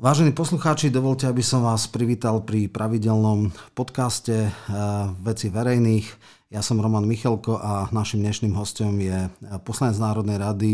[0.00, 4.52] Vážení poslucháči, dovolte, aby som vás privítal pri pravidelnom podcaste eh,
[5.20, 6.08] Veci verejných.
[6.48, 9.28] Ja som Roman Michelko a našim dnešným hostom je
[9.68, 10.72] poslanec Národnej rady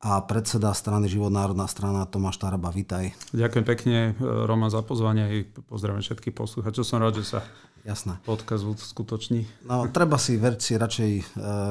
[0.00, 2.72] a predseda strany Život národná strana Tomáš Taraba.
[2.72, 3.12] Vítaj.
[3.36, 5.34] Ďakujem pekne, Roman, za pozvanie a
[5.68, 6.88] pozdravím všetkých poslucháčov.
[6.88, 7.40] Som rád, že sa
[7.80, 8.20] Jasné.
[8.28, 9.48] Podkaz skutočný.
[9.64, 11.24] No, treba si verci radšej uh,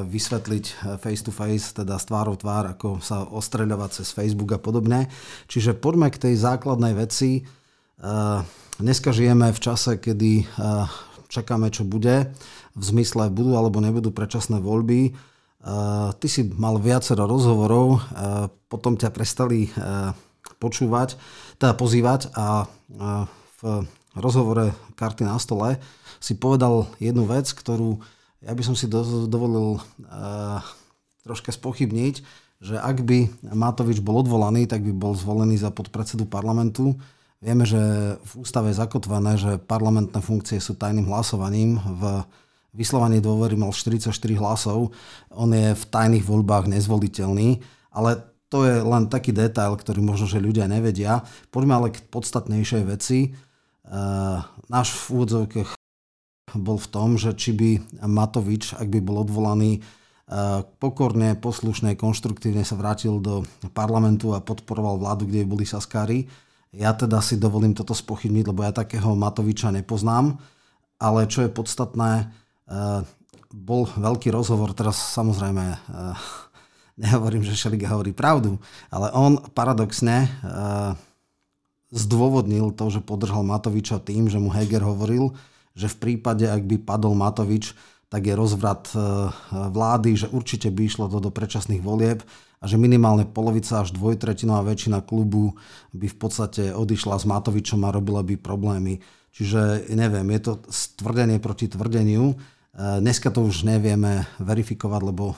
[0.09, 4.57] vysvetliť e, face to face, teda z tvárov tvár, ako sa ostreľovať cez Facebook a
[4.57, 5.05] podobne.
[5.45, 7.45] Čiže poďme k tej základnej veci.
[8.01, 8.41] Uh,
[8.81, 10.49] dneska žijeme v čase, kedy
[11.29, 12.33] čakáme, čo bude.
[12.73, 15.13] V zmysle budú alebo nebudú predčasné voľby.
[15.59, 17.99] Ty si mal viacero rozhovorov,
[18.71, 20.15] potom ťa prestali uh,
[20.59, 21.19] počúvať,
[21.59, 22.63] teda pozývať a
[23.59, 23.61] v
[24.15, 25.75] rozhovore karty na stole
[26.23, 27.99] si povedal jednu vec, ktorú
[28.39, 30.63] ja by som si do, dovolil uh,
[31.27, 32.15] troška spochybniť,
[32.63, 36.95] že ak by Matovič bol odvolaný, tak by bol zvolený za podpredsedu parlamentu.
[37.43, 37.79] Vieme, že
[38.19, 41.79] v ústave je zakotvené, že parlamentné funkcie sú tajným hlasovaním.
[41.79, 42.23] V
[42.73, 44.93] vyslovaní dôvery mal 44 hlasov.
[45.33, 47.59] On je v tajných voľbách nezvoliteľný,
[47.93, 51.21] ale to je len taký detail, ktorý možno, že ľudia nevedia.
[51.53, 53.37] Poďme ale k podstatnejšej veci.
[53.89, 55.79] Uh, náš v úvodzovkách
[56.57, 57.69] bol v tom, že či by
[58.09, 63.45] Matovič, ak by bol odvolaný, eh, pokorne, poslušne, konštruktívne sa vrátil do
[63.77, 66.25] parlamentu a podporoval vládu, kde boli Saskári.
[66.73, 70.37] Ja teda si dovolím toto spochybniť, lebo ja takého Matoviča nepoznám.
[70.97, 72.48] Ale čo je podstatné, eh,
[73.49, 75.77] bol veľký rozhovor, teraz samozrejme eh,
[77.03, 78.61] nehovorím, že Šeliga hovorí pravdu,
[78.93, 80.27] ale on paradoxne
[81.89, 85.33] zdôvodnil to, že podržal Matoviča tým, že mu Heger hovoril,
[85.73, 87.73] že v prípade, ak by padol Matovič,
[88.11, 88.91] tak je rozvrat
[89.49, 92.21] vlády, že určite by išlo to do predčasných volieb
[92.59, 95.55] a že minimálne polovica až dvojtretinová väčšina klubu
[95.95, 98.99] by v podstate odišla s Matovičom a robila by problémy.
[99.31, 100.53] Čiže neviem, je to
[100.99, 102.35] tvrdenie proti tvrdeniu.
[102.73, 105.33] E, dneska to už nevieme verifikovať, lebo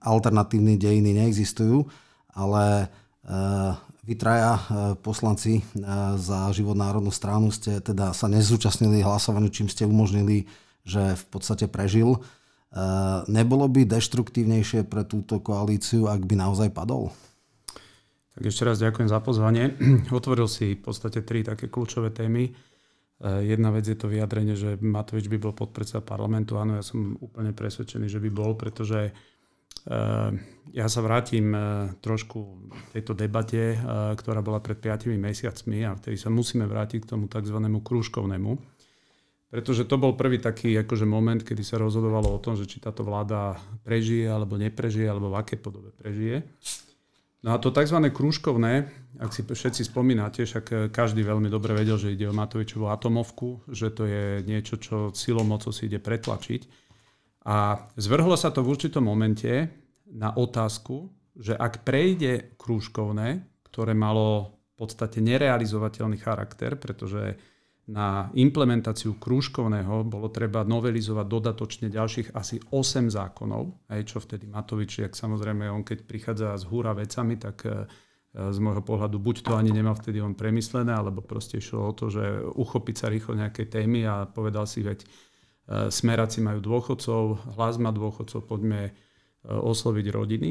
[0.00, 1.84] alternatívne dejiny neexistujú,
[2.32, 2.88] ale
[3.24, 3.34] e,
[4.08, 4.62] vy traja e,
[4.96, 5.60] poslanci
[6.16, 10.48] za život národnú stranu ste teda sa nezúčastnili hlasovaniu, čím ste umožnili,
[10.82, 12.24] že v podstate prežil.
[13.26, 17.10] Nebolo by deštruktívnejšie pre túto koalíciu, ak by naozaj padol?
[18.38, 19.74] Tak ešte raz ďakujem za pozvanie.
[20.14, 22.54] Otvoril si v podstate tri také kľúčové témy.
[23.20, 26.56] Jedna vec je to vyjadrenie, že Matovič by bol podpredseda parlamentu.
[26.56, 29.12] Áno, ja som úplne presvedčený, že by bol, pretože
[29.80, 30.30] Eh,
[30.76, 33.80] ja sa vrátim eh, trošku k tejto debate, eh,
[34.12, 37.56] ktorá bola pred 5 mesiacmi a vtedy sa musíme vrátiť k tomu tzv.
[37.56, 38.60] krúžkovnému.
[39.50, 43.02] Pretože to bol prvý taký akože moment, kedy sa rozhodovalo o tom, že či táto
[43.02, 46.46] vláda prežije alebo neprežije, alebo v aké podobe prežije.
[47.40, 47.96] No a to tzv.
[48.12, 53.64] krúžkovné, ak si všetci spomínate, však každý veľmi dobre vedel, že ide o Matovičovú atomovku,
[53.72, 56.68] že to je niečo, čo silou mocou si ide pretlačiť.
[57.48, 59.72] A zvrhlo sa to v určitom momente
[60.12, 63.40] na otázku, že ak prejde krúžkovné,
[63.72, 67.40] ktoré malo v podstate nerealizovateľný charakter, pretože
[67.88, 75.06] na implementáciu krúžkovného bolo treba novelizovať dodatočne ďalších asi 8 zákonov, aj čo vtedy Matovič,
[75.06, 77.88] jak samozrejme on keď prichádza z húra vecami, tak e,
[78.30, 82.12] z môjho pohľadu buď to ani nemal vtedy on premyslené, alebo proste išlo o to,
[82.12, 82.22] že
[82.54, 85.02] uchopiť sa rýchlo nejakej témy a povedal si, veď
[85.70, 88.92] E, smeráci majú dôchodcov, hlas má dôchodcov, poďme e,
[89.46, 90.50] osloviť rodiny.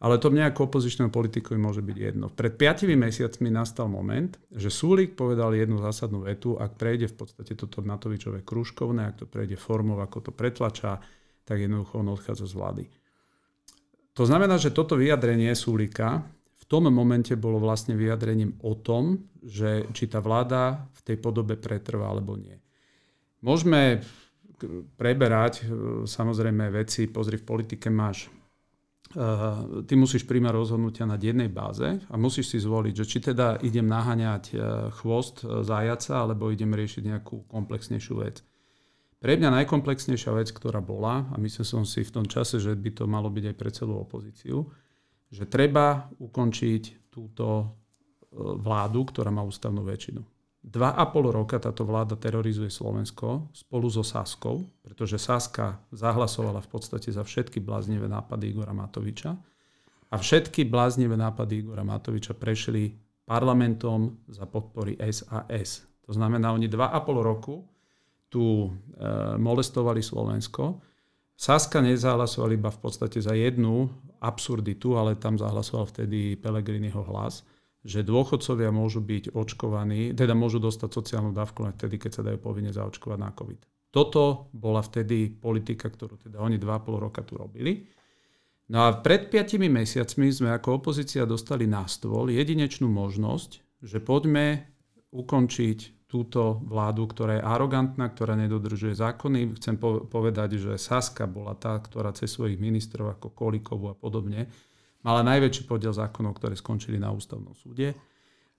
[0.00, 2.32] Ale to mne ako opozičného politikovi môže byť jedno.
[2.32, 7.52] Pred 5 mesiacmi nastal moment, že Súlik povedal jednu zásadnú vetu, ak prejde v podstate
[7.52, 11.04] toto Matovičové kružkovné, ak to prejde formou, ako to pretlačá,
[11.44, 12.84] tak jednoducho on odchádza z vlády.
[14.16, 16.24] To znamená, že toto vyjadrenie Súlika
[16.56, 21.60] v tom momente bolo vlastne vyjadrením o tom, že či tá vláda v tej podobe
[21.60, 22.56] pretrvá alebo nie.
[23.44, 24.00] Môžeme
[24.96, 25.62] preberať e,
[26.04, 28.28] samozrejme veci, pozri, v politike máš
[29.86, 33.90] ty musíš príjmať rozhodnutia na jednej báze a musíš si zvoliť, že či teda idem
[33.90, 34.56] naháňať e,
[35.02, 38.46] chvost zajaca, alebo idem riešiť nejakú komplexnejšiu vec.
[39.18, 42.90] Pre mňa najkomplexnejšia vec, ktorá bola, a myslel som si v tom čase, že by
[42.94, 44.70] to malo byť aj pre celú opozíciu,
[45.26, 47.76] že treba ukončiť túto
[48.40, 50.22] vládu, ktorá má ústavnú väčšinu.
[50.60, 56.68] Dva a pol roka táto vláda terorizuje Slovensko spolu so Saskou, pretože Saska zahlasovala v
[56.68, 59.32] podstate za všetky bláznivé nápady Igora Matoviča
[60.12, 62.92] a všetky bláznivé nápady Igora Matoviča prešli
[63.24, 65.88] parlamentom za podpory SAS.
[66.04, 67.64] To znamená, oni dva a pol roku
[68.28, 68.70] tu e,
[69.40, 70.76] molestovali Slovensko.
[71.40, 73.88] Saska nezahlasoval iba v podstate za jednu
[74.20, 77.48] absurditu, ale tam zahlasoval vtedy Pelegriniho hlas
[77.80, 82.38] že dôchodcovia môžu byť očkovaní, teda môžu dostať sociálnu dávku len vtedy, keď sa dajú
[82.40, 83.60] povinne zaočkovať na COVID.
[83.90, 87.88] Toto bola vtedy politika, ktorú teda oni 2,5 roka tu robili.
[88.70, 94.70] No a pred 5 mesiacmi sme ako opozícia dostali na stôl jedinečnú možnosť, že poďme
[95.10, 99.58] ukončiť túto vládu, ktorá je arogantná, ktorá nedodržuje zákony.
[99.58, 99.78] Chcem
[100.10, 104.50] povedať, že Saska bola tá, ktorá cez svojich ministrov ako Kolikovu a podobne
[105.00, 107.96] mala najväčší podiel zákonov, ktoré skončili na ústavnom súde.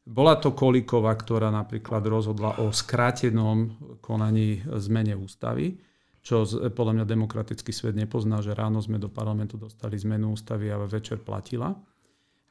[0.01, 5.77] Bola to Kolíková, ktorá napríklad rozhodla o skrátenom konaní zmene ústavy,
[6.25, 10.81] čo podľa mňa demokratický svet nepozná, že ráno sme do parlamentu dostali zmenu ústavy a
[10.85, 11.73] večer platila.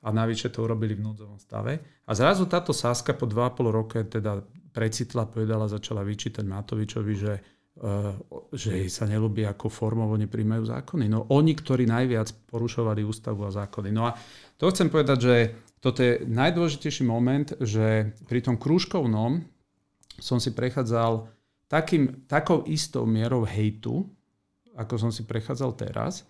[0.01, 2.03] A navyše to urobili v núdzovom stave.
[2.09, 4.41] A zrazu táto Saska po 2,5 roke teda
[4.73, 7.33] precitla, povedala, začala vyčítať Matovičovi, že
[8.50, 11.06] že jej sa nelúbi, ako formovo nepríjmajú zákony.
[11.08, 13.88] No oni, ktorí najviac porušovali ústavu a zákony.
[13.94, 14.17] No a
[14.61, 15.37] to chcem povedať, že
[15.81, 19.40] toto je najdôležitejší moment, že pri tom krúžkovnom
[20.20, 21.32] som si prechádzal
[21.72, 24.05] takým, takou istou mierou hejtu,
[24.76, 26.28] ako som si prechádzal teraz.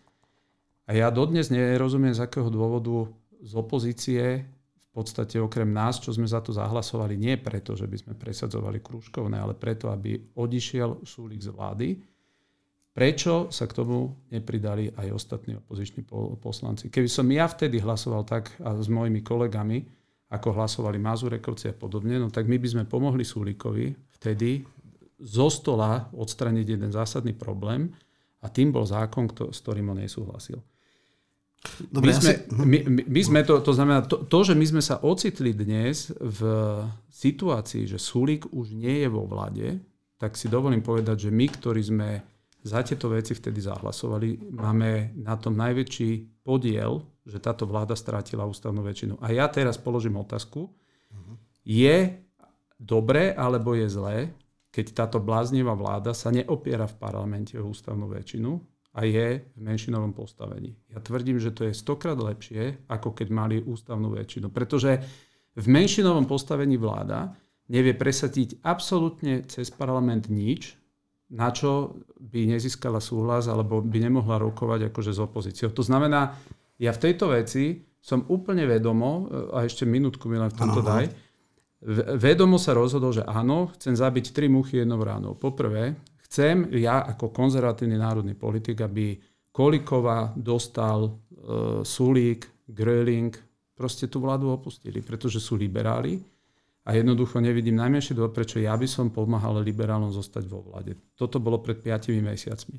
[0.86, 3.10] A ja dodnes nerozumiem, z akého dôvodu
[3.42, 4.46] z opozície
[4.90, 9.38] podstate okrem nás, čo sme za to zahlasovali, nie preto, že by sme presadzovali krúžkovné,
[9.38, 11.88] ale preto, aby odišiel Súlik z vlády.
[12.90, 16.02] Prečo sa k tomu nepridali aj ostatní opoziční
[16.42, 16.90] poslanci?
[16.90, 19.86] Keby som ja vtedy hlasoval tak a s mojimi kolegami,
[20.30, 24.66] ako hlasovali Mazurekovci a podobne, no tak my by sme pomohli Súlikovi vtedy
[25.22, 27.94] zo stola odstraniť jeden zásadný problém
[28.42, 30.58] a tým bol zákon, s ktorým on nesúhlasil.
[31.92, 32.32] Dobre, my, sme,
[32.64, 36.40] my, my sme to, to znamená, to, to, že my sme sa ocitli dnes v
[37.12, 39.76] situácii, že Sulík už nie je vo vlade,
[40.16, 42.08] tak si dovolím povedať, že my, ktorí sme
[42.64, 48.80] za tieto veci vtedy zahlasovali, máme na tom najväčší podiel, že táto vláda strátila ústavnú
[48.84, 49.20] väčšinu.
[49.20, 50.68] A ja teraz položím otázku.
[51.60, 52.20] Je
[52.80, 54.32] dobre alebo je zlé,
[54.72, 58.56] keď táto bláznivá vláda sa neopiera v parlamente o ústavnú väčšinu,
[58.90, 60.74] a je v menšinovom postavení.
[60.90, 64.50] Ja tvrdím, že to je stokrát lepšie, ako keď mali ústavnú väčšinu.
[64.50, 64.98] Pretože
[65.54, 67.34] v menšinovom postavení vláda
[67.70, 70.74] nevie presadiť absolútne cez parlament nič,
[71.30, 75.70] na čo by nezískala súhlas alebo by nemohla rokovať akože s opozíciou.
[75.70, 76.34] To znamená,
[76.82, 81.06] ja v tejto veci som úplne vedomo, a ešte minútku mi len v tomto daj,
[82.18, 85.38] vedomo sa rozhodol, že áno, chcem zabiť tri muchy jednou ránou.
[85.38, 85.94] Poprvé,
[86.30, 89.18] Chcem ja ako konzervatívny národný politik, aby
[89.50, 91.10] Kolikova dostal e,
[91.82, 93.34] Sulík, Gröling,
[93.74, 96.22] proste tú vládu opustili, pretože sú liberáli
[96.86, 100.94] a jednoducho nevidím najmenší dôvod, prečo ja by som pomáhal liberálom zostať vo vláde.
[101.18, 102.78] Toto bolo pred 5 mesiacmi.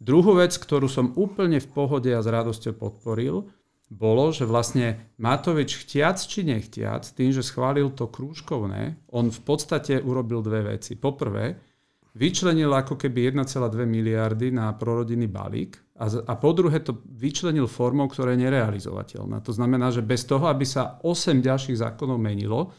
[0.00, 3.44] Druhú vec, ktorú som úplne v pohode a s radosťou podporil,
[3.92, 10.00] bolo, že vlastne Matovič chtiac či nechtiac, tým, že schválil to krúžkovné, on v podstate
[10.00, 10.96] urobil dve veci.
[10.96, 11.69] Poprvé,
[12.14, 18.08] vyčlenil ako keby 1,2 miliardy na prorodinný balík a, a po druhé to vyčlenil formou,
[18.08, 19.44] ktorá je nerealizovateľná.
[19.44, 22.72] To znamená, že bez toho, aby sa 8 ďalších zákonov menilo,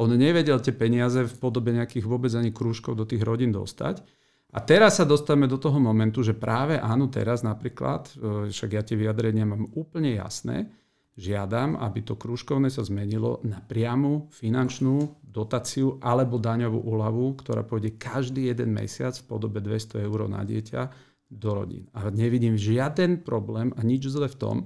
[0.00, 4.00] on nevedel tie peniaze v podobe nejakých vôbec ani krúžkov do tých rodín dostať.
[4.52, 8.82] A teraz sa dostávame do toho momentu, že práve áno, teraz napríklad, e, však ja
[8.84, 10.68] tie vyjadrenia mám úplne jasné,
[11.16, 17.96] žiadam, aby to krúžkovné sa zmenilo na priamu finančnú dotáciu alebo daňovú úľavu, ktorá pôjde
[18.00, 20.82] každý jeden mesiac v podobe 200 eur na dieťa
[21.32, 21.88] do rodín.
[21.96, 24.56] A nevidím žiaden problém a nič zle v tom,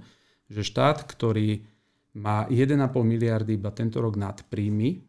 [0.50, 1.66] že štát, ktorý
[2.18, 5.04] má 1,5 miliardy iba tento rok nad príjmy,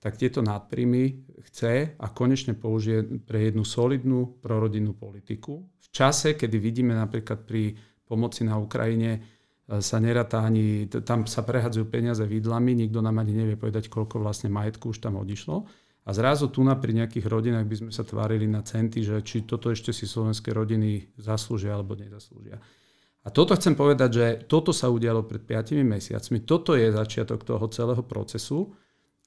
[0.00, 5.66] tak tieto nadpríjmy chce a konečne použije pre jednu solidnú prorodinnú politiku.
[5.82, 7.74] V čase, kedy vidíme napríklad pri
[8.06, 9.35] pomoci na Ukrajine
[9.66, 14.46] sa neratá ani, tam sa prehadzujú peniaze vidlami, nikto nám ani nevie povedať, koľko vlastne
[14.46, 15.66] majetku už tam odišlo.
[16.06, 19.42] A zrazu tu na pri nejakých rodinách by sme sa tvárili na centy, že či
[19.42, 22.62] toto ešte si slovenské rodiny zaslúžia alebo nezaslúžia.
[23.26, 26.46] A toto chcem povedať, že toto sa udialo pred 5 mesiacmi.
[26.46, 28.70] Toto je začiatok toho celého procesu,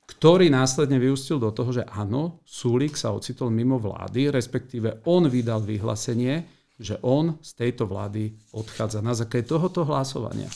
[0.08, 5.60] ktorý následne vyústil do toho, že áno, Súlik sa ocitol mimo vlády, respektíve on vydal
[5.68, 10.48] vyhlásenie, že on z tejto vlády odchádza na základe tohoto hlasovania.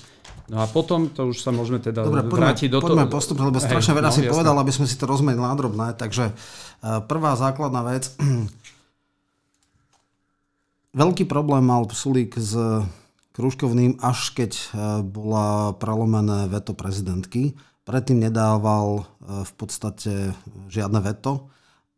[0.52, 3.16] No a potom to už sa môžeme teda Dobre, poďme, vrátiť do poďme toho.
[3.16, 4.32] postupne, lebo strašne veľa no, si jasné.
[4.32, 5.88] povedal, aby sme si to rozmenili na drobné.
[5.96, 8.12] Takže uh, prvá základná vec.
[11.04, 12.56] Veľký problém mal Sulík s
[13.36, 14.68] Kruškovným, až keď uh,
[15.00, 17.56] bola prelomené veto prezidentky.
[17.88, 20.36] Predtým nedával uh, v podstate
[20.68, 21.48] žiadne veto.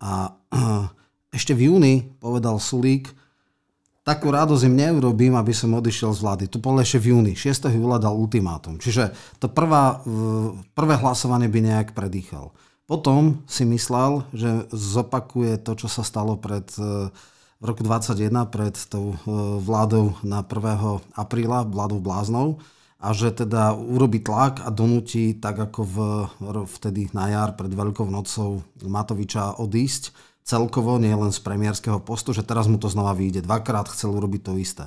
[0.05, 0.37] A
[1.37, 3.09] ešte v júni povedal Sulík,
[4.05, 6.43] takú radosť im neurobím, aby som odišiel z vlády.
[6.53, 7.33] To bolo ešte v júni.
[7.33, 7.73] 6.
[7.73, 8.77] júla dal ultimátum.
[8.77, 10.05] Čiže to prvá,
[10.77, 12.53] prvé hlasovanie by nejak predýchal.
[12.85, 17.09] Potom si myslel, že zopakuje to, čo sa stalo pred, e,
[17.57, 19.25] v roku 2021 pred tou e,
[19.57, 21.17] vládou na 1.
[21.17, 22.61] apríla, vládou bláznov
[23.01, 25.95] a že teda urobí tlak a donúti, tak ako v,
[26.77, 30.13] vtedy na jar pred Veľkou nocou Matoviča odísť
[30.45, 33.41] celkovo, nie len z premiérskeho postu, že teraz mu to znova vyjde.
[33.41, 34.85] Dvakrát chcel urobiť to isté.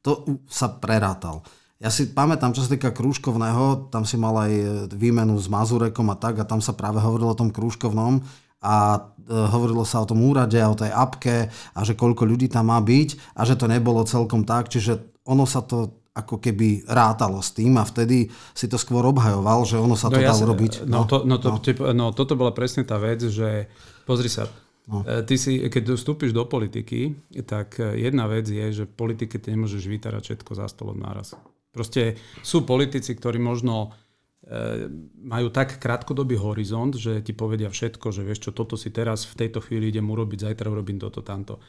[0.00, 1.44] To sa prerátal.
[1.76, 4.52] Ja si pamätám, čo sa týka krúžkovného, tam si mal aj
[4.96, 8.24] výmenu s Mazurekom a tak a tam sa práve hovorilo o tom krúžkovnom
[8.64, 12.48] a e, hovorilo sa o tom úrade a o tej apke a že koľko ľudí
[12.48, 16.86] tam má byť a že to nebolo celkom tak, čiže ono sa to ako keby
[16.86, 20.30] rátalo s tým a vtedy si to skôr obhajoval, že ono sa no to ja
[20.30, 20.86] dá urobiť.
[20.86, 21.92] No, no, to, no, to, no.
[21.92, 23.66] no toto bola presne tá vec, že
[24.06, 24.46] pozri sa,
[24.84, 25.00] No.
[25.00, 27.16] E, ty si, keď vstúpiš do politiky,
[27.48, 31.32] tak e, jedna vec je, že v politike ty nemôžeš vytárať všetko za stolom naraz.
[31.72, 33.96] Proste sú politici, ktorí možno
[34.44, 34.84] e,
[35.24, 39.48] majú tak krátkodobý horizont, že ti povedia všetko, že vieš čo, toto si teraz v
[39.48, 41.64] tejto chvíli idem urobiť, zajtra urobím toto, tamto.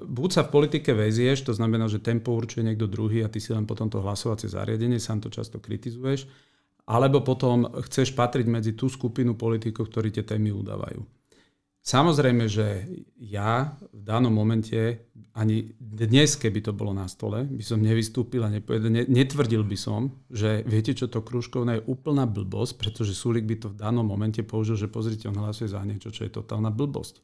[0.00, 3.52] Buď sa v politike vezieš, to znamená, že tempo určuje niekto druhý a ty si
[3.52, 6.24] len potom to hlasovacie zariadenie, sám to často kritizuješ,
[6.88, 11.15] alebo potom chceš patriť medzi tú skupinu politikov, ktorí tie témy udávajú.
[11.86, 12.82] Samozrejme, že
[13.14, 15.06] ja v danom momente,
[15.38, 20.10] ani dnes, keby to bolo na stole, by som nevystúpil a nepovedal, netvrdil by som,
[20.26, 24.42] že viete čo, to krúžkovné je úplná blbosť, pretože Sulik by to v danom momente
[24.42, 27.22] použil, že pozrite, on hlasuje za niečo, čo je totálna blbosť.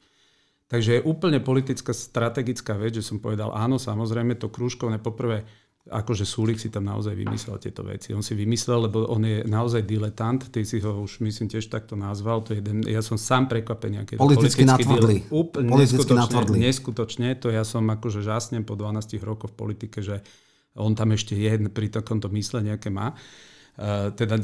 [0.71, 5.43] Takže je úplne politická, strategická vec, že som povedal, áno, samozrejme, to krúžkovné poprvé
[5.83, 8.15] akože Súlik si tam naozaj vymyslel tieto veci.
[8.15, 11.99] On si vymyslel, lebo on je naozaj diletant, ty si ho už myslím tiež takto
[11.99, 14.07] nazval, to je jeden, ja som sám prekvapený.
[14.07, 15.27] Aké politicky natvrdli.
[15.27, 20.23] Úplne politicky neskutočne, neskutočne, to ja som akože žasnem po 12 rokoch v politike, že
[20.79, 23.11] on tam ešte je pri takomto mysle nejaké má.
[23.73, 24.37] Uh, teda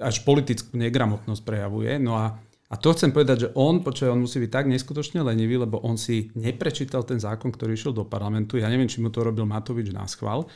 [0.00, 1.98] až politickú negramotnosť prejavuje.
[2.00, 5.54] No a a to chcem povedať, že on, počuje, on musí byť tak neskutočne lenivý,
[5.54, 8.58] lebo on si neprečítal ten zákon, ktorý išiel do parlamentu.
[8.58, 10.50] Ja neviem, či mu to robil Matovič na schvál,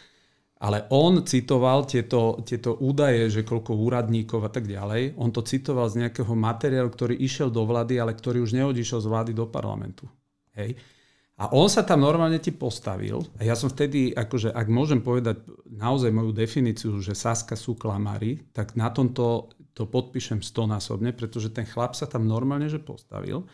[0.60, 5.88] ale on citoval tieto, tieto údaje, že koľko úradníkov a tak ďalej, on to citoval
[5.88, 10.04] z nejakého materiálu, ktorý išiel do vlády, ale ktorý už neodišiel z vlády do parlamentu.
[10.52, 10.76] Hej.
[11.40, 15.40] A on sa tam normálne ti postavil a ja som vtedy, akože ak môžem povedať
[15.64, 21.64] naozaj moju definíciu, že Saska sú klamári, tak na tomto to podpíšem stonásobne, pretože ten
[21.64, 23.48] chlap sa tam normálne že postavil.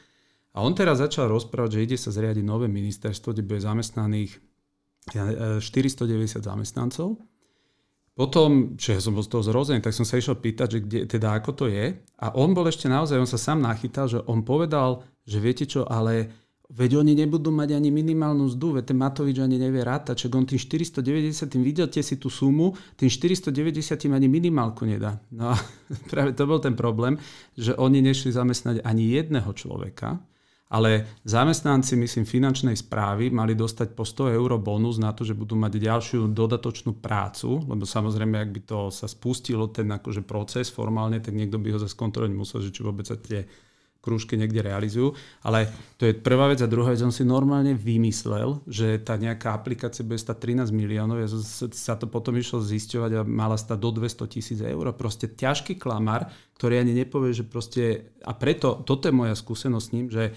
[0.56, 4.34] A on teraz začal rozprávať, že ide sa zriadiť nové ministerstvo, kde bude zamestnaných
[5.10, 7.18] 490 e, zamestnancov.
[8.16, 11.00] Potom, čo ja som bol z toho zrozený, tak som sa išiel pýtať, že kde,
[11.04, 12.00] teda ako to je.
[12.16, 15.84] A on bol ešte naozaj, on sa sám nachytal, že on povedal, že viete čo,
[15.84, 16.32] ale
[16.72, 20.48] veď oni nebudú mať ani minimálnu zdu, veď ten Matovič ani nevie rátať, čo on
[20.48, 23.52] tým 490, tým vidíte si tú sumu, tým 490
[24.08, 25.20] ani minimálku nedá.
[25.28, 25.56] No a
[26.10, 27.20] práve to bol ten problém,
[27.52, 30.24] že oni nešli zamestnať ani jedného človeka,
[30.66, 35.54] ale zamestnanci, myslím, finančnej správy mali dostať po 100 eur bonus na to, že budú
[35.54, 41.22] mať ďalšiu dodatočnú prácu, lebo samozrejme, ak by to sa spustilo, ten akože proces formálne,
[41.22, 43.46] tak niekto by ho zase kontrolovať musel, že či vôbec sa tie
[44.06, 45.18] krúžky niekde realizujú.
[45.42, 45.66] Ale
[45.98, 50.06] to je prvá vec a druhá vec, on si normálne vymyslel, že tá nejaká aplikácia
[50.06, 51.28] bude stať 13 miliónov, ja
[51.74, 54.94] sa to potom išlo zisťovať a mala stať do 200 tisíc eur.
[54.94, 58.14] Proste ťažký klamár, ktorý ani nepovie, že proste...
[58.22, 60.30] A preto, toto je moja skúsenosť s ním, že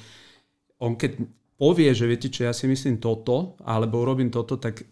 [0.82, 1.22] on keď
[1.60, 4.88] povie, že viete čo, ja si myslím toto, alebo urobím toto, tak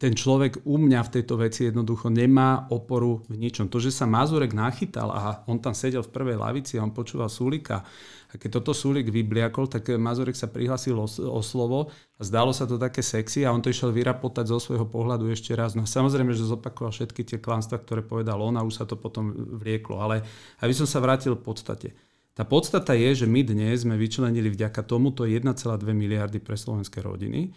[0.00, 3.68] ten človek u mňa v tejto veci jednoducho nemá oporu v ničom.
[3.68, 7.28] To, že sa Mazurek nachytal a on tam sedel v prvej lavici a on počúval
[7.28, 7.84] Sulika,
[8.30, 12.62] a keď toto Sulik vybliakol, tak Mazurek sa prihlasil o, o slovo a zdalo sa
[12.62, 15.74] to také sexy a on to išiel vyrapotať zo svojho pohľadu ešte raz.
[15.74, 19.34] No samozrejme, že zopakoval všetky tie klanstva, ktoré povedal on a už sa to potom
[19.34, 19.98] vlieklo.
[19.98, 20.22] Ale
[20.62, 21.90] aby som sa vrátil v podstate.
[22.30, 25.50] Tá podstata je, že my dnes sme vyčlenili vďaka tomuto 1,2
[25.90, 27.50] miliardy pre slovenské rodiny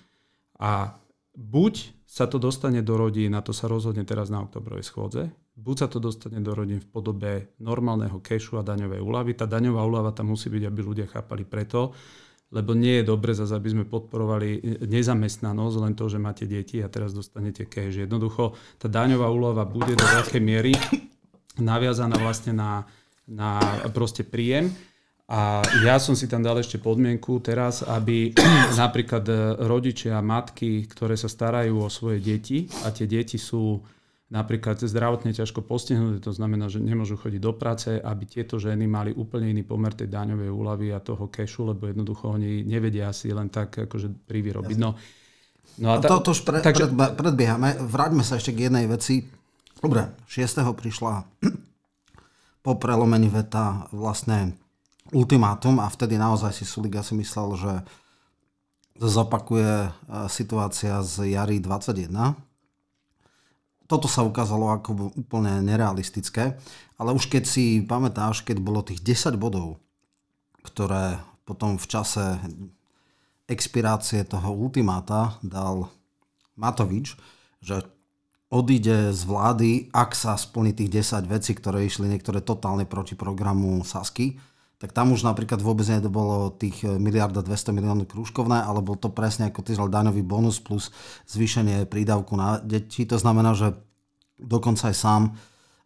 [0.58, 0.98] a
[1.34, 5.76] buď sa to dostane do rodín, na to sa rozhodne teraz na oktobrovej schôdze, buď
[5.76, 9.34] sa to dostane do rodín v podobe normálneho kešu a daňovej úlavy.
[9.34, 11.94] Tá daňová úlava tam musí byť, aby ľudia chápali preto,
[12.54, 16.88] lebo nie je dobre zase, aby sme podporovali nezamestnanosť, len to, že máte deti a
[16.90, 17.98] teraz dostanete cash.
[17.98, 20.78] Jednoducho tá daňová úlava bude do veľkej miery
[21.58, 22.86] naviazaná vlastne na
[23.28, 23.60] na
[23.96, 24.72] proste príjem.
[25.32, 28.36] A ja som si tam dal ešte podmienku teraz, aby
[28.84, 33.80] napríklad e, rodičia, matky, ktoré sa starajú o svoje deti a tie deti sú
[34.34, 39.14] napríklad zdravotne ťažko postihnuté, to znamená, že nemôžu chodiť do práce, aby tieto ženy mali
[39.14, 43.54] úplne iný pomer tej daňovej úlavy a toho kešu, lebo jednoducho oni nevedia si len
[43.54, 44.78] tak akože privyrobiť.
[44.82, 44.98] No,
[45.82, 46.92] No a ta, to, to už pre, takže...
[46.92, 47.82] pred, predbiehame.
[47.82, 49.26] Vráťme sa ešte k jednej veci.
[49.82, 50.62] Dobre, 6.
[50.62, 51.14] prišla
[52.66, 54.54] po prelomení veta vlastne
[55.14, 57.74] ultimátum a vtedy naozaj si Sulik asi myslel, že
[58.98, 59.90] zopakuje e,
[60.30, 62.36] situácia z jary 21.
[63.86, 66.58] Toto sa ukázalo ako úplne nerealistické,
[66.98, 69.78] ale už keď si pamätáš, keď bolo tých 10 bodov,
[70.66, 72.40] ktoré potom v čase
[73.46, 75.92] expirácie toho ultimáta dal
[76.56, 77.20] Matovič,
[77.60, 77.84] že
[78.54, 83.82] odíde z vlády, ak sa splní tých 10 vecí, ktoré išli niektoré totálne proti programu
[83.82, 84.38] Sasky,
[84.84, 89.08] tak tam už napríklad vôbec nebolo tých e, miliarda 200 miliónov krúžkovné, ale bol to
[89.08, 90.92] presne ako ty daňový bonus plus
[91.32, 93.08] zvýšenie prídavku na deti.
[93.08, 93.80] To znamená, že
[94.36, 95.24] dokonca aj sám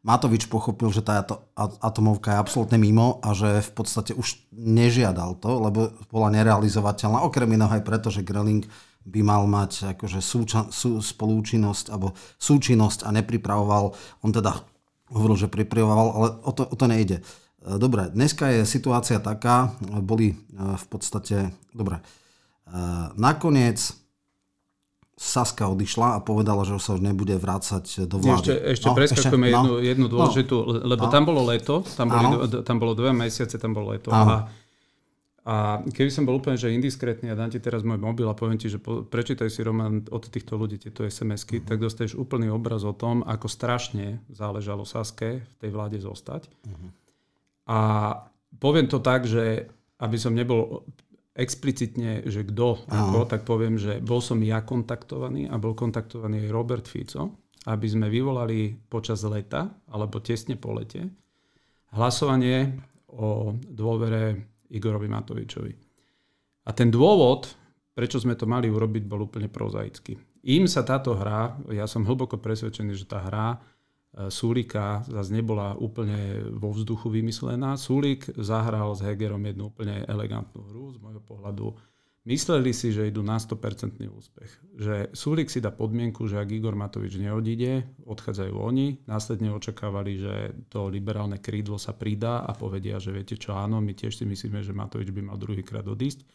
[0.01, 1.21] Matovič pochopil, že tá
[1.57, 7.53] atomovka je absolútne mimo a že v podstate už nežiadal to, lebo bola nerealizovateľná, okrem
[7.53, 8.65] iného aj preto, že Greling
[9.05, 13.93] by mal mať akože súča, sú, spolúčinnosť alebo súčinnosť a nepripravoval.
[14.25, 14.57] On teda
[15.13, 17.21] hovoril, že pripravoval, ale o to, o to nejde.
[17.67, 22.03] E, dobre, dneska je situácia taká, boli e, v podstate, dobre, e,
[23.19, 23.79] nakoniec
[25.17, 28.37] Saska odišla a povedala, že sa už nebude vrácať do vlády.
[28.37, 32.07] Ešte, ešte no, preskakujeme jednu, no, jednu dôležitú, no, lebo no, tam bolo leto, tam,
[32.13, 32.27] boli,
[32.61, 34.13] tam bolo dve mesiace, tam bolo leto.
[34.13, 34.45] A,
[35.41, 38.61] a keby som bol úplne že indiskrétny a dám ti teraz môj mobil a poviem
[38.61, 41.67] ti, že po, prečítaj si Roman od týchto ľudí tieto SMS-ky, uh-huh.
[41.73, 46.45] tak dostaneš úplný obraz o tom, ako strašne záležalo Saske v tej vláde zostať.
[46.45, 46.93] Uh-huh.
[47.67, 47.77] A
[48.57, 49.67] poviem to tak, že
[49.99, 50.87] aby som nebol
[51.37, 56.53] explicitne, že kto ako, tak poviem, že bol som ja kontaktovaný a bol kontaktovaný aj
[56.53, 61.05] Robert Fico, aby sme vyvolali počas leta, alebo tesne po lete,
[61.93, 62.73] hlasovanie
[63.13, 65.73] o dôvere Igorovi Matovičovi.
[66.67, 67.47] A ten dôvod,
[67.93, 70.17] prečo sme to mali urobiť, bol úplne prozaický.
[70.47, 73.61] Im sa táto hra, ja som hlboko presvedčený, že tá hra
[74.33, 77.77] Sulika zase nebola úplne vo vzduchu vymyslená.
[77.77, 81.77] Sulik zahral s Hegerom jednu úplne elegantnú hru z môjho pohľadu.
[82.27, 84.51] Mysleli si, že idú na 100% úspech.
[84.75, 89.05] Že Sulik si dá podmienku, že ak Igor Matovič neodíde, odchádzajú oni.
[89.05, 90.35] Následne očakávali, že
[90.67, 94.59] to liberálne krídlo sa pridá a povedia, že viete čo, áno, my tiež si myslíme,
[94.65, 96.25] že Matovič by mal druhýkrát odísť.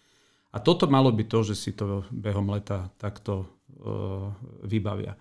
[0.54, 3.44] A toto malo byť to, že si to behom leta takto
[3.82, 4.32] uh,
[4.64, 5.12] vybavia.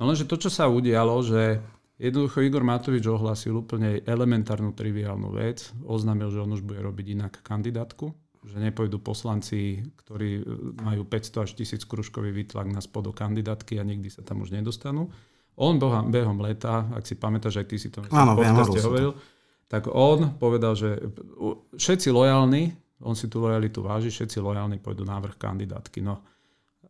[0.00, 1.62] No lenže to, čo sa udialo, že
[2.02, 5.70] jednoducho Igor Matovič ohlásil úplne elementárnu triviálnu vec.
[5.86, 8.10] Oznámil, že on už bude robiť inak kandidátku,
[8.42, 10.42] že nepôjdu poslanci, ktorí
[10.82, 14.50] majú 500 až 1000 kružkový výtlak na spod do kandidátky a nikdy sa tam už
[14.50, 15.14] nedostanú.
[15.54, 19.12] On behom, behom leta, ak si pamätáš, aj ty si to Áno, v podcaste hovoril,
[19.70, 20.98] tak on povedal, že
[21.76, 22.72] všetci lojálni,
[23.04, 26.00] on si tú lojalitu váži, všetci lojálni pôjdu návrh kandidátky.
[26.00, 26.24] No,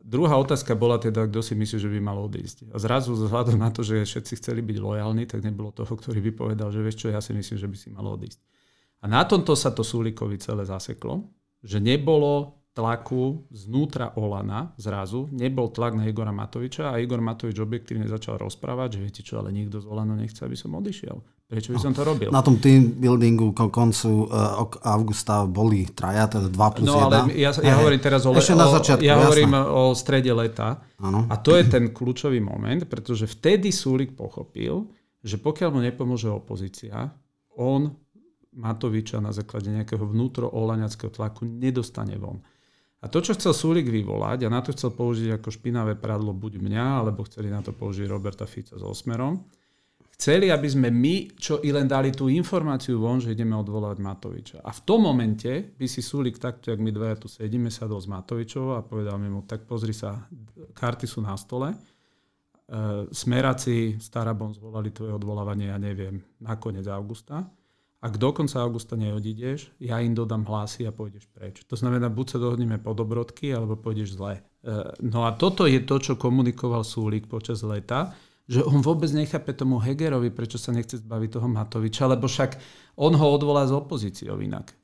[0.03, 2.75] Druhá otázka bola teda, kto si myslí, že by mal odísť.
[2.75, 6.33] A zrazu vzhľadom na to, že všetci chceli byť lojálni, tak nebolo toho, ktorý by
[6.35, 8.43] povedal, že vieš čo, ja si myslím, že by si mal odísť.
[9.03, 11.31] A na tomto sa to Sulikovi celé zaseklo,
[11.63, 18.09] že nebolo tlaku znútra Olana zrazu, nebol tlak na Igora Matoviča a Igor Matovič objektívne
[18.09, 21.21] začal rozprávať, že viete čo, ale nikto z Olano nechce, aby som odišiel.
[21.53, 22.33] Prečo by som to robil?
[22.33, 26.89] Na tom team buildingu kon koncu uh, augusta boli traja, teda 2 plus 1.
[26.89, 29.25] No ale ja, ja hovorím teraz o, Ešte na začiatku, ja jasné.
[29.29, 30.81] hovorím o strede leta.
[30.97, 31.29] Ano.
[31.29, 34.89] A to je ten kľúčový moment, pretože vtedy Súlik pochopil,
[35.21, 37.13] že pokiaľ mu nepomôže opozícia,
[37.61, 37.93] on
[38.57, 42.41] Matoviča na základe nejakého vnútro olaňackého tlaku nedostane von.
[43.05, 46.65] A to, čo chcel Súlik vyvolať, a na to chcel použiť ako špinavé pradlo buď
[46.65, 49.45] mňa, alebo chceli na to použiť Roberta Fica s Osmerom,
[50.23, 54.63] Chceli, aby sme my, čo i len dali tú informáciu von, že ideme odvolať Matoviča.
[54.63, 58.07] A v tom momente by si Sulik takto, jak my dvaja tu sedíme, sadol s
[58.07, 60.23] Matovičovou a povedal mi mu, tak pozri sa,
[60.79, 61.77] karty sú na stole, e,
[63.11, 67.43] smeráci Starabon zvolali tvoje odvolávanie, ja neviem, na koniec augusta.
[67.99, 71.67] Ak do konca augusta neodídeš, ja im dodám hlasy a pôjdeš preč.
[71.67, 74.39] To znamená, buď sa dohodneme po dobrodky, alebo pôjdeš zle.
[74.39, 74.71] E,
[75.03, 78.15] no a toto je to, čo komunikoval Súlik počas leta
[78.53, 82.61] že on vôbec nechápe tomu Hegerovi, prečo sa nechce zbaviť toho Matoviča, lebo však
[83.01, 84.77] on ho odvolá z opozíciou inak.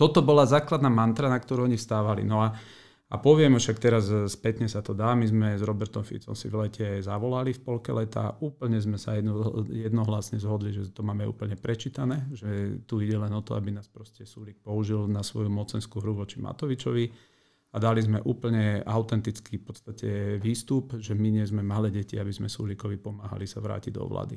[0.00, 2.24] Toto bola základná mantra, na ktorú oni vstávali.
[2.24, 2.56] No a,
[3.12, 6.64] a poviem, však teraz spätne sa to dá, my sme s Robertom Ficom si v
[6.64, 11.60] lete zavolali v polke leta, úplne sme sa jedno, jednohlasne zhodli, že to máme úplne
[11.60, 16.00] prečítané, že tu ide len o to, aby nás proste Súlik použil na svoju mocenskú
[16.00, 17.31] hru voči Matovičovi
[17.72, 22.28] a dali sme úplne autentický v podstate výstup, že my nie sme malé deti, aby
[22.28, 24.36] sme Sulíkovi pomáhali sa vrátiť do vlády.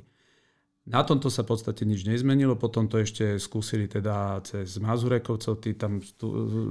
[0.85, 5.73] Na tomto sa v podstate nič nezmenilo, potom to ešte skúsili teda cez Mazurekovcov, tí
[5.73, 5.97] tam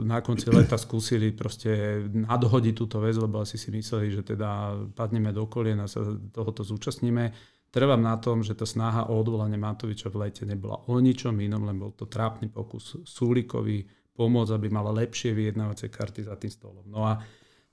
[0.06, 5.34] na konci leta skúsili proste nadhodiť túto vec, lebo asi si mysleli, že teda padneme
[5.34, 7.34] do kolien a sa tohoto zúčastníme.
[7.74, 11.66] Trvám na tom, že tá snaha o odvolanie Matoviča v lete nebola o ničom inom,
[11.66, 13.82] len bol to trápny pokus Súlikovi
[14.14, 16.86] pomôcť, aby mala lepšie vyjednávacie karty za tým stolom.
[16.86, 17.18] No a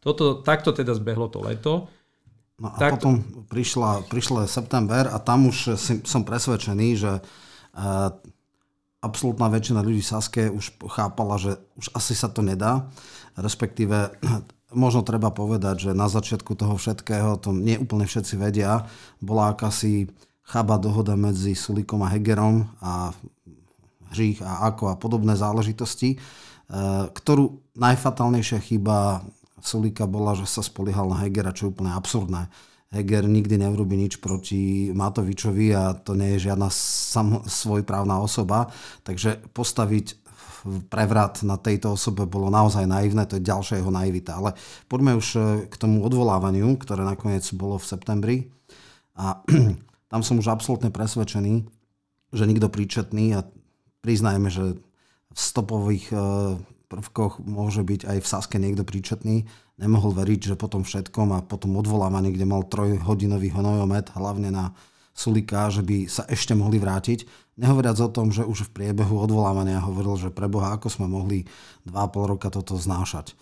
[0.01, 1.85] toto, takto teda zbehlo to leto.
[2.57, 3.45] No a tak potom to...
[3.49, 8.09] prišla, prišla september a tam už som presvedčený, že uh,
[9.01, 12.89] absolútna väčšina ľudí v Saske už chápala, že už asi sa to nedá.
[13.37, 14.13] Respektíve
[14.73, 18.89] možno treba povedať, že na začiatku toho všetkého, to nie úplne všetci vedia,
[19.21, 20.09] bola akási
[20.45, 23.13] chába dohoda medzi Sulikom a Hegerom a
[24.11, 29.25] hřích a ako a podobné záležitosti, uh, ktorú najfatálnejšia chyba
[29.61, 32.49] Sulika bola, že sa spoliehal na Hegera, čo je úplne absurdné.
[32.91, 38.67] Heger nikdy neurobi nič proti Matovičovi a to nie je žiadna sam, svojprávna osoba.
[39.07, 40.19] Takže postaviť
[40.91, 44.37] prevrat na tejto osobe bolo naozaj naivné, to je ďalšia jeho naivita.
[44.37, 44.53] Ale
[44.91, 45.39] poďme už e,
[45.71, 48.37] k tomu odvolávaniu, ktoré nakoniec bolo v septembri.
[49.15, 49.39] A
[50.11, 51.63] tam som už absolútne presvedčený,
[52.35, 53.47] že nikto príčetný a
[54.01, 54.77] priznajme, že
[55.31, 56.17] v stopových e,
[56.91, 59.47] prvkoch môže byť aj v Saske niekto príčetný.
[59.79, 64.75] Nemohol veriť, že potom všetkom a potom odvolávaní, kde mal trojhodinový honojomet, hlavne na
[65.15, 67.25] Sulika, že by sa ešte mohli vrátiť.
[67.59, 71.47] Nehovoriac o tom, že už v priebehu odvolávania hovoril, že preboha, ako sme mohli
[71.87, 73.35] 2,5 roka toto znášať.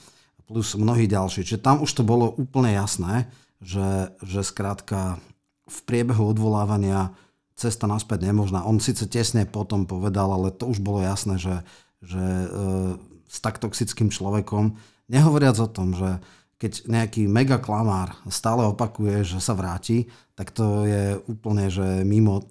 [0.50, 1.46] Plus mnohí ďalší.
[1.46, 3.30] Čiže tam už to bolo úplne jasné,
[3.62, 5.22] že, že skrátka
[5.70, 7.14] v priebehu odvolávania
[7.60, 8.64] cesta naspäť nemožná.
[8.64, 11.60] On síce tesne potom povedal, ale to už bolo jasné, že,
[12.00, 12.48] že e,
[13.28, 14.80] s tak toxickým človekom.
[15.12, 16.24] Nehovoriac o tom, že
[16.60, 22.48] keď nejaký mega klamár stále opakuje, že sa vráti, tak to je úplne, že mimo.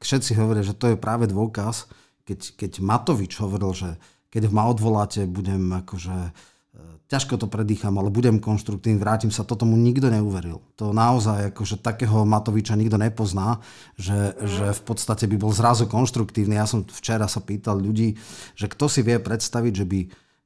[0.00, 1.88] Všetci hovoria, že to je práve dôkaz,
[2.24, 3.90] keď, keď Matovič hovoril, že
[4.32, 6.32] keď ma odvoláte, budem akože
[7.08, 10.64] ťažko to predýcham, ale budem konštruktívny, vrátim sa, to tomu nikto neuveril.
[10.80, 13.60] To naozaj, akože takého Matoviča nikto nepozná,
[14.00, 16.56] že, že v podstate by bol zrazu konštruktívny.
[16.56, 18.16] Ja som včera sa pýtal ľudí,
[18.56, 20.00] že kto si vie predstaviť, že by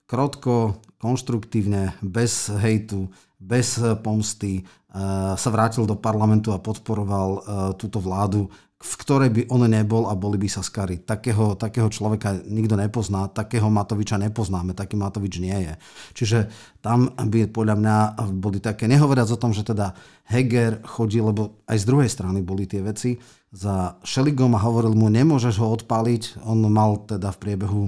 [0.08, 3.06] krotko, konštruktívne, bez hejtu,
[3.38, 7.40] bez pomsty uh, sa vrátil do parlamentu a podporoval uh,
[7.78, 11.02] túto vládu v ktorej by on nebol a boli by sa skary.
[11.02, 15.74] Takého, takého človeka nikto nepozná, takého Matoviča nepoznáme, taký Matovič nie je.
[16.14, 16.38] Čiže
[16.78, 17.96] tam by podľa mňa
[18.38, 19.98] boli také, nehovoriac o tom, že teda
[20.30, 23.18] Heger chodil, lebo aj z druhej strany boli tie veci,
[23.50, 27.82] za Šeligom a hovoril mu, nemôžeš ho odpaliť, on mal teda v priebehu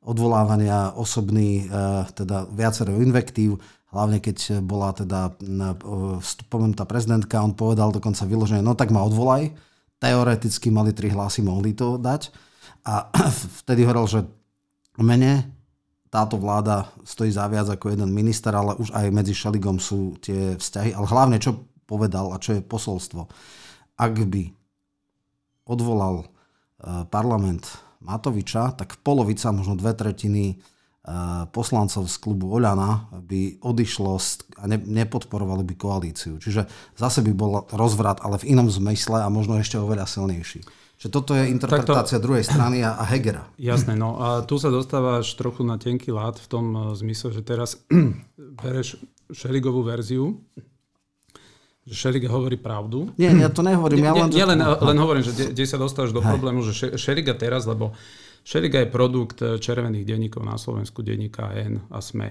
[0.00, 3.60] odvolávania osobný, eh, teda viacero invektív,
[3.92, 5.76] hlavne keď bola teda eh,
[6.24, 9.52] spomenutá prezidentka, on povedal dokonca vyložené, no tak ma odvolaj,
[10.00, 12.32] teoreticky mali tri hlasy, mohli to dať.
[12.88, 13.12] A
[13.62, 14.20] vtedy hovoril, že
[14.98, 15.60] mene
[16.10, 20.58] táto vláda stojí za viac ako jeden minister, ale už aj medzi Šeligom sú tie
[20.58, 20.90] vzťahy.
[20.90, 23.30] Ale hlavne, čo povedal a čo je posolstvo.
[23.94, 24.42] Ak by
[25.70, 26.26] odvolal e,
[27.06, 27.62] parlament
[28.02, 30.58] Matoviča, tak polovica, možno dve tretiny
[31.50, 34.20] poslancov z klubu Oľana by odišlo
[34.60, 36.36] a ne, nepodporovali by koalíciu.
[36.36, 40.60] Čiže zase by bol rozvrat, ale v inom zmysle a možno ešte oveľa silnejší.
[41.00, 42.28] Čiže toto je interpretácia to...
[42.28, 43.48] druhej strany a, a Hegera.
[43.56, 47.40] Jasné, no a tu sa dostávaš trochu na tenký lát v tom e, zmysle, že
[47.40, 47.80] teraz
[48.60, 49.00] bereš
[49.32, 50.36] Šeligovú verziu,
[51.88, 53.08] že Šeliga hovorí pravdu.
[53.16, 54.04] Nie, ja to nehovorím.
[54.04, 56.36] Ja len, nie, len, len hovorím, že kde sa dostávaš do Hej.
[56.36, 57.96] problému, že Šeliga teraz, lebo
[58.44, 62.30] Šeliga je produkt eh, červených denníkov na Slovensku, denníka N a SME.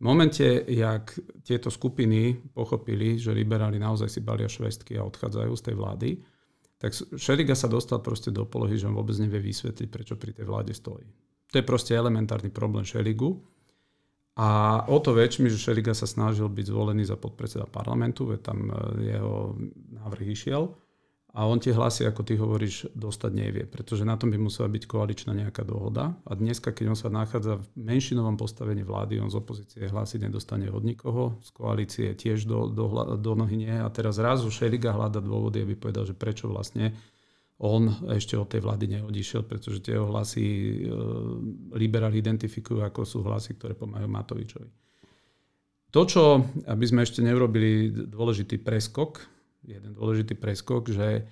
[0.00, 1.12] V momente, jak
[1.44, 6.08] tieto skupiny pochopili, že liberáli naozaj si balia švestky a odchádzajú z tej vlády,
[6.80, 10.48] tak Šeliga sa dostal proste do polohy, že on vôbec nevie vysvetliť, prečo pri tej
[10.48, 11.04] vláde stojí.
[11.52, 13.44] To je proste elementárny problém Šeligu.
[14.40, 18.72] A o to väčšmi, že Šeliga sa snažil byť zvolený za podpredseda parlamentu, veď tam
[18.72, 19.52] eh, jeho
[20.00, 20.72] návrh išiel.
[21.30, 24.82] A on tie hlasy, ako ty hovoríš, dostať nevie, pretože na tom by musela byť
[24.82, 26.18] koaličná nejaká dohoda.
[26.26, 30.66] A dneska, keď on sa nachádza v menšinovom postavení vlády, on z opozície hlasy nedostane
[30.66, 33.70] od nikoho, z koalície tiež do, do, do nohy nie.
[33.70, 36.98] A teraz zrazu Šeliga hľada dôvody, aby povedal, že prečo vlastne
[37.62, 40.76] on ešte od tej vlády neodišiel, pretože tie hlasy e,
[41.76, 44.70] liberáli identifikujú ako sú hlasy, ktoré pomáhajú Matovičovi.
[45.94, 46.22] To, čo,
[46.66, 51.24] aby sme ešte neurobili dôležitý preskok, jeden dôležitý preskok, že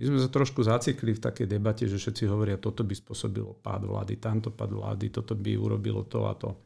[0.00, 3.84] my sme sa trošku zacikli v takej debate, že všetci hovoria, toto by spôsobilo pád
[3.84, 6.56] vlády, tamto pád vlády, toto by urobilo to a to.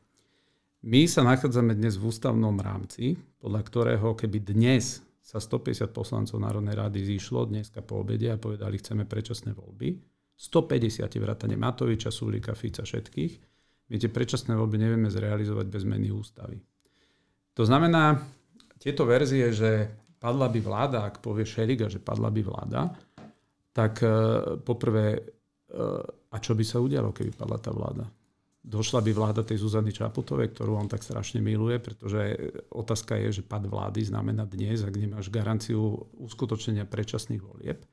[0.87, 6.77] My sa nachádzame dnes v ústavnom rámci, podľa ktorého keby dnes sa 150 poslancov Národnej
[6.77, 9.97] rady zišlo dneska po obede a povedali, chceme predčasné voľby.
[10.37, 13.33] 150 vrátane Matoviča, Sulika, Fica, všetkých.
[13.89, 16.61] Viete, predčasné voľby nevieme zrealizovať bez zmeny ústavy.
[17.57, 18.21] To znamená,
[18.77, 19.89] tieto verzie, že
[20.25, 22.89] padla by vláda, ak povie Šeliga, že padla by vláda,
[23.77, 24.09] tak e,
[24.65, 25.23] poprvé, e,
[26.33, 28.09] a čo by sa udialo, keby padla tá vláda?
[28.65, 32.33] došla by vláda tej Zuzany Čaputovej, ktorú on tak strašne miluje, pretože
[32.73, 37.85] otázka je, že pad vlády znamená dnes, ak nemáš garanciu uskutočnenia predčasných volieb.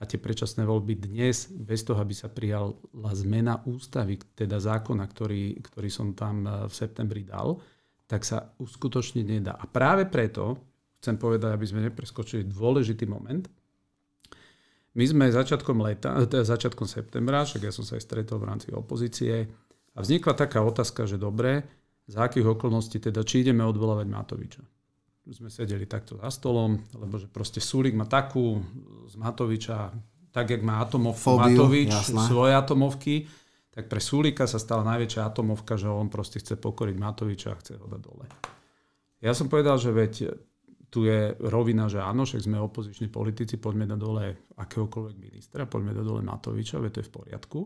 [0.00, 2.74] A tie predčasné voľby dnes, bez toho, aby sa prijala
[3.14, 7.62] zmena ústavy, teda zákona, ktorý, ktorý som tam e, v septembri dal,
[8.10, 9.54] tak sa uskutočniť nedá.
[9.54, 10.69] A práve preto
[11.00, 13.48] chcem povedať, aby sme nepreskočili dôležitý moment.
[14.92, 18.68] My sme začiatkom leta, teda začiatkom septembra, však ja som sa aj stretol v rámci
[18.70, 19.48] opozície,
[19.94, 21.66] a vznikla taká otázka, že dobre,
[22.06, 24.62] za akých okolností teda, či ideme odvolávať Matoviča.
[25.30, 28.58] Sme sedeli takto za stolom, lebo že proste Sulik má takú
[29.06, 29.94] z Matoviča,
[30.34, 32.26] tak jak má atomovku Fóbiu, Matovič, jasná.
[32.26, 33.14] svoje atomovky,
[33.70, 37.78] tak pre Sulika sa stala najväčšia atomovka, že on proste chce pokoriť Matoviča a chce
[37.78, 38.26] ho dať dole.
[39.22, 40.34] Ja som povedal, že veď
[40.90, 44.26] tu je rovina, že áno, však sme opoziční politici, poďme dať dole
[44.58, 47.60] akéhokoľvek ministra, poďme dať dole Matoviča, veď to je v poriadku.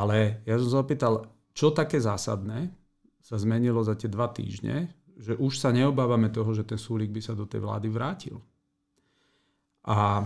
[0.00, 2.72] Ale ja som sa opýtal, čo také zásadné
[3.20, 7.20] sa zmenilo za tie dva týždne, že už sa neobávame toho, že ten súlik by
[7.20, 8.40] sa do tej vlády vrátil.
[9.84, 10.24] A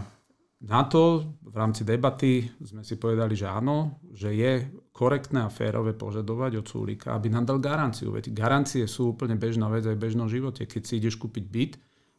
[0.62, 5.92] na to v rámci debaty sme si povedali, že áno, že je korektné a férové
[5.92, 8.14] požadovať od súlika, aby nám dal garanciu.
[8.14, 10.64] Veď garancie sú úplne bežná vec aj v bežnom živote.
[10.64, 11.73] Keď si ideš kúpiť byt,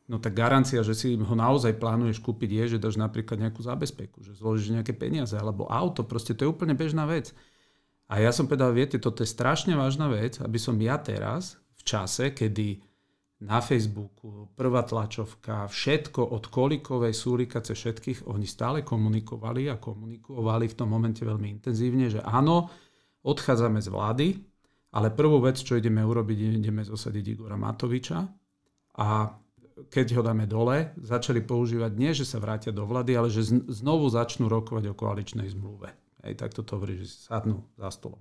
[0.07, 4.23] no tak garancia, že si ho naozaj plánuješ kúpiť je, že dáš napríklad nejakú zabezpeku,
[4.23, 7.35] že zložíš nejaké peniaze alebo auto, proste to je úplne bežná vec.
[8.07, 11.81] A ja som povedal, viete, toto je strašne vážna vec, aby som ja teraz, v
[11.83, 12.79] čase, kedy
[13.43, 20.77] na Facebooku, prvá tlačovka, všetko od Kolikovej, Súrika, všetkých, oni stále komunikovali a komunikovali v
[20.77, 22.71] tom momente veľmi intenzívne, že áno,
[23.27, 24.27] odchádzame z vlády,
[24.95, 28.23] ale prvú vec, čo ideme urobiť, ideme zosadiť Igora Matoviča
[28.97, 29.07] a
[29.93, 34.09] keď ho dáme dole, začali používať nie, že sa vrátia do vlády, ale že znovu
[34.09, 35.93] začnú rokovať o koaličnej zmluve.
[36.25, 38.19] Hej, tak toto hovorí, že sadnú za stolom.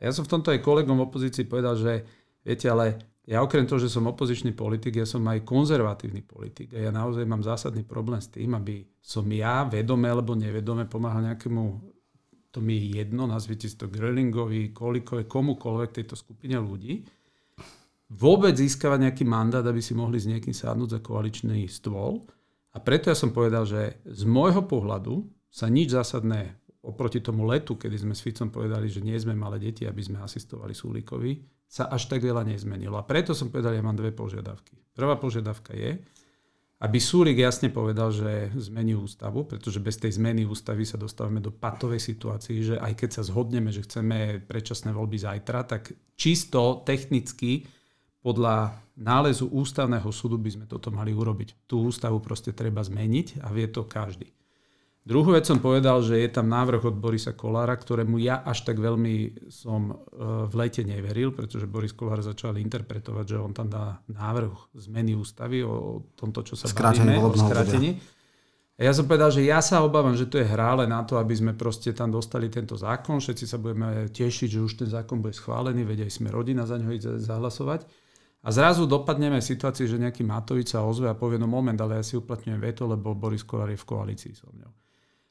[0.00, 2.06] Ja som v tomto aj kolegom v opozícii povedal, že
[2.46, 6.72] viete, ale ja okrem toho, že som opozičný politik, ja som aj konzervatívny politik.
[6.72, 11.34] A ja naozaj mám zásadný problém s tým, aby som ja vedome alebo nevedome pomáhal
[11.34, 11.62] nejakému,
[12.50, 17.04] to mi je jedno, nazvite si to Grölingovi, Kolikovi, komukoľvek tejto skupine ľudí,
[18.10, 22.26] vôbec získavať nejaký mandát, aby si mohli s niekým sadnúť za koaličný stôl.
[22.74, 27.78] A preto ja som povedal, že z môjho pohľadu sa nič zásadné oproti tomu letu,
[27.78, 31.38] kedy sme s Ficom povedali, že nie sme malé deti, aby sme asistovali Súlikovi,
[31.70, 32.98] sa až tak veľa nezmenilo.
[32.98, 34.74] A preto som povedal, ja mám dve požiadavky.
[34.90, 36.02] Prvá požiadavka je,
[36.80, 41.52] aby Súlik jasne povedal, že zmení ústavu, pretože bez tej zmeny ústavy sa dostávame do
[41.52, 47.68] patovej situácii, že aj keď sa zhodneme, že chceme predčasné voľby zajtra, tak čisto technicky
[48.20, 51.64] podľa nálezu ústavného súdu by sme toto mali urobiť.
[51.64, 54.28] Tú ústavu proste treba zmeniť a vie to každý.
[55.00, 58.76] Druhú vec som povedal, že je tam návrh od Borisa Kolára, ktorému ja až tak
[58.76, 59.94] veľmi som e,
[60.44, 65.64] v lete neveril, pretože Boris Kolár začal interpretovať, že on tam dá návrh zmeny ústavy
[65.64, 67.90] o tomto, čo sa Skrátenie bavíme, o skrátení.
[68.76, 71.16] A ja som povedal, že ja sa obávam, že to je hra len na to,
[71.16, 73.24] aby sme proste tam dostali tento zákon.
[73.24, 76.76] Všetci sa budeme tešiť, že už ten zákon bude schválený, veď aj sme rodina za
[76.76, 77.88] ňo ide zahlasovať.
[78.40, 82.00] A zrazu dopadneme v situácii, že nejaký Matovič sa ozve a povie, no moment, ale
[82.00, 84.72] ja si uplatňujem veto, lebo Boris Kolár je v koalícii so mňou.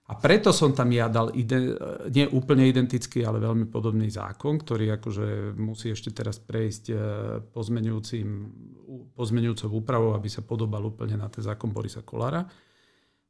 [0.10, 1.78] A preto som tam ja dal ide,
[2.10, 6.98] nie úplne identický, ale veľmi podobný zákon, ktorý akože musí ešte teraz prejsť e,
[9.14, 12.42] pozmenujúcou úpravou, aby sa podobal úplne na ten zákon Borisa Kolára.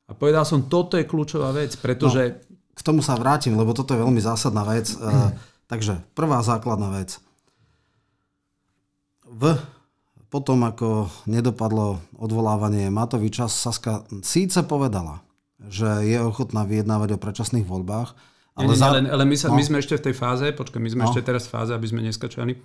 [0.07, 2.47] A povedal som, toto je kľúčová vec, pretože...
[2.47, 4.95] No, k tomu sa vrátim, lebo toto je veľmi zásadná vec.
[4.95, 5.35] Mm.
[5.71, 7.19] Takže prvá základná vec
[9.39, 9.55] v,
[10.27, 15.23] potom, ako nedopadlo odvolávanie Matoviča, Saska síce povedala,
[15.63, 18.13] že je ochotná vyjednávať o predčasných voľbách,
[18.59, 18.91] ale, nie, za...
[18.91, 19.55] ale, ale my, sa, no.
[19.55, 21.07] my sme ešte v tej fáze, počkaj, my sme no.
[21.07, 22.59] ešte teraz v fáze, aby sme neskačali.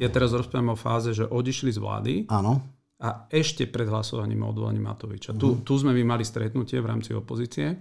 [0.00, 2.64] Ja teraz rozprávam o fáze, že odišli z vlády Áno.
[3.02, 5.36] a ešte pred hlasovaním o odvolaní Matoviča.
[5.36, 5.42] Uh-huh.
[5.42, 5.58] Tu, mhm.
[5.68, 7.76] tu sme my mali stretnutie v rámci opozície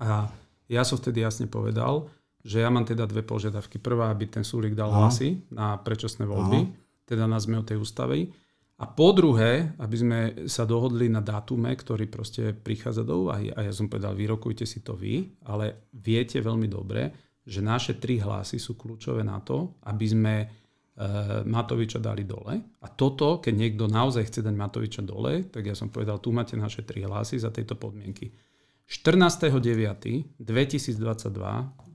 [0.00, 0.32] a
[0.64, 2.08] ja som vtedy jasne povedal,
[2.40, 3.76] že ja mám teda dve požiadavky.
[3.76, 6.60] Prvá, aby ten súlik dal hlasy na predčasné voľby.
[6.64, 8.32] Aha teda na zmenu tej ústavy.
[8.74, 13.54] A po druhé, aby sme sa dohodli na dátume, ktorý proste prichádza do úvahy.
[13.54, 17.14] A ja som povedal, vyrokujte si to vy, ale viete veľmi dobre,
[17.46, 20.34] že naše tri hlasy sú kľúčové na to, aby sme
[21.44, 22.54] Matoviča dali dole.
[22.82, 26.54] A toto, keď niekto naozaj chce dať Matoviča dole, tak ja som povedal, tu máte
[26.54, 28.30] naše tri hlasy za tejto podmienky.
[28.86, 30.38] 14.9.2022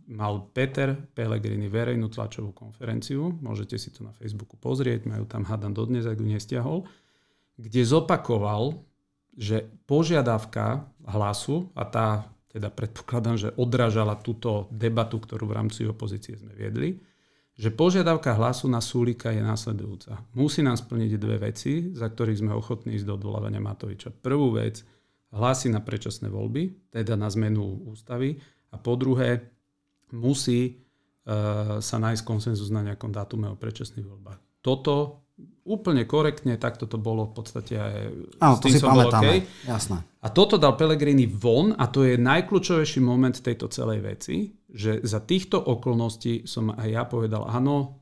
[0.10, 5.72] mal Peter Pellegrini verejnú tlačovú konferenciu, môžete si to na Facebooku pozrieť, majú tam hádam
[5.72, 6.78] dodnes, ak ju nestiahol,
[7.56, 8.82] kde zopakoval,
[9.38, 12.08] že požiadavka hlasu, a tá
[12.50, 16.98] teda predpokladám, že odrážala túto debatu, ktorú v rámci opozície sme viedli,
[17.60, 20.18] že požiadavka hlasu na Súlika je následujúca.
[20.34, 24.16] Musí nám splniť dve veci, za ktorých sme ochotní ísť do odvolávania Matoviča.
[24.16, 24.82] Prvú vec,
[25.36, 28.40] hlási na predčasné voľby, teda na zmenu ústavy.
[28.72, 29.59] A po druhé,
[30.14, 34.40] musí uh, sa nájsť konsenzus na nejakom dátume o predčasných voľbách.
[34.60, 35.26] Toto
[35.70, 37.96] úplne korektne, takto to bolo v podstate aj...
[38.42, 39.70] Áno, to si pamätáme, okay.
[39.70, 40.02] jasné.
[40.20, 45.22] A toto dal Pellegrini von a to je najkľúčovejší moment tejto celej veci, že za
[45.24, 48.02] týchto okolností som aj ja povedal, áno,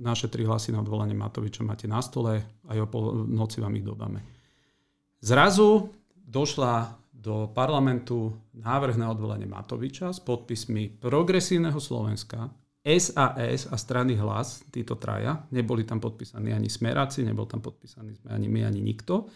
[0.00, 3.86] naše tri hlasy na odvolanie Matoviča máte na stole, aj o pol noci vám ich
[3.86, 4.24] dodáme.
[5.22, 12.50] Zrazu došla do parlamentu návrh na odvolanie Matoviča s podpismi Progresívneho Slovenska,
[12.82, 18.34] SAS a strany hlas, títo traja, neboli tam podpísaní ani smeráci, nebol tam podpísaný sme
[18.34, 19.30] ani my, ani nikto.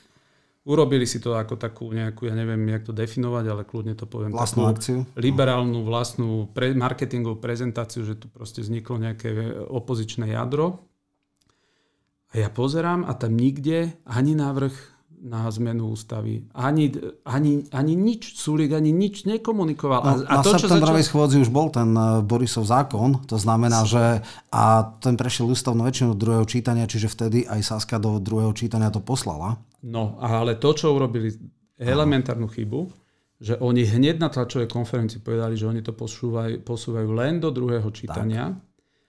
[0.67, 4.35] Urobili si to ako takú nejakú, ja neviem, jak to definovať, ale kľudne to poviem.
[4.35, 5.07] Vlastnú akciu.
[5.15, 9.31] Liberálnu vlastnú pre, marketingovú prezentáciu, že tu proste vzniklo nejaké
[9.71, 10.83] opozičné jadro.
[12.35, 14.96] A ja pozerám a tam nikde ani návrh
[15.27, 16.47] na zmenu ústavy.
[16.55, 16.95] Ani,
[17.27, 20.01] ani, ani nič, Sulik ani nič nekomunikoval.
[20.07, 21.11] No, a, a na to, septembrovej začal...
[21.11, 24.23] schôdzi už bol ten uh, Borisov zákon, to znamená, že
[24.55, 29.03] a ten prešiel ústavnú väčšinu druhého čítania, čiže vtedy aj Saska do druhého čítania to
[29.03, 29.59] poslala.
[29.83, 31.35] No, ale to, čo urobili,
[31.75, 32.87] elementárnu chybu,
[33.37, 37.91] že oni hneď na tlačovej konferencii povedali, že oni to posúvajú, posúvajú len do druhého
[37.93, 38.49] čítania.
[38.49, 38.66] Tak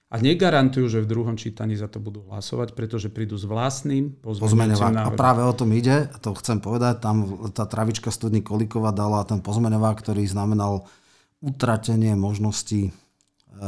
[0.08, 4.96] a negarantujú, že v druhom čítaní za to budú hlasovať, pretože prídu s vlastným pozmeňovacím
[4.96, 5.16] návrhom.
[5.16, 9.44] A práve o tom ide, to chcem povedať, tam tá travička studní Kolikova dala ten
[9.44, 10.88] pozmeňovák, ktorý znamenal
[11.44, 12.92] utratenie možnosti eh,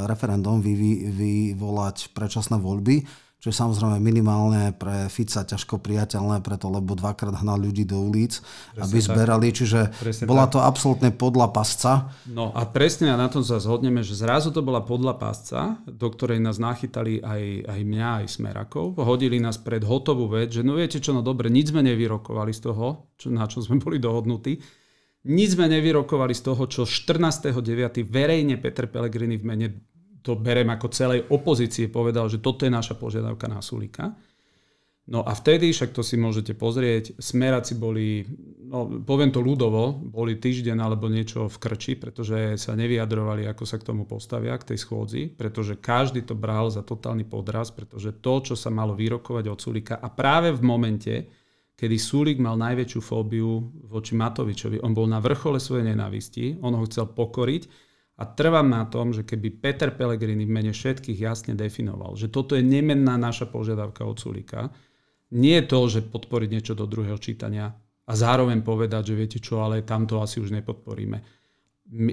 [0.08, 3.04] referendum vy, vyvolať predčasné voľby
[3.40, 8.44] čo je samozrejme minimálne pre Fica ťažko priateľné, preto lebo dvakrát hnal ľudí do ulic,
[8.44, 9.58] presne aby zberali, tak.
[9.64, 10.54] čiže presne bola tak.
[10.54, 12.12] to absolútne podľa pasca.
[12.28, 16.44] No a presne na tom sa zhodneme, že zrazu to bola podľa pasca, do ktorej
[16.44, 19.00] nás nachytali aj, aj mňa, aj Smerakov.
[19.00, 22.62] Hodili nás pred hotovú vec, že no viete čo, no dobre, nič sme nevyrokovali z
[22.68, 24.60] toho, čo, na čo sme boli dohodnutí.
[25.32, 27.56] Nič sme nevyrokovali z toho, čo 14.9.
[28.08, 29.68] verejne Peter Pellegrini v mene
[30.22, 34.14] to berem ako celej opozície, povedal, že toto je naša požiadavka na Sulika.
[35.10, 38.30] No a vtedy, však to si môžete pozrieť, smeráci boli,
[38.70, 43.82] no poviem to ľudovo, boli týždeň alebo niečo v krči, pretože sa nevyjadrovali, ako sa
[43.82, 48.54] k tomu postavia, k tej schôdzi, pretože každý to bral za totálny podraz, pretože to,
[48.54, 51.14] čo sa malo vyrokovať od Sulika a práve v momente,
[51.74, 56.86] kedy Sulik mal najväčšiu fóbiu voči Matovičovi, on bol na vrchole svojej nenávisti, on ho
[56.86, 57.89] chcel pokoriť,
[58.20, 62.60] a trvám na tom, že keby Peter Pellegrini v mene všetkých jasne definoval, že toto
[62.60, 64.68] je nemenná naša požiadavka od Sulika,
[65.32, 67.72] nie je to, že podporiť niečo do druhého čítania
[68.10, 71.40] a zároveň povedať, že viete čo, ale tamto asi už nepodporíme.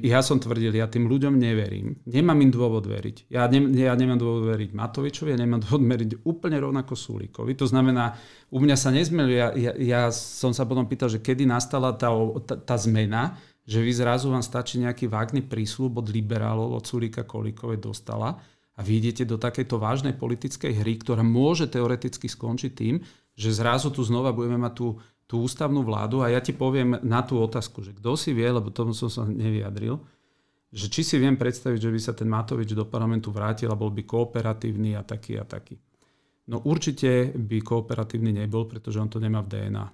[0.05, 2.01] Ja som tvrdil, ja tým ľuďom neverím.
[2.09, 3.29] Nemám im dôvod veriť.
[3.29, 7.53] Ja, ne, ja nemám dôvod veriť Matovičovi, ja nemám dôvod veriť úplne rovnako Sulíkovi.
[7.61, 8.16] To znamená,
[8.49, 9.37] u mňa sa nezmenil.
[9.37, 12.09] Ja, ja, ja som sa potom pýtal, že kedy nastala tá,
[12.49, 13.37] tá, tá zmena,
[13.67, 18.39] že vy zrazu vám stačí nejaký vágny prísľub od liberálov, od Sulíka Kolíkovej dostala
[18.79, 23.03] a vy idete do takejto vážnej politickej hry, ktorá môže teoreticky skončiť tým,
[23.35, 24.89] že zrazu tu znova budeme mať tú,
[25.27, 28.71] tú ústavnú vládu a ja ti poviem na tú otázku, že kto si vie, lebo
[28.71, 29.99] tomu som sa nevyjadril,
[30.71, 33.91] že či si viem predstaviť, že by sa ten Matovič do parlamentu vrátil a bol
[33.91, 35.75] by kooperatívny a taký a taký.
[36.47, 39.87] No určite by kooperatívny nebol, pretože on to nemá v DNA.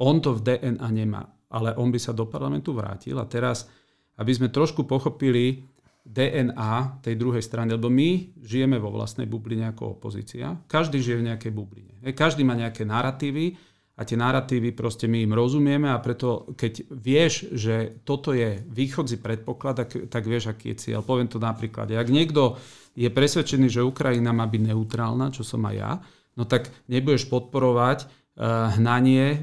[0.00, 3.14] On to v DNA nemá ale on by sa do parlamentu vrátil.
[3.22, 3.70] A teraz,
[4.18, 5.62] aby sme trošku pochopili
[6.04, 10.52] DNA tej druhej strany, lebo my žijeme vo vlastnej bubline ako opozícia.
[10.68, 11.94] Každý žije v nejakej bubline.
[12.12, 13.56] Každý má nejaké narratívy
[13.96, 19.16] a tie narratívy proste my im rozumieme a preto keď vieš, že toto je východzí
[19.22, 21.00] predpoklad, tak, tak vieš, aký je cieľ.
[21.00, 21.88] Poviem to napríklad.
[21.96, 22.60] Ak niekto
[22.98, 25.92] je presvedčený, že Ukrajina má byť neutrálna, čo som aj ja,
[26.36, 29.42] no tak nebudeš podporovať hnanie eh,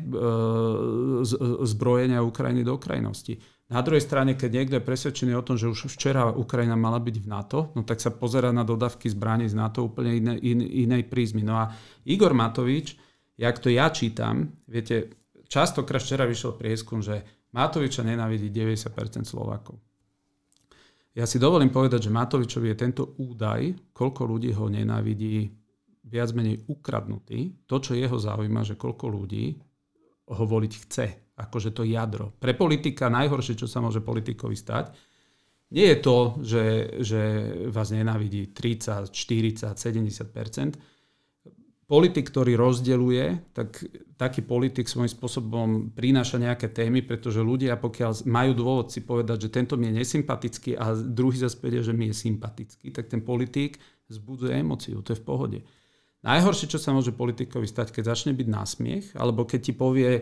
[1.64, 3.40] zbrojenia Ukrajiny do krajnosti.
[3.72, 7.16] Na druhej strane, keď niekto je presvedčený o tom, že už včera Ukrajina mala byť
[7.24, 11.08] v NATO, no tak sa pozera na dodavky zbraní z NATO úplne iné, in, inej
[11.08, 11.40] prízmy.
[11.40, 11.72] No a
[12.04, 13.00] Igor Matovič,
[13.40, 17.24] jak to ja čítam, viete, častokrát včera vyšiel prieskum, že
[17.56, 19.80] Matoviča nenávidí 90% Slovákov.
[21.16, 25.61] Ja si dovolím povedať, že Matovičovi je tento údaj, koľko ľudí ho nenávidí
[26.06, 27.66] viac menej ukradnutý.
[27.70, 29.58] To, čo jeho zaujíma, že koľko ľudí
[30.32, 31.08] ho voliť chce.
[31.38, 32.34] Akože to jadro.
[32.38, 34.94] Pre politika najhoršie, čo sa môže politikovi stať,
[35.72, 36.64] nie je to, že,
[37.00, 37.22] že
[37.72, 40.92] vás nenávidí 30, 40, 70%
[41.92, 43.84] politik, ktorý rozdeluje, tak
[44.16, 49.50] taký politik svojím spôsobom prináša nejaké témy, pretože ľudia, pokiaľ majú dôvod si povedať, že
[49.52, 53.76] tento mi je nesympatický a druhý zase povie, že mi je sympatický, tak ten politik
[54.08, 55.60] zbuduje emóciu, to je v pohode.
[56.22, 60.22] Najhoršie, čo sa môže politikovi stať, keď začne byť násmiech, alebo keď ti povie,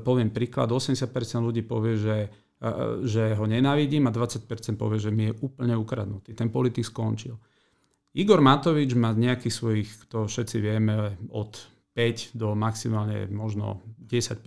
[0.00, 1.12] poviem príklad, 80%
[1.44, 2.16] ľudí povie, že,
[2.56, 2.68] e,
[3.04, 6.32] že ho nenávidím a 20% povie, že mi je úplne ukradnutý.
[6.32, 7.36] Ten politik skončil.
[8.16, 11.52] Igor Matovič má nejakých svojich, to všetci vieme, od
[11.92, 14.40] 5 do maximálne možno 10%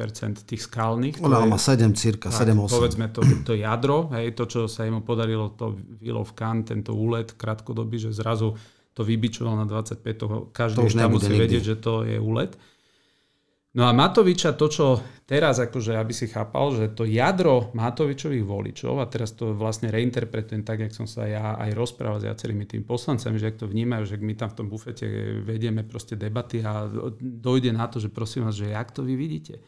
[0.46, 1.18] tých skalných.
[1.22, 2.70] On má 7, cirka 7-8.
[2.70, 6.94] Povedzme to, to jadro, hej, to, čo sa jemu podarilo, to Will of Khan, tento
[6.94, 8.54] úlet krátkodobý, že zrazu
[9.00, 11.43] to vybičoval na 25, to každý to už musí nikdy.
[11.47, 12.52] vedieť, že to je úlet.
[13.70, 19.00] No a Matoviča, to čo teraz, akože aby si chápal, že to jadro Matovičových voličov,
[19.00, 22.84] a teraz to vlastne reinterpretujem tak, jak som sa ja aj rozprával s viacerými tým
[22.84, 25.06] poslancami, že ak to vnímajú, že my tam v tom bufete
[25.47, 26.91] vedieme proste debaty a
[27.22, 29.64] dojde na to, že prosím vás, že jak to vy vidíte.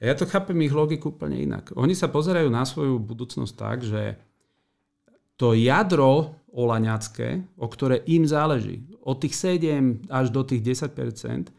[0.00, 1.76] A ja to chápem ich logiku úplne inak.
[1.76, 4.16] Oni sa pozerajú na svoju budúcnosť tak, že
[5.36, 11.50] to jadro olaňacké, o ktoré im záleží, od tých 7 až do tých 10%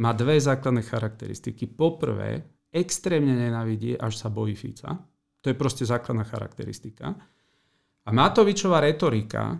[0.00, 1.66] má dve základné charakteristiky.
[1.70, 4.96] Poprvé, extrémne nenávidí, až sa bojí Fica.
[5.40, 7.16] To je proste základná charakteristika.
[8.04, 9.56] A Matovičová retorika,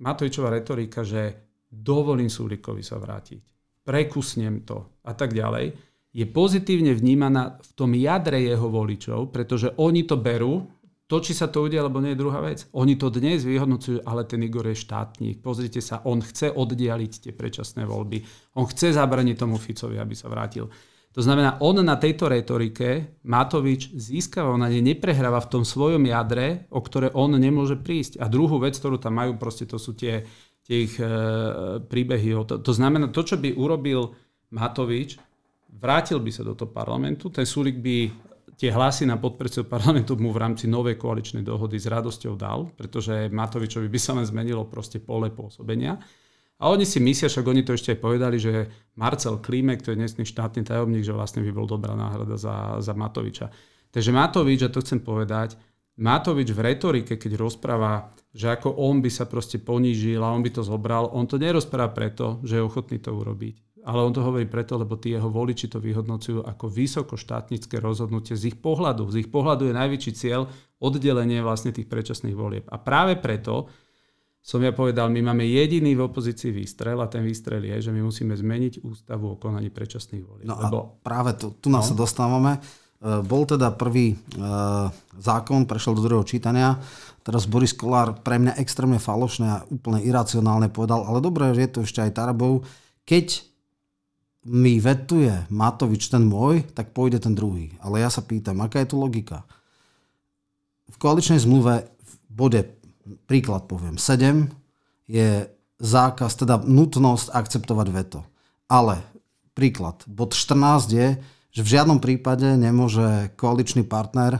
[0.00, 3.40] Matovičová retorika, že dovolím Sulikovi sa vrátiť,
[3.84, 5.74] prekusnem to a tak ďalej,
[6.10, 10.66] je pozitívne vnímaná v tom jadre jeho voličov, pretože oni to berú
[11.10, 12.70] to, či sa to udia, alebo nie je druhá vec.
[12.70, 15.42] Oni to dnes vyhodnocujú, ale ten Igor je štátnik.
[15.42, 18.22] Pozrite sa, on chce oddialiť tie predčasné voľby.
[18.54, 20.70] On chce zabraniť tomu Ficovi, aby sa vrátil.
[21.10, 26.70] To znamená, on na tejto retorike, Matovič získava, on ani neprehráva v tom svojom jadre,
[26.70, 28.22] o ktoré on nemôže prísť.
[28.22, 30.22] A druhú vec, ktorú tam majú, proste to sú tie,
[30.62, 31.10] tie ich e,
[31.82, 32.38] príbehy.
[32.46, 34.14] To, to znamená, to, čo by urobil
[34.54, 35.18] Matovič,
[35.74, 38.29] vrátil by sa do toho parlamentu, ten Sulik by
[38.60, 43.32] tie hlasy na podpredsedu parlamentu mu v rámci novej koaličnej dohody s radosťou dal, pretože
[43.32, 45.96] Matovičovi by sa len zmenilo proste pole pôsobenia.
[46.60, 48.68] A oni si myslia, však oni to ešte aj povedali, že
[49.00, 52.92] Marcel Klímek, to je dnesný štátny tajomník, že vlastne by bol dobrá náhrada za, za
[52.92, 53.48] Matoviča.
[53.88, 55.56] Takže Matovič, a to chcem povedať,
[55.96, 60.52] Matovič v retorike, keď rozpráva, že ako on by sa proste ponížil a on by
[60.52, 64.46] to zobral, on to nerozpráva preto, že je ochotný to urobiť ale on to hovorí
[64.46, 69.10] preto, lebo tí jeho voliči to vyhodnocujú ako vysoko štátnické rozhodnutie z ich pohľadu.
[69.10, 70.46] Z ich pohľadu je najväčší cieľ
[70.78, 72.64] oddelenie vlastne tých predčasných volieb.
[72.70, 73.66] A práve preto
[74.40, 78.00] som ja povedal, my máme jediný v opozícii výstrel a ten výstrel je, že my
[78.00, 80.48] musíme zmeniť ústavu o konaní predčasných volieb.
[80.48, 80.78] No lebo...
[80.80, 81.88] a práve tu, tu nás no.
[81.92, 82.56] sa dostávame.
[82.56, 84.16] E, bol teda prvý e,
[85.20, 86.80] zákon, prešiel do druhého čítania.
[87.20, 91.70] Teraz Boris Kolár pre mňa extrémne falošné a úplne iracionálne povedal, ale dobré, že je
[91.76, 92.64] to ešte aj Tarabov.
[93.04, 93.49] Keď
[94.46, 97.76] mi vetuje Matovič ten môj, tak pôjde ten druhý.
[97.84, 99.44] Ale ja sa pýtam, aká je tu logika?
[100.88, 102.60] V koaličnej zmluve v bode,
[103.28, 104.48] príklad poviem, 7
[105.10, 105.44] je
[105.80, 108.20] zákaz, teda nutnosť akceptovať veto.
[108.70, 109.04] Ale
[109.52, 111.08] príklad, bod 14 je,
[111.50, 114.38] že v žiadnom prípade nemôže koaličný partner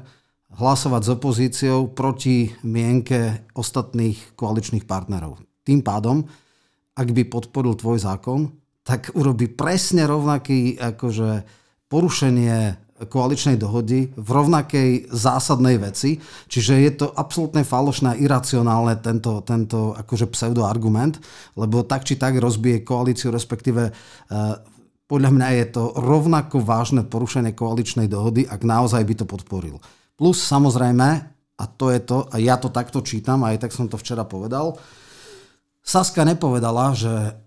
[0.55, 5.43] hlasovať s opozíciou proti mienke ostatných koaličných partnerov.
[5.67, 6.27] Tým pádom,
[6.95, 11.45] ak by podporil tvoj zákon, tak urobí presne rovnaký akože
[11.91, 16.21] porušenie koaličnej dohody v rovnakej zásadnej veci.
[16.21, 21.17] Čiže je to absolútne falošné a iracionálne tento, tento akože pseudoargument,
[21.57, 24.61] lebo tak či tak rozbije koalíciu, respektíve uh,
[25.09, 29.81] podľa mňa je to rovnako vážne porušenie koaličnej dohody, ak naozaj by to podporil.
[30.21, 31.09] Plus samozrejme,
[31.57, 34.77] a to je to, a ja to takto čítam, aj tak som to včera povedal,
[35.81, 37.41] Saska nepovedala, že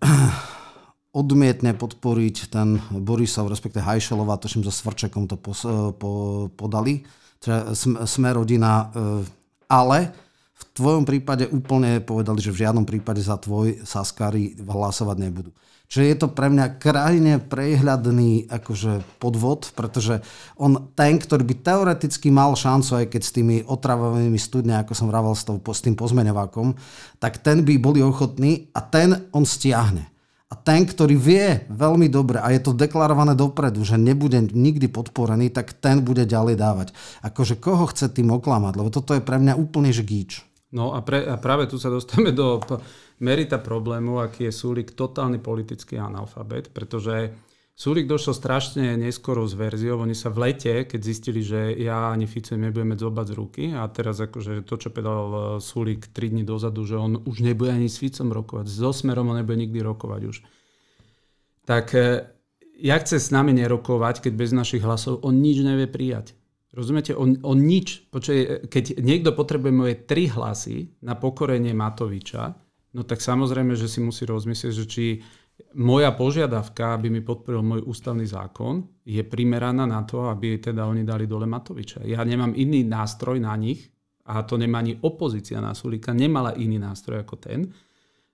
[1.14, 7.06] odmietne podporiť ten Borisov, respektive Hajšelova, tuším so Svrčekom to pos, e, po, podali,
[7.38, 7.78] teda
[8.10, 9.22] sme rodina, e,
[9.70, 10.10] ale
[10.54, 15.52] v tvojom prípade úplne povedali, že v žiadnom prípade za tvoj Saskari hlasovať nebudú.
[15.94, 20.26] Čiže je to pre mňa krajine prehľadný akože podvod, pretože
[20.58, 25.06] on, ten, ktorý by teoreticky mal šancu, aj keď s tými otravovými studne, ako som
[25.06, 26.74] vravel s, s tým pozmeňovákom,
[27.22, 30.13] tak ten by boli ochotní a ten on stiahne.
[30.54, 35.50] A ten, ktorý vie veľmi dobre, a je to deklarované dopredu, že nebude nikdy podporený,
[35.50, 36.88] tak ten bude ďalej dávať.
[37.26, 38.78] Akože koho chce tým oklamať?
[38.78, 40.46] Lebo toto je pre mňa úplne že gíč.
[40.70, 42.62] No a, pre, a práve tu sa dostávame do
[43.18, 47.34] merita problému, aký je Súlik totálny politický analfabet, pretože
[47.74, 49.98] Súlik došiel strašne neskoro s verziou.
[50.06, 53.90] Oni sa v lete, keď zistili, že ja ani Fico nebudeme zobať z ruky a
[53.90, 57.98] teraz akože to, čo povedal Súlik 3 dní dozadu, že on už nebude ani s
[57.98, 60.38] Ficom rokovať, so Smerom on nebude nikdy rokovať už.
[61.66, 62.30] Tak e,
[62.78, 66.38] ja chce s nami nerokovať, keď bez našich hlasov on nič nevie prijať.
[66.78, 67.18] Rozumiete?
[67.18, 68.06] On, on nič.
[68.14, 72.54] Počuj, keď niekto potrebuje moje tri hlasy na pokorenie Matoviča,
[72.94, 75.06] no tak samozrejme, že si musí rozmyslieť, že či
[75.74, 81.02] moja požiadavka, aby mi podporil môj ústavný zákon, je primeraná na to, aby teda oni
[81.02, 82.06] dali dole Matoviča.
[82.06, 83.94] Ja nemám iný nástroj na nich,
[84.24, 87.68] a to nemá ani opozícia na Sulika, nemala iný nástroj ako ten,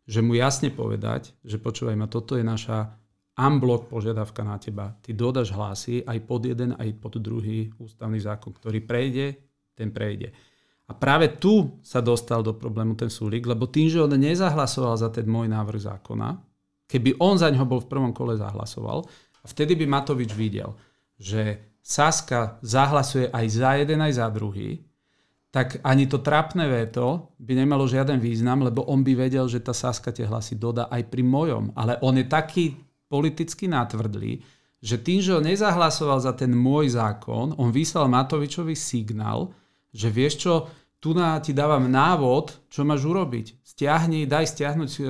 [0.05, 2.93] že mu jasne povedať, že počúvaj ma, toto je naša
[3.39, 4.93] unblock požiadavka na teba.
[5.01, 9.38] Ty dodaš hlasy aj pod jeden, aj pod druhý ústavný zákon, ktorý prejde,
[9.74, 10.30] ten prejde.
[10.89, 15.09] A práve tu sa dostal do problému ten Sulik, lebo tým, že on nezahlasoval za
[15.13, 16.49] ten môj návrh zákona,
[16.90, 19.06] keby on za ňo bol v prvom kole zahlasoval,
[19.40, 20.76] a vtedy by Matovič videl,
[21.16, 24.84] že Saska zahlasuje aj za jeden, aj za druhý,
[25.50, 29.74] tak ani to trápne veto by nemalo žiaden význam, lebo on by vedel, že tá
[29.74, 31.74] Saska tie hlasy dodá aj pri mojom.
[31.74, 32.78] Ale on je taký
[33.10, 34.46] politicky natvrdlý,
[34.80, 39.50] že tým, že on nezahlasoval za ten môj zákon, on vyslal Matovičovi signál,
[39.90, 40.54] že vieš čo,
[41.02, 43.59] tu na ti dávam návod, čo máš urobiť.
[43.80, 45.01] Stiahni, daj stiahnuť e,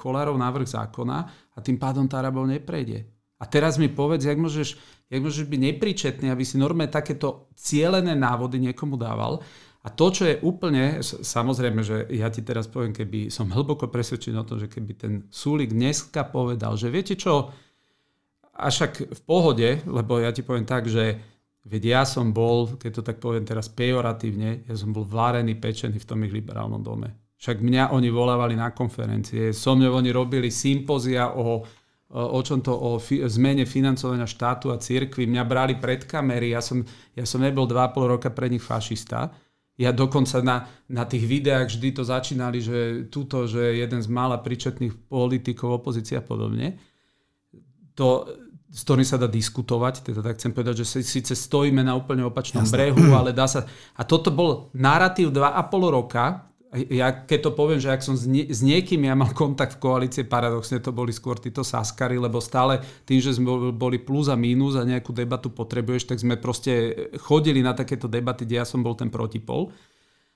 [0.00, 1.18] Kolárov návrh zákona
[1.52, 3.04] a tým pádom Tarabov neprejde.
[3.36, 4.80] A teraz mi povedz, jak môžeš,
[5.12, 9.44] jak môžeš byť nepríčetný, aby si normálne takéto cielené návody niekomu dával.
[9.84, 14.40] A to, čo je úplne, samozrejme, že ja ti teraz poviem, keby som hlboko presvedčený
[14.40, 17.52] o tom, že keby ten Súlik dneska povedal, že viete čo,
[18.56, 21.20] a však v pohode, lebo ja ti poviem tak, že
[21.64, 25.96] Veď ja som bol, keď to tak poviem teraz pejoratívne, ja som bol várený, pečený
[25.96, 27.23] v tom ich liberálnom dome.
[27.44, 31.60] Však mňa oni volávali na konferencie, so mňou oni robili sympozia o,
[32.08, 35.28] o čom to, o fi, zmene financovania štátu a církvy.
[35.28, 36.80] Mňa brali pred kamery, ja som,
[37.12, 39.28] ja som nebol 2,5 roka pre nich fašista.
[39.76, 44.40] Ja dokonca na, na tých videách vždy to začínali, že túto, že jeden z mála
[44.40, 46.80] príčetných politikov opozícia a podobne.
[48.00, 48.24] To,
[48.72, 52.64] s ktorým sa dá diskutovať, teda tak chcem povedať, že síce stojíme na úplne opačnom
[52.64, 52.72] Jasne.
[52.72, 53.68] brehu, ale dá sa...
[54.00, 58.50] A toto bol narratív 2,5 roka, ja keď to poviem, že ak som s, nie,
[58.50, 62.82] s niekým ja mal kontakt v koalície, paradoxne to boli skôr títo saskary, lebo stále
[63.06, 67.62] tým, že sme boli plus a mínus a nejakú debatu potrebuješ, tak sme proste chodili
[67.62, 69.70] na takéto debaty, kde ja som bol ten protipol.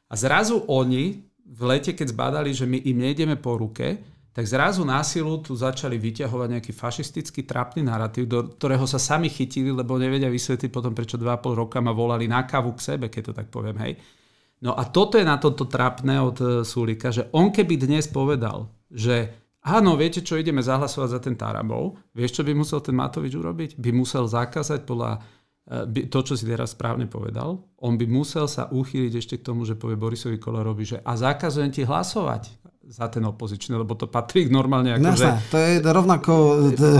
[0.08, 3.98] A zrazu oni v lete, keď zbadali, že my im nejdeme po ruke,
[4.38, 9.74] tak zrazu násilu tu začali vyťahovať nejaký fašistický trápny narratív, do ktorého sa sami chytili,
[9.74, 13.32] lebo nevedia vysvetliť potom, prečo 2,5 roka ma volali na kávu k sebe, keď to
[13.34, 13.98] tak poviem, hej.
[14.58, 18.74] No a toto je na toto trápne od e, Sulika, že on keby dnes povedal,
[18.90, 19.30] že
[19.62, 23.70] áno, viete čo, ideme zahlasovať za ten Tarabov, vieš, čo by musel ten Matovič urobiť?
[23.78, 25.22] By musel zakázať podľa
[25.94, 29.62] e, to, čo si teraz správne povedal, on by musel sa uchýliť ešte k tomu,
[29.62, 34.48] že povie Borisovi Kolorovi, že a zakazujem ti hlasovať za ten opozičný, lebo to patrí
[34.48, 35.50] normálne ako, Jasné, že...
[35.52, 36.32] to je rovnako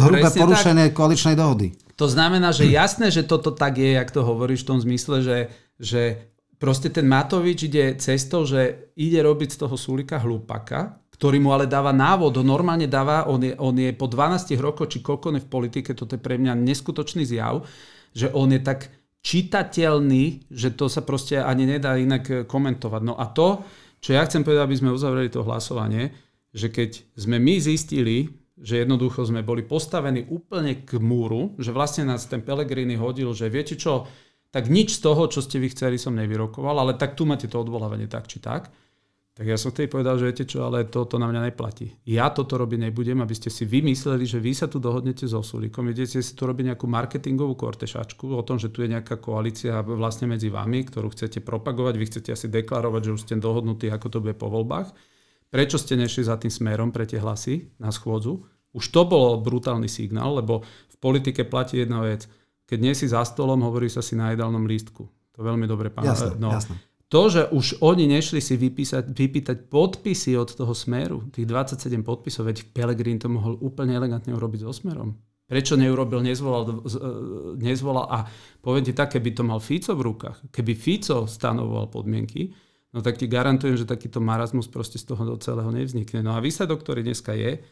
[0.05, 0.95] hrubé porušenie tak.
[0.95, 1.75] koaličnej dohody.
[1.99, 5.39] To znamená, že jasné, že toto tak je, jak to hovoríš v tom zmysle, že,
[5.81, 11.51] že proste ten Matovič ide cestou, že ide robiť z toho Sulika hlupaka, ktorý mu
[11.51, 15.35] ale dáva návod, ho normálne dáva, on je, on je po 12 rokoch, či koľko
[15.35, 17.67] v politike, toto je pre mňa neskutočný zjav,
[18.15, 18.91] že on je tak
[19.27, 23.03] čitateľný, že to sa proste ani nedá inak komentovať.
[23.03, 23.67] No a to,
[23.99, 26.15] čo ja chcem povedať, aby sme uzavreli to hlasovanie,
[26.55, 32.07] že keď sme my zistili, že jednoducho sme boli postavení úplne k múru, že vlastne
[32.07, 34.07] nás ten Pelegrini hodil, že viete čo,
[34.49, 37.61] tak nič z toho, čo ste vy chceli, som nevyrokoval, ale tak tu máte to
[37.61, 38.73] odvolávanie tak či tak.
[39.39, 41.95] Tak ja som tej povedal, že viete čo, ale toto na mňa neplatí.
[42.11, 45.87] Ja toto robiť nebudem, aby ste si vymysleli, že vy sa tu dohodnete so Sulíkom,
[45.95, 50.27] idete si tu robiť nejakú marketingovú kortešačku o tom, že tu je nejaká koalícia vlastne
[50.27, 54.19] medzi vami, ktorú chcete propagovať, vy chcete asi deklarovať, že už ste dohodnutí, ako to
[54.27, 54.91] bude po voľbách.
[55.55, 58.43] Prečo ste nešli za tým smerom pre tie hlasy na schôdzu?
[58.75, 62.27] Už to bol brutálny signál, lebo v politike platí jedna vec.
[62.69, 65.09] Keď nie si za stolom, hovorí sa si na jedálnom lístku.
[65.09, 66.37] To veľmi dobre pamätáte.
[66.37, 66.77] No, jasné
[67.09, 72.53] to, že už oni nešli si vypísať, vypýtať podpisy od toho smeru, tých 27 podpisov,
[72.53, 75.16] veď Pelegrín to mohol úplne elegantne urobiť so smerom.
[75.49, 77.01] Prečo neurobil, nezvolal, e,
[77.64, 78.29] nezvolal a
[78.61, 82.53] poviem ti tak, keby to mal Fico v rukách, keby Fico stanovoval podmienky,
[82.93, 86.21] no tak ti garantujem, že takýto marazmus proste z toho do celého nevznikne.
[86.21, 87.64] No a výsledok, ktorý dneska je,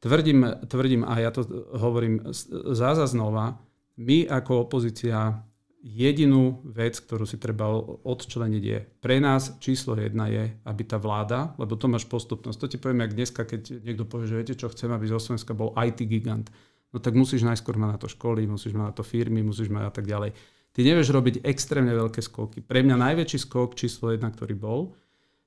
[0.00, 1.44] tvrdím, tvrdím a ja to
[1.76, 2.24] hovorím
[2.72, 3.60] záza znova,
[4.00, 5.44] my ako opozícia
[5.80, 7.68] jedinú vec, ktorú si treba
[8.04, 12.58] odčleniť je, pre nás číslo jedna je, aby tá vláda, lebo to máš postupnosť.
[12.60, 15.56] To ti poviem, jak dneska, keď niekto povie, že viete čo, chcem, aby zo Slovenska
[15.56, 16.52] bol IT gigant.
[16.92, 19.84] No tak musíš najskôr mať na to školy, musíš mať na to firmy, musíš mať
[19.88, 20.36] a tak ďalej.
[20.70, 22.60] Ty nevieš robiť extrémne veľké skoky.
[22.60, 24.94] Pre mňa najväčší skok číslo jedna, ktorý bol,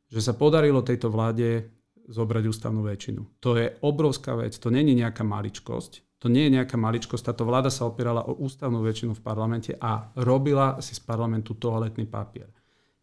[0.09, 1.69] že sa podarilo tejto vláde
[2.09, 3.39] zobrať ústavnú väčšinu.
[3.39, 6.12] To je obrovská vec, to není nejaká maličkosť.
[6.23, 7.35] To nie je nejaká maličkosť.
[7.35, 12.07] Táto vláda sa opierala o ústavnú väčšinu v parlamente a robila si z parlamentu toaletný
[12.07, 12.47] papier.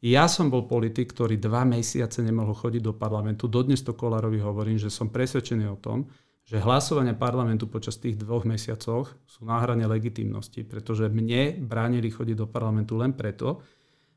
[0.01, 3.45] Ja som bol politik, ktorý dva mesiace nemohol chodiť do parlamentu.
[3.53, 6.09] Dodnes to Kolárovi hovorím, že som presvedčený o tom,
[6.49, 12.37] že hlasovania parlamentu počas tých dvoch mesiacoch sú na hrane legitimnosti, pretože mne bránili chodiť
[12.41, 13.61] do parlamentu len preto,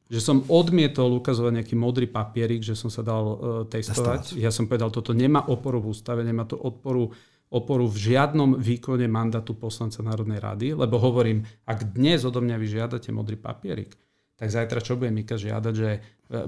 [0.08, 3.38] že som odmietol ukazovať nejaký modrý papierik, že som sa dal uh,
[3.68, 4.40] testovať.
[4.40, 7.12] Ja som povedal, toto nemá oporu v ústave, nemá to odporu
[7.54, 13.14] oporu v žiadnom výkone mandátu poslanca Národnej rady, lebo hovorím, ak dnes odo mňa vyžiadate
[13.14, 13.94] modrý papierik,
[14.34, 16.00] tak zajtra čo budem Mika žiadať, že e,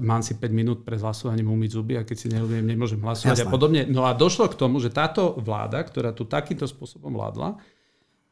[0.02, 3.46] mám si 5 minút pred hlasovaním umyť zuby a keď si neľúbim, nemôžem hlasovať Jasné.
[3.46, 3.80] a podobne.
[3.86, 7.56] No a došlo k tomu, že táto vláda, ktorá tu takýmto spôsobom vládla,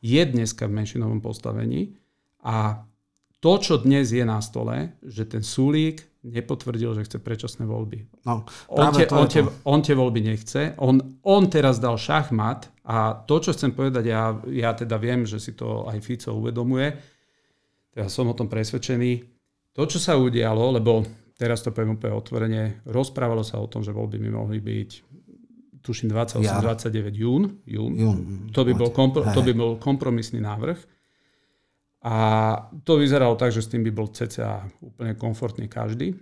[0.05, 1.95] je dneska v menšinovom postavení
[2.43, 2.85] a
[3.39, 8.25] to, čo dnes je na stole, že ten Sulík nepotvrdil, že chce predčasné voľby.
[8.25, 10.72] No, on, tie, on, tie, on tie voľby nechce.
[10.81, 15.37] On, on teraz dal šachmat a to, čo chcem povedať, ja, ja teda viem, že
[15.37, 16.97] si to aj Fico uvedomuje,
[17.93, 19.12] teda som o tom presvedčený.
[19.77, 21.05] To, čo sa udialo, lebo
[21.37, 24.91] teraz to poviem úplne otvorene, rozprávalo sa o tom, že voľby by mohli byť
[25.85, 27.93] tuším 28-29 jún, jún.
[27.93, 28.18] jún.
[28.57, 30.81] To, by bol kompro, to by bol kompromisný návrh.
[32.05, 32.16] A
[32.84, 36.12] to vyzeralo tak, že s tým by bol cca úplne komfortný každý.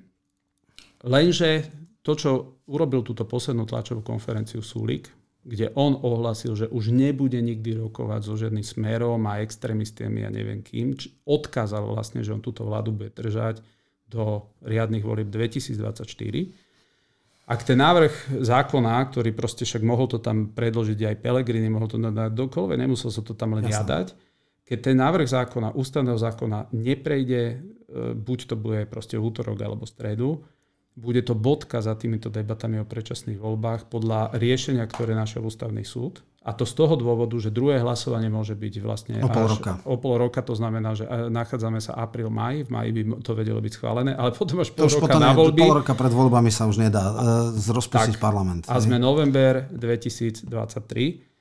[1.02, 1.66] Lenže
[2.06, 2.30] to, čo
[2.70, 5.10] urobil túto poslednú tlačovú konferenciu Súlik,
[5.42, 10.62] kde on ohlasil, že už nebude nikdy rokovať so žiadnym smerom a extrémistami a neviem
[10.62, 10.94] kým,
[11.26, 13.58] odkázal vlastne, že on túto vládu bude držať
[14.06, 16.06] do riadnych volieb 2024.
[17.42, 21.98] Ak ten návrh zákona, ktorý proste však mohol to tam predložiť aj Pelegrini, mohol to
[21.98, 23.82] dať dokoľvek, nemusel sa to tam len Jasne.
[23.82, 24.06] jadať,
[24.72, 27.56] keď ten návrh zákona, ústavného zákona neprejde, e,
[28.16, 30.40] buď to bude proste útorok alebo stredu,
[30.96, 36.24] bude to bodka za týmito debatami o predčasných voľbách podľa riešenia, ktoré našiel ústavný súd.
[36.42, 39.72] A to z toho dôvodu, že druhé hlasovanie môže byť vlastne o pol roka.
[39.84, 43.32] O pol roka, to znamená, že e, nachádzame sa apríl, maj, v maji by to
[43.36, 45.60] vedelo byť schválené, ale potom až pol to roka na voľby.
[45.68, 48.72] Pol roka pred voľbami sa už nedá uh, rozpustiť tak, parlament.
[48.72, 51.31] A sme november 2023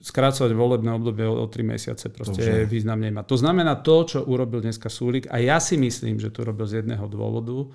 [0.00, 2.64] skrácovať volebné obdobie o, o 3 mesiace proste Dobre.
[2.64, 3.22] významne má.
[3.28, 6.82] To znamená to, čo urobil dneska Súlik a ja si myslím, že to robil z
[6.82, 7.68] jedného dôvodu,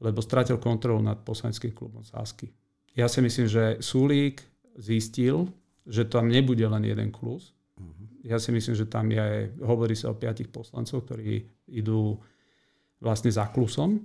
[0.00, 2.48] lebo stratil kontrolu nad poslaneckým klubom Sásky.
[2.96, 4.42] Ja si myslím, že Súlik
[4.80, 5.52] zistil,
[5.84, 7.52] že tam nebude len jeden klus.
[8.26, 12.18] Ja si myslím, že tam je, hovorí sa o piatich poslancov, ktorí idú
[12.98, 14.02] vlastne za klusom.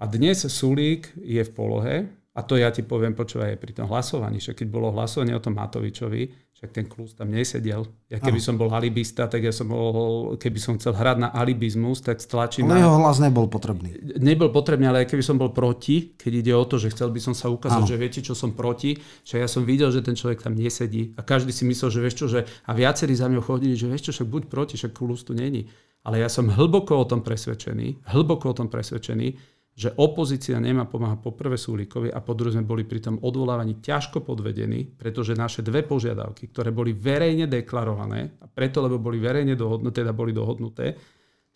[0.00, 1.96] A dnes Sulík je v polohe,
[2.32, 5.52] a to ja ti poviem, počúvaj, pri tom hlasovaní, že keď bolo hlasovanie o tom
[5.60, 7.84] Matovičovi, však ten klus tam nesedel.
[8.08, 8.46] Ja keby Aha.
[8.48, 12.70] som bol alibista, tak ja som bol, keby som chcel hrať na alibizmus, tak stlačím
[12.70, 12.86] ale na...
[12.86, 14.16] jeho hlas nebol potrebný.
[14.16, 17.34] Nebol potrebný, ale keby som bol proti, keď ide o to, že chcel by som
[17.36, 17.90] sa ukázať, ano.
[17.90, 21.26] že viete, čo som proti, že ja som videl, že ten človek tam nesedí a
[21.26, 24.22] každý si myslel, že vieš čo, že a viacerí za mňou chodili, že vieš čo,
[24.22, 25.68] však buď proti, však klus tu není.
[26.02, 31.24] Ale ja som hlboko o tom presvedčený, hlboko o tom presvedčený, že opozícia nemá pomáhať
[31.24, 35.64] po prvé Súlikovi a po druhé sme boli pri tom odvolávaní ťažko podvedení, pretože naše
[35.64, 40.92] dve požiadavky, ktoré boli verejne deklarované, a preto, lebo boli verejne dohodnuté, teda boli dohodnuté,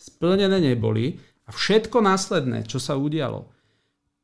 [0.00, 1.12] splnené neboli
[1.44, 3.52] a všetko následné, čo sa udialo.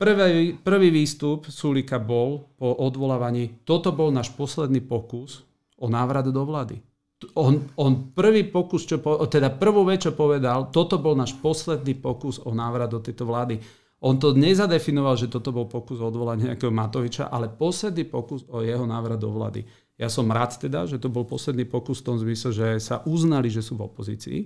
[0.00, 5.44] Prvý, prvý výstup Súlika bol po odvolávaní, toto bol náš posledný pokus
[5.78, 6.80] o návrat do vlády.
[7.38, 11.94] On, on prvý pokus, čo po, teda prvú vec, čo povedal, toto bol náš posledný
[11.94, 13.62] pokus o návrat do tejto vlády
[14.02, 18.58] on to nezadefinoval, že toto bol pokus o odvolanie nejakého Matoviča, ale posledný pokus o
[18.58, 19.62] jeho návrat do vlády.
[19.94, 23.46] Ja som rád teda, že to bol posledný pokus v tom zmysle, že sa uznali,
[23.46, 24.40] že sú v opozícii.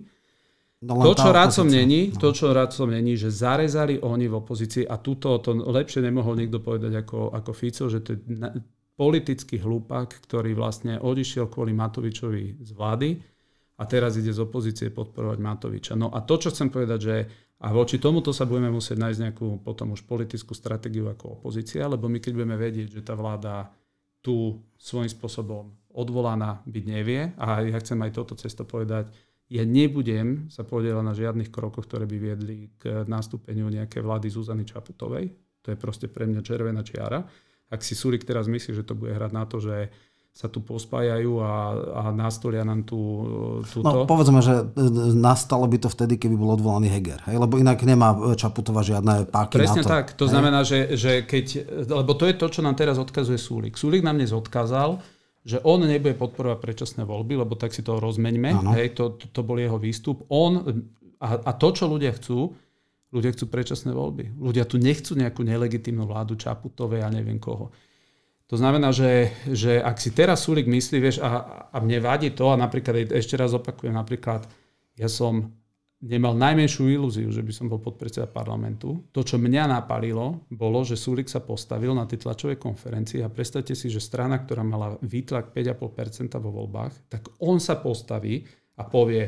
[0.84, 2.20] No to, čo rád som není, no.
[2.20, 6.36] to, čo rád som není, že zarezali oni v opozícii a tuto to lepšie nemohol
[6.36, 8.20] nikto povedať ako, ako Fico, že to je
[8.92, 13.16] politický hlúpak, ktorý vlastne odišiel kvôli Matovičovi z vlády
[13.76, 15.92] a teraz ide z opozície podporovať Matoviča.
[15.96, 17.16] No a to, čo chcem povedať, že
[17.56, 22.04] a voči tomuto sa budeme musieť nájsť nejakú potom už politickú stratégiu ako opozícia, lebo
[22.04, 23.72] my keď budeme vedieť, že tá vláda
[24.20, 29.08] tu svojím spôsobom odvolaná byť nevie, a ja chcem aj toto cesto povedať,
[29.46, 34.66] ja nebudem sa podielať na žiadnych krokoch, ktoré by viedli k nastúpeniu nejakej vlády Zuzany
[34.66, 35.30] Čaputovej.
[35.62, 37.22] To je proste pre mňa červená čiara.
[37.70, 39.90] Ak si Sulik teraz myslí, že to bude hrať na to, že
[40.36, 41.52] sa tu pospájajú a,
[41.96, 43.00] a nastolia nám tú,
[43.64, 43.88] túto.
[43.88, 47.24] No, povedzme, že e, nastalo by to vtedy, keby bol odvolaný Heger.
[47.24, 47.40] Hej?
[47.40, 49.92] Lebo inak nemá Čaputova žiadne páky Presne na to.
[49.96, 50.12] tak.
[50.20, 50.36] To hej?
[50.36, 51.64] znamená, že, že keď...
[51.88, 53.80] Lebo to je to, čo nám teraz odkazuje Súlik.
[53.80, 55.00] Súlik nám dnes odkázal,
[55.40, 58.76] že on nebude podporovať predčasné voľby, lebo tak si to rozmeňme.
[58.76, 60.28] Hej, to, to, to bol jeho výstup.
[60.28, 60.60] On,
[61.16, 62.52] a, a to, čo ľudia chcú,
[63.08, 64.36] ľudia chcú predčasné voľby.
[64.36, 67.72] Ľudia tu nechcú nejakú nelegitímnu vládu Čaputovej a neviem koho.
[68.46, 72.54] To znamená, že, že ak si teraz Sulik myslí, vieš, a, a mne vadí to,
[72.54, 74.46] a napríklad ešte raz opakujem, napríklad
[74.94, 75.50] ja som
[75.98, 79.02] nemal najmenšiu ilúziu, že by som bol podpredseda parlamentu.
[79.10, 83.74] To, čo mňa napalilo, bolo, že Sulik sa postavil na tej tlačovej konferencii a predstavte
[83.74, 88.46] si, že strana, ktorá mala výtlak 5,5% vo voľbách, tak on sa postaví
[88.78, 89.26] a povie,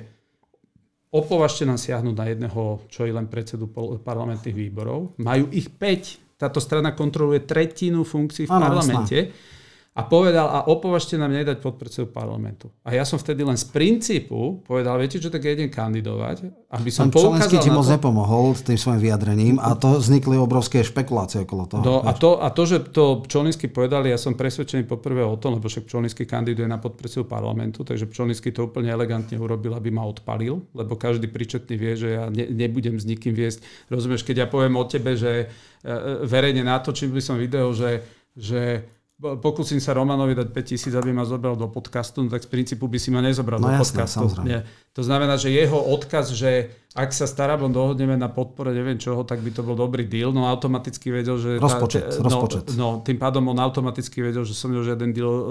[1.10, 2.62] opovažte nám siahnuť na jedného,
[2.92, 3.66] čo je len predsedu
[4.04, 5.18] parlamentných výborov.
[5.18, 9.16] Majú ich 5 táto strana kontroluje tretinu funkcií v ano, parlamente.
[9.16, 9.57] Jasná.
[9.98, 12.70] A povedal, a opovažte nám nedať podpredsedu parlamentu.
[12.86, 16.90] A ja som vtedy len z princípu povedal, viete čo, tak ja idem kandidovať, aby
[16.94, 17.98] som Pán poukázal ti moc to...
[17.98, 21.82] nepomohol tým svojim vyjadrením a to vznikli obrovské špekulácie okolo toho.
[21.82, 25.58] Do, a, to, a to, že to Pčolinsky povedali, ja som presvedčený poprvé o tom,
[25.58, 30.06] lebo však Pčolinsky kandiduje na podpredsedu parlamentu, takže Pčolinsky to úplne elegantne urobil, aby ma
[30.06, 33.90] odpalil, lebo každý príčetný vie, že ja ne, nebudem s nikým viesť.
[33.90, 38.06] Rozumieš, keď ja poviem o tebe, že e, e verejne natočím by som video, že,
[38.38, 38.86] že
[39.18, 42.98] pokúsim sa Romanovi dať 5000, aby ma zobral do podcastu, no tak z princípu by
[43.02, 44.24] si ma nezobral no, do jasné, podcastu.
[44.46, 44.62] Nie.
[44.94, 49.26] To znamená, že jeho odkaz, že ak sa s Tarabom dohodneme na podpore neviem čoho,
[49.26, 51.58] tak by to bol dobrý deal, no automaticky vedel, že...
[51.58, 52.64] Rozpočet, tá, no, rozpočet.
[52.78, 55.44] No, tým pádom on automaticky vedel, že som žiaden deal e,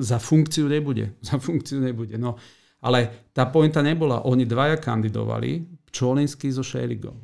[0.00, 1.12] za funkciu nebude.
[1.28, 2.40] Za funkciu nebude, no.
[2.84, 7.16] Ale tá pointa nebola, oni dvaja kandidovali, Čolinský so Šeligom.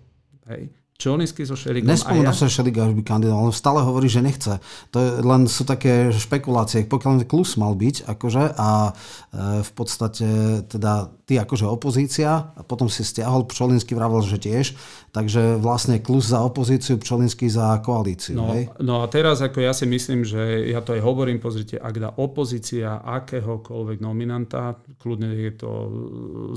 [0.48, 0.79] Hej.
[1.00, 1.88] Čolnický so Šeligom.
[1.88, 4.60] Nespomína sa Šeliga, že by kandidoval, ale stále hovorí, že nechce.
[4.92, 6.84] To je, len sú také špekulácie.
[6.84, 10.28] Pokiaľ klus mal byť, akože, a e, v podstate
[10.68, 14.76] teda ty akože opozícia, a potom si stiahol, Pčolinský vravel, že tiež,
[15.14, 18.36] takže vlastne klus za opozíciu, Pčolinský za koalíciu.
[18.36, 18.68] No, hej?
[18.84, 22.10] no a teraz ako ja si myslím, že ja to aj hovorím, pozrite, ak dá
[22.12, 25.70] opozícia akéhokoľvek nominanta, kľudne nech je to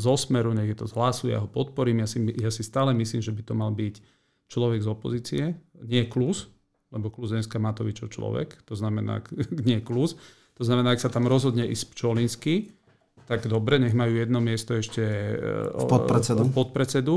[0.02, 2.92] z Osmeru, nech je to z hlasu, ja ho podporím, ja si, ja si stále
[2.98, 3.96] myslím, že by to mal byť
[4.54, 5.44] človek z opozície,
[5.82, 6.54] nie klus,
[6.94, 9.26] lebo klus dneska Matovičov človek, to znamená,
[9.70, 10.14] nie klus,
[10.54, 12.70] to znamená, ak sa tam rozhodne ísť Pčolinsky,
[13.26, 15.02] tak dobre, nech majú jedno miesto ešte
[15.74, 16.44] v podpredsedu.
[16.46, 17.16] V podpredsedu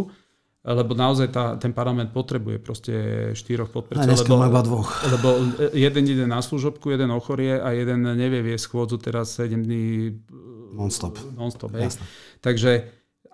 [0.67, 2.95] lebo naozaj tá, ten parlament potrebuje proste
[3.39, 4.27] štyroch podpredsedov.
[4.27, 4.91] Lebo, iba dvoch.
[5.07, 5.29] lebo
[5.71, 10.19] jeden ide na služobku, jeden ochorie a jeden nevie vie schôdzu teraz 7 dní
[10.75, 11.23] non-stop.
[11.39, 11.71] non-stop
[12.43, 12.71] Takže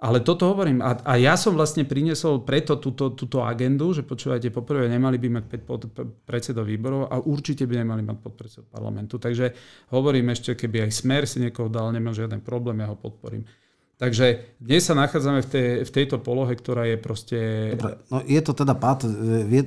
[0.02, 0.82] ale toto hovorím.
[0.82, 5.38] A, a ja som vlastne priniesol preto túto, túto agendu, že počúvajte, poprvé nemali by
[5.38, 5.80] mať 5 pod,
[6.26, 9.22] predsedov výborov a určite by nemali mať podpredsedov parlamentu.
[9.22, 9.54] Takže
[9.94, 13.46] hovorím ešte, keby aj Smer si niekoho dal, nemá žiaden problém, ja ho podporím.
[14.02, 17.38] Takže dnes sa nachádzame v, tej, v tejto polohe, ktorá je proste...
[17.78, 19.06] Dobre, no je to teda pád.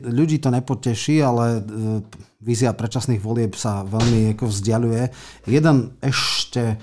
[0.04, 2.04] Ľudí to nepoteší, ale e,
[2.44, 5.02] vízia predčasných volieb sa veľmi ako vzdialuje.
[5.48, 6.76] Jeden ešte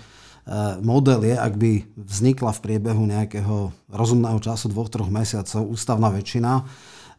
[0.82, 6.53] model je, ak by vznikla v priebehu nejakého rozumného času dvoch, troch mesiacov ústavná väčšina.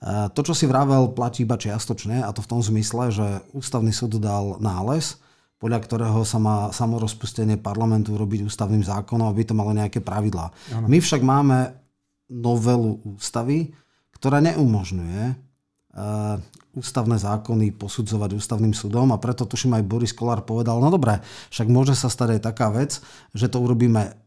[0.03, 3.95] Eh, to, čo si vravel, platí iba čiastočne a to v tom zmysle, že ústavný
[3.95, 5.15] súd dal nález,
[5.63, 10.51] podľa ktorého sa má samorozpustenie parlamentu robiť ústavným zákonom, aby to malo nejaké pravidlá.
[10.75, 10.91] Ano.
[10.91, 11.79] My však máme
[12.27, 13.71] novelu ústavy,
[14.11, 15.53] ktorá neumožňuje
[15.93, 16.37] Eh,
[16.73, 21.21] ústavné zákony posudzovať ústavným súdom a preto tuším aj Boris Kolár povedal, no dobre,
[21.53, 22.97] však môže sa stať aj taká vec,
[23.33, 24.17] že to urobíme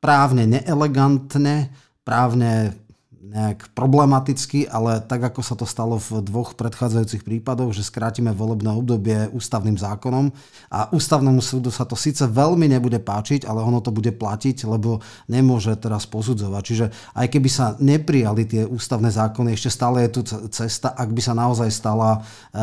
[0.00, 1.72] právne neelegantne,
[2.04, 2.79] právne
[3.20, 8.72] nejak problematicky, ale tak ako sa to stalo v dvoch predchádzajúcich prípadoch, že skrátime volebné
[8.72, 10.32] obdobie ústavným zákonom
[10.72, 15.04] a ústavnému súdu sa to síce veľmi nebude páčiť, ale ono to bude platiť, lebo
[15.28, 16.62] nemôže teraz posudzovať.
[16.64, 21.20] Čiže aj keby sa neprijali tie ústavné zákony, ešte stále je tu cesta, ak by
[21.20, 22.24] sa naozaj stala
[22.56, 22.60] eh,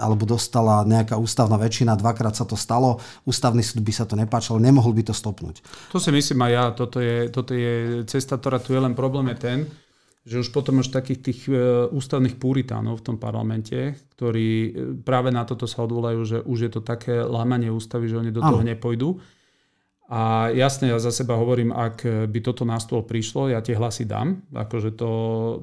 [0.00, 2.96] alebo dostala nejaká ústavná väčšina, dvakrát sa to stalo,
[3.28, 5.60] ústavný súd by sa to nepáčil, nemohol by to stopnúť.
[5.92, 9.36] To si myslím aj ja, toto je, toto je cesta, ktorá tu je, len problém
[9.36, 9.58] je ten,
[10.26, 15.32] že už potom máš takých tých e, ústavných puritánov v tom parlamente, ktorí e, práve
[15.32, 18.62] na toto sa odvolajú, že už je to také lámanie ústavy, že oni do toho
[18.64, 19.18] nepôjdu.
[20.08, 24.08] A jasne, ja za seba hovorím, ak by toto na stôl prišlo, ja tie hlasy
[24.08, 25.12] dám, akože to,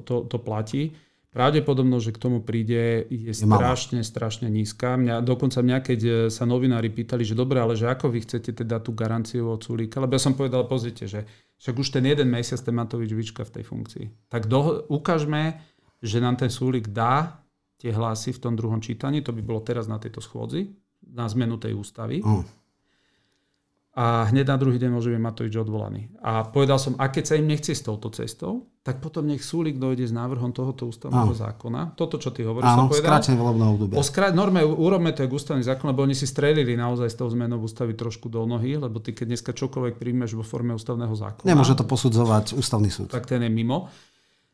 [0.06, 0.94] to, to platí.
[1.36, 4.96] Pravdepodobnosť, že k tomu príde, je strašne, strašne nízka.
[4.96, 8.64] Mňa, dokonca mňa, keď e, sa novinári pýtali, že dobre, ale že ako vy chcete
[8.64, 12.28] teda tú garanciu od Sulíka, lebo ja som povedal, pozrite, že však už ten jeden
[12.28, 14.06] mesiac ten Matovič vyčka v tej funkcii.
[14.28, 15.60] Tak do, ukážme,
[16.04, 17.40] že nám ten Sulík dá
[17.76, 20.72] tie hlasy v tom druhom čítaní, to by bolo teraz na tejto schôdzi,
[21.04, 22.24] na zmenu tej ústavy.
[22.24, 22.44] Mm.
[23.96, 26.12] A hneď na druhý deň môže byť Matovič odvolaný.
[26.20, 29.80] A povedal som, a keď sa im nechce s touto cestou, tak potom nech Súlik
[29.80, 31.34] dojde s návrhom tohoto ústavného Áno.
[31.34, 31.96] zákona.
[31.96, 33.24] Toto, čo ty hovoríš, Áno, som povedal.
[33.24, 37.24] Áno, skrát, norme, urobme to aj ústavný zákon, lebo oni si strelili naozaj s tou
[37.32, 41.48] zmenou ústavy trošku do nohy, lebo ty keď dneska čokoľvek príjmeš vo forme ústavného zákona.
[41.48, 43.08] Nemôže to posudzovať ústavný súd.
[43.08, 43.88] Tak ten je mimo.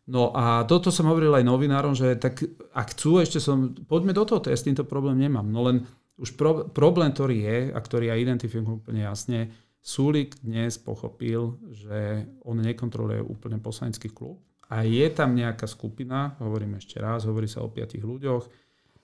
[0.06, 4.22] No a toto som hovoril aj novinárom, že tak ak chcú, ešte som, poďme do
[4.22, 5.46] toho, ja s týmto problém nemám.
[5.50, 5.86] No len
[6.22, 9.50] už pro, problém, ktorý je a ktorý ja identifikujem úplne jasne,
[9.82, 14.38] Súlik dnes pochopil, že on nekontroluje úplne poslanecký klub
[14.70, 18.46] a je tam nejaká skupina, hovorím ešte raz, hovorí sa o piatich ľuďoch,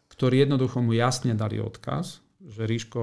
[0.07, 3.03] ktorí jednoducho mu jasne dali odkaz, že Ríško,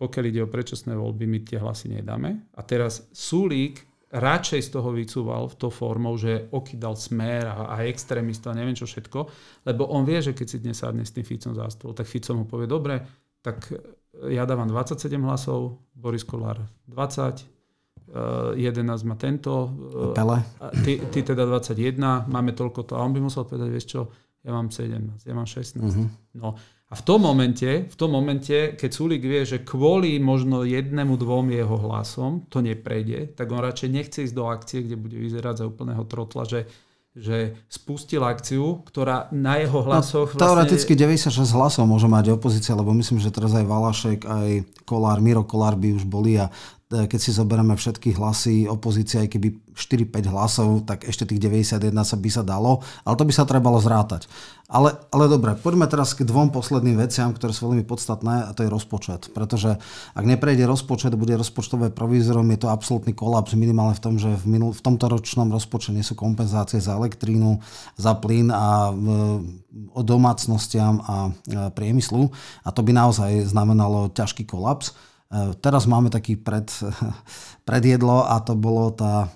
[0.00, 2.48] pokiaľ ide o predčasné voľby, my tie hlasy nedáme.
[2.56, 7.82] A teraz Súlik radšej z toho vycúval v to formou, že okydal smer a, a
[7.86, 9.18] extrémista neviem čo všetko,
[9.66, 12.30] lebo on vie, že keď si dnes sadne s tým Ficom za stôl, tak Fico
[12.38, 13.02] mu povie, dobre,
[13.42, 13.66] tak
[14.30, 17.56] ja dávam 27 hlasov, Boris Kolár 20,
[18.54, 19.66] 11 má tento.
[20.14, 20.38] Pele.
[20.86, 22.92] Ty, ty teda 21, máme toľko to.
[22.94, 24.00] A on by musel povedať, vieš čo,
[24.46, 25.82] ja mám 17, ja mám 16.
[25.82, 25.90] Uh-huh.
[25.90, 26.06] Mhm.
[26.38, 26.54] No.
[26.86, 31.50] A v tom momente, v tom momente, keď Sulik vie, že kvôli možno jednému, dvom
[31.50, 35.64] jeho hlasom to neprejde, tak on radšej nechce ísť do akcie, kde bude vyzerať za
[35.66, 36.70] úplného trotla, že
[37.16, 40.36] že spustil akciu, ktorá na jeho no, hlasoch...
[40.36, 44.48] No, teoreticky 96 hlasov môže mať opozícia, lebo myslím, že teraz aj Valašek, aj
[44.84, 46.52] Kolár, Miro Kolár by už boli a
[46.86, 52.14] keď si zoberieme všetky hlasy opozície, aj keby 4-5 hlasov, tak ešte tých 91 sa
[52.14, 54.30] by sa dalo, ale to by sa trebalo zrátať.
[54.70, 58.66] Ale, ale dobre, poďme teraz k dvom posledným veciam, ktoré sú veľmi podstatné a to
[58.66, 59.30] je rozpočet.
[59.34, 59.78] Pretože
[60.14, 64.58] ak neprejde rozpočet, bude rozpočtové provizorium, je to absolútny kolaps minimálne v tom, že v,
[64.58, 67.62] minul, v tomto ročnom rozpočte nie sú kompenzácie za elektrínu,
[67.98, 68.90] za plyn a
[69.90, 71.30] o domácnostiam a
[71.74, 72.30] priemyslu.
[72.62, 74.94] A to by naozaj znamenalo ťažký kolaps.
[75.26, 76.70] E, teraz máme taký pred,
[77.68, 79.28] predjedlo a to bolo tá e,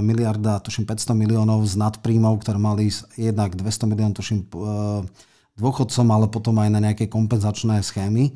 [0.00, 4.48] miliarda, tuším 500 miliónov z nadpríjmov, ktoré mali jednak 200 miliónov, tuším e,
[5.58, 8.32] dôchodcom, ale potom aj na nejaké kompenzačné schémy.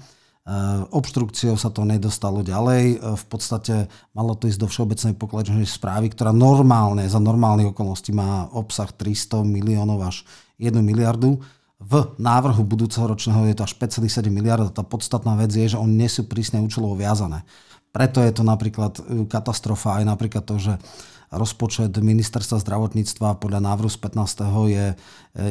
[0.95, 3.03] Obštrukciou sa to nedostalo ďalej.
[3.03, 8.47] V podstate malo to ísť do všeobecnej pokladnej správy, ktorá normálne, za normálnych okolností má
[8.55, 10.23] obsah 300 miliónov až
[10.63, 11.43] 1 miliardu
[11.77, 14.73] v návrhu budúceho ročného je to až 5,7 miliard.
[14.73, 17.45] Tá podstatná vec je, že oni nie sú prísne účelovo viazané.
[17.93, 20.75] Preto je to napríklad e, katastrofa aj napríklad to, že
[21.37, 24.73] rozpočet ministerstva zdravotníctva podľa návrhu z 15.
[24.73, 24.95] je e,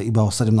[0.04, 0.52] iba o 17%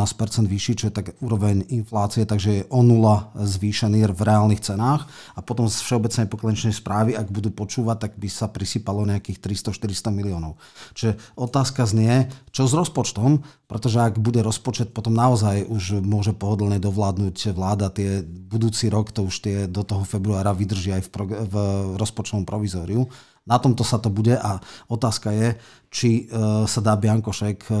[0.46, 5.42] vyšší, čo je tak úroveň inflácie, takže je o nula zvýšený v reálnych cenách a
[5.42, 10.56] potom z všeobecnej poklenčnej správy, ak budú počúvať, tak by sa prisypalo nejakých 300-400 miliónov.
[10.94, 16.78] Čiže otázka znie, čo s rozpočtom, pretože ak bude rozpočet, potom naozaj už môže pohodlne
[16.78, 21.08] dovládnuť vláda tie budúci rok, to už tie do toho februára vydrží aj v,
[21.50, 21.54] v
[21.98, 23.10] rozpočtovom provizóriu.
[23.46, 24.58] Na tomto sa to bude a
[24.90, 25.48] otázka je,
[25.86, 27.72] či e, sa dá Biankošek e,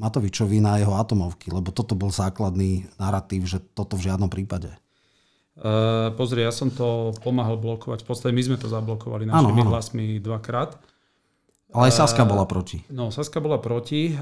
[0.00, 4.72] Matovičovi na jeho atomovky, lebo toto bol základný narratív, že toto v žiadnom prípade.
[5.58, 8.06] Uh, pozri, ja som to pomáhal blokovať.
[8.06, 10.78] V podstate my sme to zablokovali našimi ano, hlasmi dvakrát.
[11.74, 12.80] Ale aj Saska bola proti.
[12.88, 14.16] No, Saska bola proti.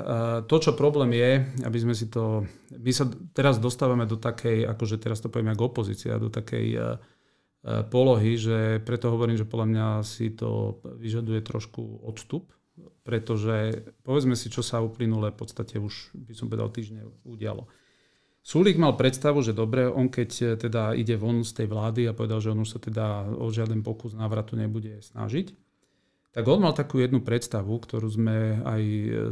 [0.51, 1.31] To, čo problém je,
[1.63, 2.43] aby sme si to...
[2.75, 6.99] My sa teraz dostávame do takej, akože teraz to poviem ako opozícia, do takej
[7.91, 12.55] polohy, že preto hovorím, že podľa mňa si to vyžaduje trošku odstup,
[13.03, 17.67] pretože povedzme si, čo sa uplynulé v podstate už, by som povedal, týždne udialo.
[18.47, 22.39] Sulík mal predstavu, že dobre, on keď teda ide von z tej vlády a povedal,
[22.39, 25.51] že on už sa teda o žiaden pokus návratu nebude snažiť,
[26.37, 28.83] tak on mal takú jednu predstavu, ktorú sme aj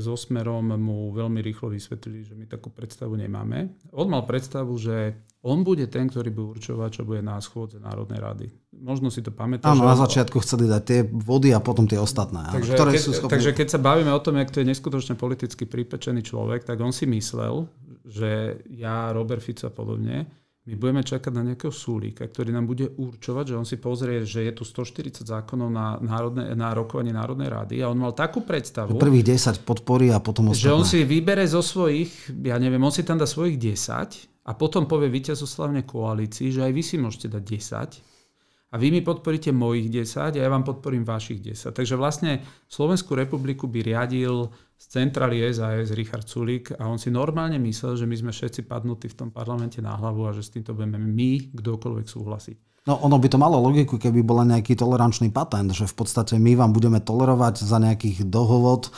[0.01, 3.77] so Smerom mu veľmi rýchlo vysvetlili, že my takú predstavu nemáme.
[3.93, 5.13] On mal predstavu, že
[5.45, 8.47] on bude ten, ktorý bude určovať, čo bude na schôdze Národnej rady.
[8.81, 9.69] Možno si to pamätáš.
[9.69, 12.49] Áno, na začiatku chceli dať tie vody a potom tie ostatné.
[12.49, 13.33] Takže, ktoré keď, sú schopné...
[13.37, 16.97] takže keď sa bavíme o tom, jak to je neskutočne politicky pripečený človek, tak on
[16.97, 17.69] si myslel,
[18.09, 20.25] že ja, Robert Fico a podobne,
[20.65, 24.49] my budeme čakať na nejakého súlíka, ktorý nám bude určovať, že on si pozrie, že
[24.49, 28.97] je tu 140 zákonov na, národne, na rokovanie Národnej rady a on mal takú predstavu...
[28.97, 30.65] Prvých 10 podporí a potom ostatné.
[30.65, 34.53] Že on si vybere zo svojich, ja neviem, on si tam dá svojich 10 a
[34.57, 39.53] potom povie víťazoslavne koalícii, že aj vy si môžete dať 10 a vy mi podporíte
[39.53, 41.77] mojich 10 a ja vám podporím vašich 10.
[41.77, 42.41] Takže vlastne
[42.73, 48.07] Slovenskú republiku by riadil z centrály SAS Richard Sulík a on si normálne myslel, že
[48.07, 51.55] my sme všetci padnutí v tom parlamente na hlavu a že s týmto budeme my,
[51.55, 52.59] kdokoľvek súhlasiť.
[52.85, 56.53] No ono by to malo logiku, keby bola nejaký tolerančný patent, že v podstate my
[56.53, 58.93] vám budeme tolerovať za nejakých dohovod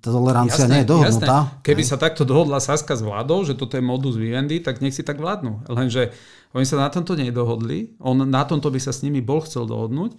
[0.00, 1.38] tolerancia jasné, nie je dohodnutá.
[1.44, 1.60] Jasné.
[1.60, 5.04] Keby sa takto dohodla Saska s vládou, že toto je modus vivendi, tak nech si
[5.04, 5.68] tak vládnu.
[5.68, 6.16] Lenže
[6.56, 10.16] oni sa na tomto nedohodli, on na tomto by sa s nimi bol chcel dohodnúť.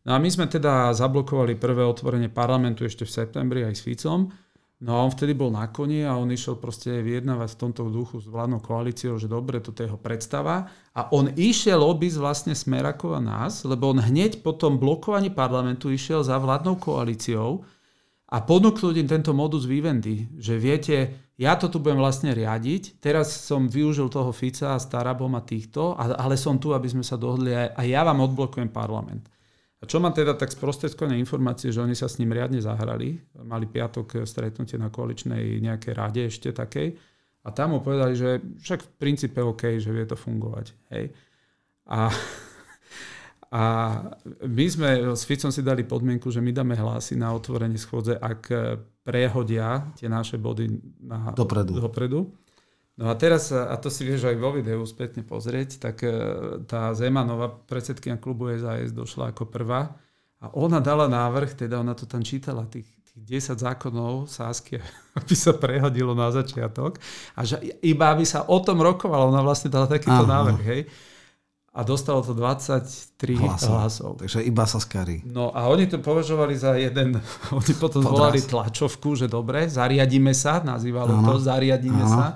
[0.00, 4.32] No a my sme teda zablokovali prvé otvorenie parlamentu ešte v septembri aj s Ficom.
[4.80, 8.16] No a on vtedy bol na koni a on išiel proste vyjednávať v tomto duchu
[8.16, 10.72] s vládnou koalíciou, že dobre, toto je jeho predstava.
[10.96, 16.24] A on išiel obísť vlastne Smerakova nás, lebo on hneď po tom blokovaní parlamentu išiel
[16.24, 17.60] za vládnou koalíciou
[18.32, 23.36] a ponúknuť im tento modus vivendi, že viete, ja to tu budem vlastne riadiť, teraz
[23.36, 27.52] som využil toho Fica a Starabom a týchto, ale som tu, aby sme sa dohodli
[27.52, 29.28] a ja vám odblokujem parlament.
[29.80, 33.16] A čo mám teda tak sprostredkované informácie, že oni sa s ním riadne zahrali.
[33.40, 37.00] Mali piatok stretnutie na koaličnej nejakej rade ešte takej.
[37.40, 40.76] A tam mu povedali, že však v princípe OK, že vie to fungovať.
[40.92, 41.16] Hej.
[41.88, 42.12] A,
[43.56, 43.62] a
[44.44, 48.52] my sme s Ficom si dali podmienku, že my dáme hlasy na otvorenie schôdze, ak
[49.00, 50.68] prehodia tie naše body
[51.00, 51.80] na, dopredu.
[51.80, 52.20] dopredu.
[53.00, 56.12] No a teraz, a to si vieš aj vo videu spätne pozrieť, tak e,
[56.68, 59.96] tá Zemanová predsedkynia klubu SAS došla ako prvá
[60.36, 64.84] a ona dala návrh, teda ona to tam čítala, tých, tých 10 zákonov Sásky,
[65.18, 67.00] aby sa prehodilo na začiatok
[67.32, 70.32] a že iba aby sa o tom rokovalo, ona vlastne dala takýto Aha.
[70.36, 70.82] návrh, hej.
[71.70, 73.70] A dostalo to 23 hlasov.
[73.70, 74.10] hlasov.
[74.20, 75.22] Takže iba sa skári.
[75.24, 77.16] No a oni to považovali za jeden,
[77.56, 78.12] oni potom Podraz.
[78.12, 81.24] zvolali tlačovku, že dobre, zariadíme sa, nazývalo ano.
[81.24, 82.12] to, zariadíme ano.
[82.12, 82.26] sa.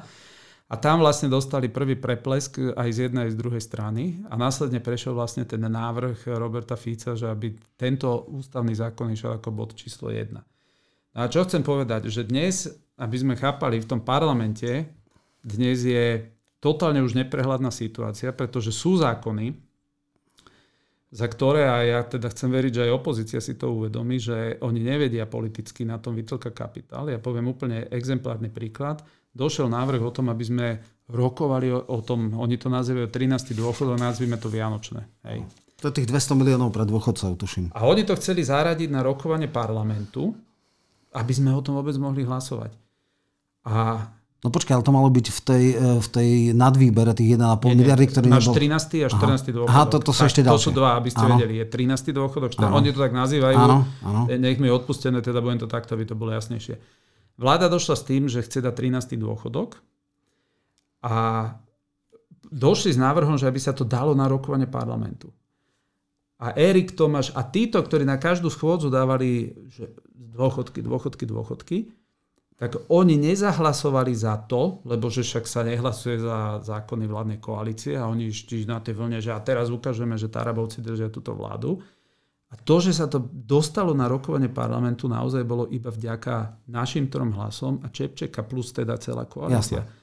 [0.75, 4.83] A tam vlastne dostali prvý preplesk aj z jednej aj z druhej strany a následne
[4.83, 10.11] prešiel vlastne ten návrh Roberta Fica, že aby tento ústavný zákon išiel ako bod číslo
[10.11, 10.35] 1.
[10.35, 12.67] No a čo chcem povedať, že dnes,
[12.99, 14.91] aby sme chápali, v tom parlamente
[15.47, 16.27] dnes je
[16.59, 19.55] totálne už neprehľadná situácia, pretože sú zákony,
[21.15, 24.83] za ktoré, a ja teda chcem veriť, že aj opozícia si to uvedomí, že oni
[24.83, 27.07] nevedia politicky na tom vytlka kapitál.
[27.07, 30.67] Ja poviem úplne exemplárny príklad došiel návrh o tom, aby sme
[31.11, 33.53] rokovali o, o tom, oni to nazývajú 13.
[33.53, 35.05] dôchodok, nazvime to Vianočné.
[35.29, 35.45] Hej.
[35.83, 37.69] To je tých 200 miliónov pre dôchodcov, tuším.
[37.77, 40.33] A oni to chceli zaradiť na rokovanie parlamentu,
[41.13, 42.73] aby sme o tom vôbec mohli hlasovať.
[43.69, 44.09] A
[44.45, 47.81] No počkaj, ale to malo byť v tej, e, v tej nadvýbere tých 1,5 nie,
[47.81, 48.61] miliardy, ktorý Máš nebol...
[48.61, 49.01] 13.
[49.01, 49.17] a 14.
[49.17, 49.41] Aha.
[49.41, 49.73] dôchodok.
[49.73, 50.61] Aha, to, to sú ešte ďalšie.
[50.61, 51.41] To sú dva, aby ste ano.
[51.41, 51.55] vedeli.
[51.57, 52.13] Je 13.
[52.13, 52.77] dôchodok, 14.
[52.77, 53.57] Oni to tak nazývajú.
[53.57, 54.21] Ano, ano.
[54.29, 56.77] Nech mi je odpustené, teda budem to takto, aby to bolo jasnejšie.
[57.35, 59.19] Vláda došla s tým, že chce dať 13.
[59.19, 59.83] dôchodok
[61.03, 61.15] a
[62.47, 65.35] došli s návrhom, že aby sa to dalo na rokovanie parlamentu.
[66.39, 71.79] A Erik Tomáš a títo, ktorí na každú schôdzu dávali že dôchodky, dôchodky, dôchodky,
[72.55, 78.07] tak oni nezahlasovali za to, lebo že však sa nehlasuje za zákony vládnej koalície a
[78.07, 81.83] oni ešte na tej vlne, že a teraz ukážeme, že Tarabovci držia túto vládu.
[82.55, 87.35] A to, že sa to dostalo na rokovanie parlamentu, naozaj bolo iba vďaka našim trom
[87.35, 89.83] hlasom a Čepčeka plus teda celá koalícia.
[89.83, 90.03] Jasne.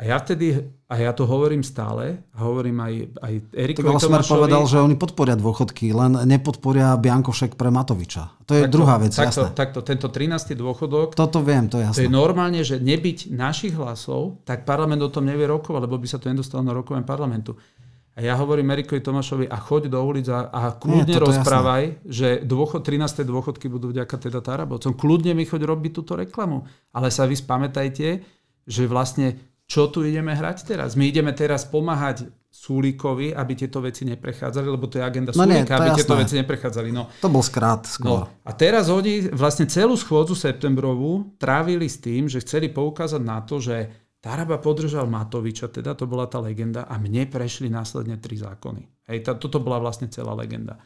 [0.00, 0.56] A ja vtedy,
[0.88, 4.96] a ja to hovorím stále, a hovorím aj, aj Erikovi Tak Smer povedal, že oni
[4.96, 8.32] podporia dôchodky, len nepodporia Biankošek pre Matoviča.
[8.48, 9.48] To je takto, druhá vec, takto, jasné.
[9.52, 10.56] Takto, tento 13.
[10.56, 11.12] dôchodok...
[11.12, 12.00] Toto viem, to je jasné.
[12.00, 16.08] To je normálne, že nebyť našich hlasov, tak parlament o tom nevie rokovať, lebo by
[16.08, 17.60] sa to nedostalo na rokovanie parlamentu.
[18.18, 22.10] A ja hovorím Erikovi Tomášovi a choď do ulic a, a kľudne Nie, rozprávaj, jasné.
[22.10, 23.22] že dôchod, 13.
[23.22, 24.98] dôchodky budú vďaka teda Tarabovcom.
[24.98, 26.66] Kľudne mi choď robiť túto reklamu.
[26.90, 28.08] Ale sa vy spamätajte,
[28.66, 29.38] že vlastne
[29.70, 30.98] čo tu ideme hrať teraz?
[30.98, 35.78] My ideme teraz pomáhať Súlikovi, aby tieto veci neprechádzali, lebo to je agenda no Súlika,
[35.78, 35.98] aby jasné.
[36.02, 36.88] tieto veci neprechádzali.
[36.90, 37.06] No.
[37.22, 38.26] To bol skrát skôr.
[38.26, 38.42] No.
[38.42, 43.62] A teraz oni vlastne celú schôdzu septembrovú trávili s tým, že chceli poukázať na to,
[43.62, 49.08] že Taraba podržal Matoviča, teda to bola tá legenda a mne prešli následne tri zákony.
[49.08, 50.76] Hej, tá, toto bola vlastne celá legenda.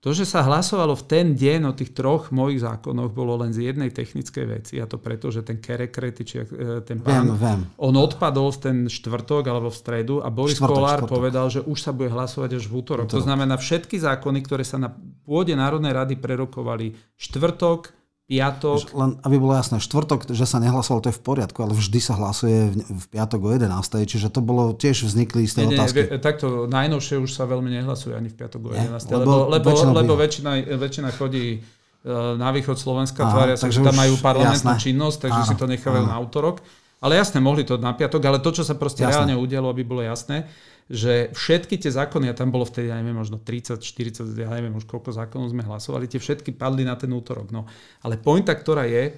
[0.00, 3.68] To, že sa hlasovalo v ten deň o tých troch mojich zákonoch, bolo len z
[3.68, 4.80] jednej technickej veci.
[4.80, 7.60] A to preto, že ten Kerekrety, či e, ten pán, viem, viem.
[7.76, 11.12] on odpadol v ten štvrtok alebo v stredu a Boris štvrtok, Kolár štvrtok.
[11.12, 13.12] povedal, že už sa bude hlasovať až v útorok.
[13.12, 14.88] To znamená, všetky zákony, ktoré sa na
[15.28, 17.99] pôde Národnej rady prerokovali štvrtok,
[18.30, 18.94] piatok.
[18.94, 22.14] Len aby bolo jasné, štvrtok, že sa nehlasovalo, to je v poriadku, ale vždy sa
[22.14, 23.66] hlasuje v piatok o 11.
[24.06, 26.06] Čiže to bolo tiež vznikli tej nie, otázky.
[26.06, 28.86] Nie, takto najnovšie už sa veľmi nehlasuje ani v piatok o 11.
[28.86, 32.06] Nie, lebo, lebo, lebo, lebo väčšina, väčšina chodí e,
[32.38, 34.84] na východ Slovenska, Aha, tvária sa, že tam majú parlamentnú jasné.
[34.86, 36.12] činnosť, takže áno, si to nechávajú áno.
[36.14, 36.62] na útorok.
[37.02, 39.26] Ale jasne, mohli to na piatok, ale to, čo sa proste jasné.
[39.26, 40.46] reálne udialo, aby bolo jasné,
[40.90, 44.74] že všetky tie zákony, a tam bolo vtedy, ja neviem, možno 30, 40, ja neviem
[44.74, 47.54] už koľko zákonov sme hlasovali, tie všetky padli na ten útorok.
[47.54, 47.70] No.
[48.02, 49.14] Ale pointa, ktorá je,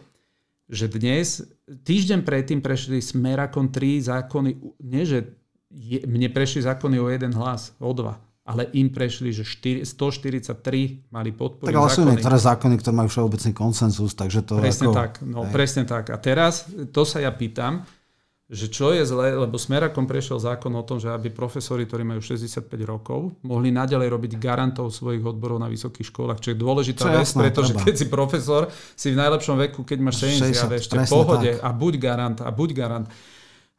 [0.68, 5.32] že dnes, týždeň predtým prešli smerakom tri zákony, nie že
[5.72, 8.20] je, mne prešli zákony o jeden hlas, o dva.
[8.42, 11.70] ale im prešli, že 4, 143 mali podporu.
[11.70, 15.46] Tak ale sú niektoré zákony, ktoré majú všeobecný konsenzus, takže to Presne ako, tak, no
[15.46, 15.52] hej.
[15.54, 16.10] presne tak.
[16.10, 17.86] A teraz to sa ja pýtam,
[18.52, 22.20] že čo je zlé, lebo Smerakom prešiel zákon o tom, že aby profesori, ktorí majú
[22.20, 27.16] 65 rokov, mohli naďalej robiť garantov svojich odborov na vysokých školách, čo je dôležitá čo
[27.16, 27.84] vec, pretože treba.
[27.88, 31.64] keď si profesor, si v najlepšom veku, keď máš 70 a ešte v pohode tak.
[31.64, 33.08] a buď garant a buď garant.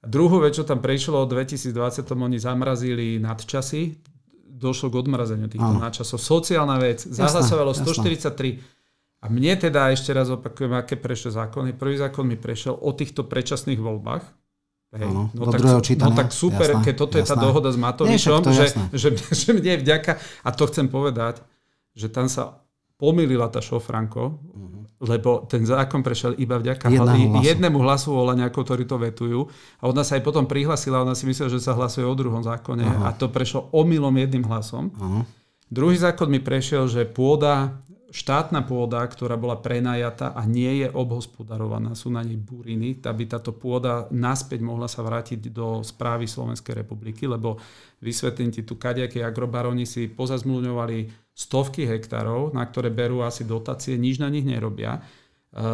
[0.02, 3.94] A druhú vec, čo tam prešlo v 2020, oni zamrazili nadčasy,
[4.42, 6.18] došlo k odmrazeniu týchto nadčasov.
[6.18, 11.78] Sociálna vec, zahlasovalo 143 a mne teda ešte raz opakujem, aké prešli zákony.
[11.78, 14.43] Prvý zákon mi prešiel o týchto predčasných voľbách.
[14.94, 15.10] Hej.
[15.10, 16.14] Ano, no, tak, čítania.
[16.14, 17.26] no tak super, jasné, keď toto jasné.
[17.26, 20.22] je tá dohoda s Matovičom, Nie, že, že, že mne vďaka.
[20.46, 21.42] A to chcem povedať,
[21.98, 22.62] že tam sa
[23.02, 24.86] pomýlila tá šofranko, uh-huh.
[25.02, 29.40] lebo ten zákon prešiel iba vďaka jednému hlasu, jednému hlasu Olaňákov, ktorí to vetujú.
[29.82, 32.86] A ona sa aj potom prihlasila, ona si myslela, že sa hlasuje o druhom zákone
[32.86, 33.10] uh-huh.
[33.10, 34.94] a to prešlo omylom jedným hlasom.
[34.94, 35.26] Uh-huh.
[35.74, 37.82] Druhý zákon mi prešiel, že pôda
[38.14, 43.58] štátna pôda, ktorá bola prenajata a nie je obhospodarovaná, sú na nej buriny, aby táto
[43.58, 47.58] pôda naspäť mohla sa vrátiť do správy Slovenskej republiky, lebo
[48.06, 54.22] vysvetlím ti tu kadejaké agrobaroni si pozazmluvňovali stovky hektárov, na ktoré berú asi dotácie, nič
[54.22, 55.02] na nich nerobia.
[55.02, 55.02] E,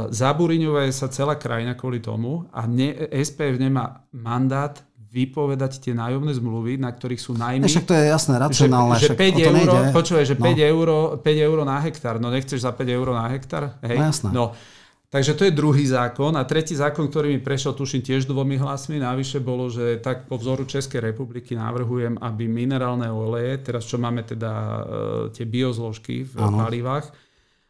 [0.07, 4.79] Zaburiňuje sa celá krajina kvôli tomu a ne, SPF nemá mandát
[5.09, 7.65] vypovedať tie nájomné zmluvy, na ktorých sú najmy.
[7.65, 8.97] Však to je jasné, racionálne.
[9.01, 10.45] Že, že 5 euro, počúvaj, že no.
[10.45, 13.73] 5, euro, 5 euro na hektár, no nechceš za 5 euro na hektár?
[13.81, 13.97] Hej?
[13.97, 14.29] No jasné.
[14.29, 14.45] No.
[15.09, 16.37] Takže to je druhý zákon.
[16.37, 20.37] A tretí zákon, ktorý mi prešiel, tuším tiež dvomi hlasmi, navyše bolo, že tak po
[20.37, 24.81] vzoru Českej republiky navrhujem, aby minerálne oleje, teraz čo máme teda e,
[25.33, 26.61] tie biozložky v ano.
[26.61, 27.09] palivách,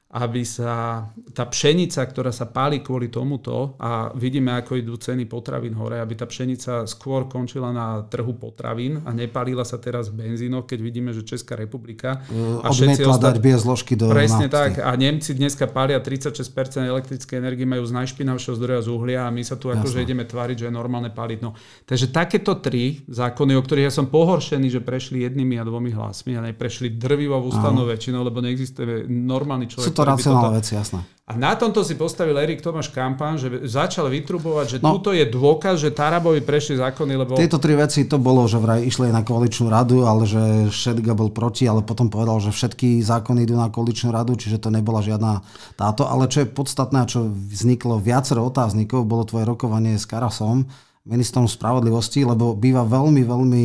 [0.09, 1.05] aby sa
[1.37, 6.17] tá pšenica, ktorá sa páli kvôli tomuto a vidíme, ako idú ceny potravín hore, aby
[6.17, 11.13] tá pšenica skôr končila na trhu potravín a nepálila sa teraz v benzínoch, keď vidíme,
[11.13, 12.25] že Česká republika
[12.65, 14.57] a všetci ostať zložky do Presne nafty.
[14.57, 16.41] tak a Nemci dneska pália 36%
[16.89, 20.65] elektrickej energie, majú z najšpinavšieho zdroja z uhlia a my sa tu akože ideme tváriť,
[20.65, 21.39] že je normálne páliť.
[21.45, 21.53] No.
[21.85, 26.33] Takže takéto tri zákony, o ktorých ja som pohoršený, že prešli jednými a dvomi hlasmi
[26.33, 31.03] a neprešli drvivou ústavnou väčšinou, lebo neexistuje normálny človek, to racionálne veci, jasné.
[31.29, 35.29] A na tomto si postavil Erik Tomáš kampán, že začal vytrubovať, že no, túto je
[35.29, 37.37] dôkaz, že Tarabovi prešli zákony, lebo...
[37.37, 41.29] Tieto tri veci to bolo, že vraj išli na koaličnú radu, ale že Šedga bol
[41.29, 45.45] proti, ale potom povedal, že všetky zákony idú na koaličnú radu, čiže to nebola žiadna
[45.77, 46.09] táto.
[46.09, 50.65] Ale čo je podstatné a čo vzniklo viacero otáznikov, bolo tvoje rokovanie s Karasom,
[51.05, 53.63] ministrom spravodlivosti, lebo býva veľmi, veľmi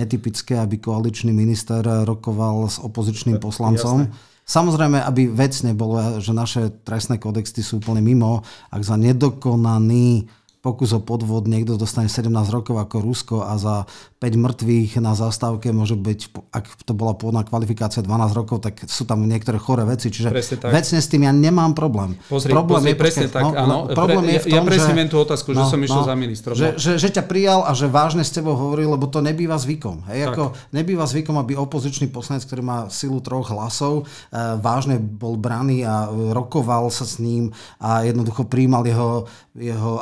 [0.00, 4.08] netypické, aby koaličný minister rokoval s opozičným poslancom.
[4.08, 10.28] Jasné Samozrejme, aby vecne bolo, že naše trestné kodexty sú úplne mimo, ak za nedokonaný
[10.62, 13.90] pokus o podvod niekto dostane 17 rokov ako Rusko a za
[14.22, 16.20] 5 mŕtvych na zastávke môže byť,
[16.54, 20.14] ak to bola pôvodná kvalifikácia 12 rokov, tak sú tam niektoré choré veci.
[20.14, 20.30] Čiže
[20.70, 22.14] vecne s tým ja nemám problém.
[22.30, 23.76] Pozri, problém pozri, je, presne tak, no, áno.
[23.90, 26.06] Problém pre, je v tom, ja presne že, tú otázku, no, že som išiel no,
[26.06, 26.52] za ministrom.
[26.54, 26.78] Že, no.
[26.78, 30.06] že, že ťa prijal a že vážne s tebou hovoril, lebo to nebýva zvykom.
[30.14, 35.34] Hej, ako nebýva zvykom, aby opozičný poslanec, ktorý má silu troch hlasov, e, vážne bol
[35.34, 37.50] braný a rokoval sa s ním
[37.82, 39.26] a jednoducho príjmal jeho,
[39.58, 39.98] jeho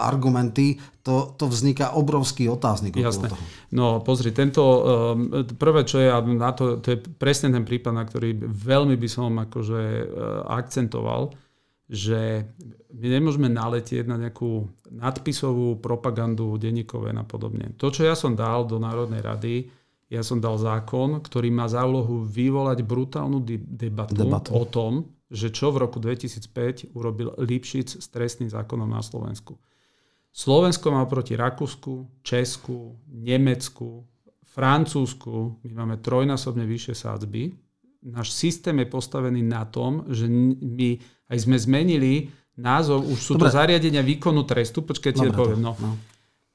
[0.51, 2.97] argumenty to, to vzniká obrovský otáznik.
[2.99, 3.33] Jasné.
[3.33, 3.41] Toho.
[3.73, 8.05] No pozri, tento, um, prvé čo je, na to, to je presne ten prípad, na
[8.05, 10.05] ktorý veľmi by som akože uh,
[10.45, 11.33] akcentoval,
[11.91, 12.47] že
[12.95, 17.75] my nemôžeme naletieť na nejakú nadpisovú propagandu denníkové a podobne.
[17.81, 19.55] To, čo ja som dal do Národnej rady,
[20.11, 25.55] ja som dal zákon, ktorý má za úlohu vyvolať brutálnu debatu, debatu o tom, že
[25.55, 29.55] čo v roku 2005 urobil Lipšic s trestným zákonom na Slovensku.
[30.31, 34.07] Slovensko má proti Rakúsku, Česku, Nemecku,
[34.51, 37.43] Francúzsku, my máme trojnásobne vyššie sádzby.
[38.11, 40.99] Náš systém je postavený na tom, že my
[41.31, 43.51] aj sme zmenili názov, už sú Dobre.
[43.51, 45.61] to zariadenia výkonu trestu, počkaj, ti poviem.
[45.63, 45.79] No.
[45.79, 45.95] no.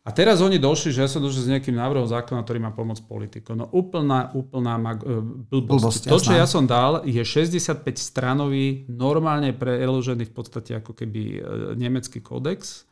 [0.06, 3.10] A teraz oni došli, že ja som došiel s nejakým návrhom zákona, ktorý má pomôcť
[3.10, 3.58] politikom.
[3.58, 5.18] No úplná, úplná mag- e,
[5.50, 5.66] blbosť.
[5.66, 6.02] blbosť.
[6.14, 11.40] To, čo ja som dal, je 65 stranový, normálne preložený v podstate ako keby e,
[11.74, 12.86] nemecký kodex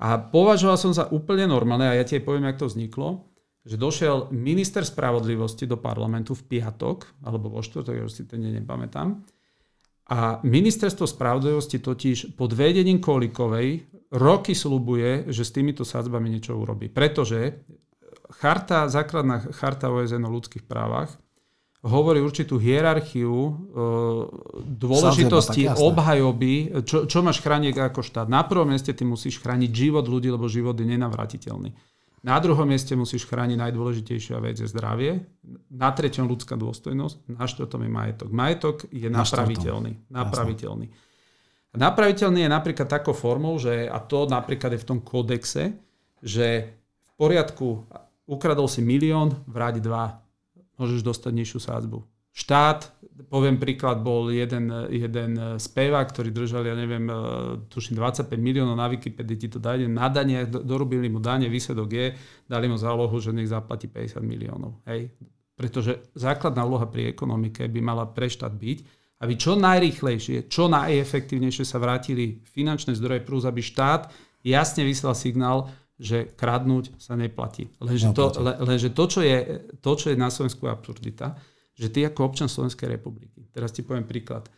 [0.00, 3.28] a považoval som za úplne normálne, a ja ti poviem, jak to vzniklo,
[3.60, 8.40] že došiel minister spravodlivosti do parlamentu v piatok, alebo vo štvrtok, ja už si to
[8.40, 9.20] nepamätám.
[10.10, 16.90] A ministerstvo spravodlivosti totiž pod vedením Kolikovej roky slubuje, že s týmito sadzbami niečo urobí.
[16.90, 17.62] Pretože
[18.42, 21.14] charta, základná charta OSN o ľudských právach
[21.80, 23.52] hovorí určitú hierarchiu e,
[24.68, 28.28] dôležitosti obhajoby, čo, čo máš chrániť ako štát.
[28.28, 31.72] Na prvom mieste ty musíš chrániť život ľudí, lebo život je nenavratiteľný.
[32.20, 35.24] Na druhom mieste musíš chrániť najdôležitejšia vec je zdravie.
[35.72, 37.32] Na treťom ľudská dôstojnosť.
[37.32, 38.28] Na štvrtom je majetok.
[38.28, 39.92] Majetok je na napraviteľný.
[40.12, 40.86] Napraviteľný.
[41.70, 45.80] Napraviteľný je napríklad takou formou, že, a to napríklad je v tom kódexe,
[46.20, 46.76] že
[47.08, 47.88] v poriadku
[48.28, 50.20] ukradol si milión, vráť dva,
[50.80, 52.00] môžeš dostať nižšiu sádzbu.
[52.30, 52.88] Štát,
[53.26, 57.14] poviem príklad, bol jeden, jeden spevák, ktorý držal, ja neviem, e,
[57.66, 62.06] tuším 25 miliónov na Wikipedii, ti to dajde na dane, dorobili mu dane, výsledok je,
[62.46, 64.78] dali mu zálohu, že nech zaplatí 50 miliónov.
[64.86, 65.10] Hej?
[65.58, 68.78] Pretože základná úloha pri ekonomike by mala pre štát byť,
[69.20, 74.08] aby čo najrýchlejšie, čo najefektívnejšie sa vrátili finančné zdroje plus, aby štát
[74.40, 75.68] jasne vyslal signál,
[76.00, 77.68] že kradnúť sa neplatí.
[77.76, 79.36] Lenže to, le, lenže to, čo je,
[79.84, 81.36] to, čo je na Slovensku absurdita,
[81.76, 84.48] že ty ako občan Slovenskej republiky, teraz ti poviem príklad,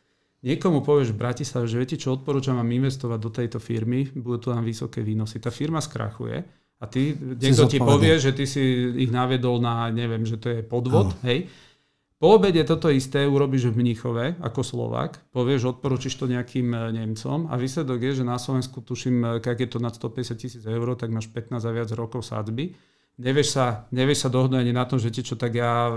[0.47, 4.49] niekomu povieš v Bratislave, že viete čo, odporúčam vám investovať do tejto firmy, budú tu
[4.55, 5.43] tam vysoké výnosy.
[5.43, 6.47] Tá firma skrachuje
[6.79, 8.63] a ty, niekto ti povie, že ty si
[9.03, 11.27] ich naviedol na, neviem, že to je podvod, ano.
[11.27, 11.51] hej,
[12.23, 17.51] po obede toto isté urobíš v Mníchove ako Slovak, povieš, odporúčiš to nejakým e, Nemcom
[17.51, 20.95] a výsledok je, že na Slovensku tuším, e, keď je to nad 150 tisíc eur,
[20.95, 22.79] tak máš 15 a viac rokov sádzby.
[23.19, 25.91] Nevieš sa, nevieš sa dohodnúť ani na tom, že ti čo, tak ja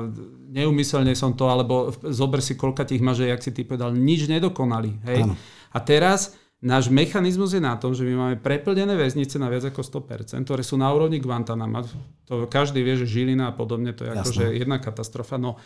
[0.50, 4.98] neumyselne som to, alebo zober si, koľka tých máš, jak si ty povedal, nič nedokonali.
[5.06, 5.30] Hej?
[5.72, 9.86] A teraz náš mechanizmus je na tom, že my máme preplnené väznice na viac ako
[10.02, 11.86] 100%, ktoré sú na úrovni Guantanama.
[12.26, 15.38] To každý vie, že Žilina a podobne, to je akože jedna katastrofa.
[15.38, 15.62] No,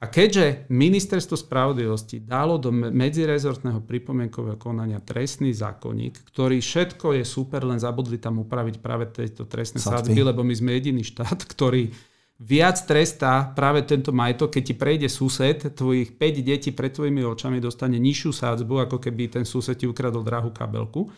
[0.00, 7.68] a keďže Ministerstvo spravodlivosti dalo do medzirezortného pripomienkového konania trestný zákonník, ktorý všetko je super,
[7.68, 11.92] len zabudli tam upraviť práve tejto trestné sadzby, lebo my sme jediný štát, ktorý
[12.40, 17.60] viac trestá práve tento majetok, keď ti prejde sused, tvojich 5 detí pred tvojimi očami
[17.60, 21.12] dostane nižšiu sádzbu, ako keby ten sused ti ukradol drahú kabelku.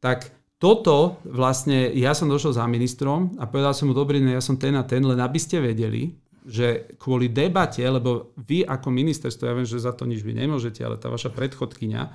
[0.00, 4.56] Tak toto vlastne, ja som došiel za ministrom a povedal som mu, dobrý, ja som
[4.56, 9.56] ten a ten, len aby ste vedeli, že kvôli debate, lebo vy ako ministerstvo, ja
[9.56, 12.12] viem, že za to nič vy nemôžete, ale tá vaša predchodkynia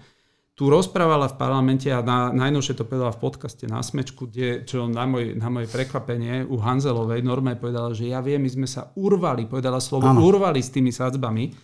[0.60, 4.92] tu rozprávala v parlamente a na, najnovšie to povedala v podcaste na Smečku, kde, čo
[4.92, 8.92] na, môj, na moje prekvapenie u Hanzelovej normálne povedala, že ja viem, my sme sa
[9.00, 10.20] urvali, povedala slovo ano.
[10.20, 11.56] urvali s tými sadzbami,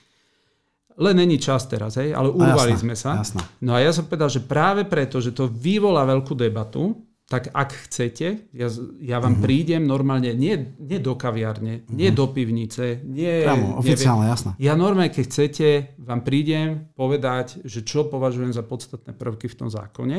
[0.96, 3.12] len není čas teraz, hej, ale urvali jasná, sme sa.
[3.20, 3.44] Jasná.
[3.60, 7.90] No a ja som povedal, že práve preto, že to vyvolá veľkú debatu, tak ak
[7.90, 8.68] chcete, ja,
[9.02, 9.46] ja vám uh-huh.
[9.50, 11.98] prídem normálne, nie, nie do kaviarne, uh-huh.
[11.98, 13.42] nie do pivnice, nie...
[13.42, 14.52] Priamo, oficiálne, jasné.
[14.62, 19.70] Ja normálne, keď chcete, vám prídem povedať, že čo považujem za podstatné prvky v tom
[19.74, 20.18] zákone,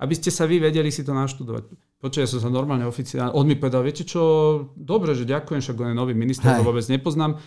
[0.00, 1.70] aby ste sa vy vedeli si to naštudovať.
[2.00, 4.22] Počujem som sa normálne oficiálne, on mi povedal, viete čo,
[4.74, 7.38] dobre, že ďakujem, však on je nový minister, ho vôbec nepoznám,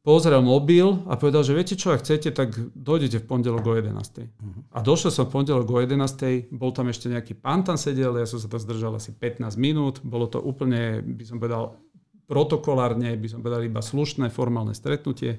[0.00, 3.92] pozrel mobil a povedal, že viete čo, ak chcete, tak dojdete v pondelok o 11.
[3.92, 4.64] Uh-huh.
[4.72, 6.48] A došiel som v pondelok o 11.
[6.48, 10.00] Bol tam ešte nejaký pán tam sedel, ja som sa tam zdržal asi 15 minút.
[10.00, 11.76] Bolo to úplne, by som povedal,
[12.24, 15.36] protokolárne, by som povedal iba slušné formálne stretnutie.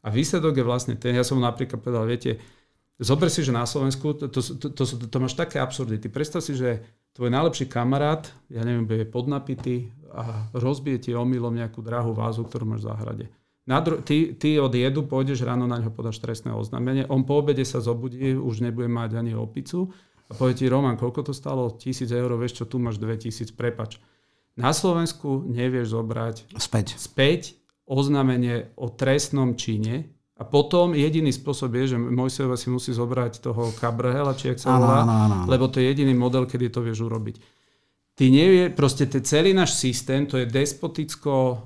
[0.00, 2.40] A výsledok je vlastne ten, ja som napríklad povedal, viete,
[2.96, 6.08] zober si, že na Slovensku, to, to, to, to, to máš také absurdity.
[6.08, 6.80] Predstav si, že
[7.12, 12.64] tvoj najlepší kamarát, ja neviem, bude podnapitý a rozbije ti omylom nejakú drahú vázu, ktorú
[12.64, 13.26] máš v záhrade
[13.78, 17.62] dru- ty, ty od jedu pôjdeš ráno na ňo podáš trestné oznámenie, on po obede
[17.62, 19.94] sa zobudí, už nebude mať ani opicu
[20.26, 21.70] a povie ti, Roman, koľko to stalo?
[21.78, 24.02] Tisíc eur, vieš čo, tu máš 2000, prepač.
[24.58, 27.54] Na Slovensku nevieš zobrať späť, späť
[27.86, 33.70] oznámenie o trestnom čine a potom jediný spôsob je, že Mojsejova si musí zobrať toho
[33.78, 35.02] Cabrhela, či ak sa volá,
[35.46, 37.36] lebo to je jediný model, kedy to vieš urobiť.
[38.14, 41.56] Ty nevie, proste ten celý náš systém, to je despoticko, e,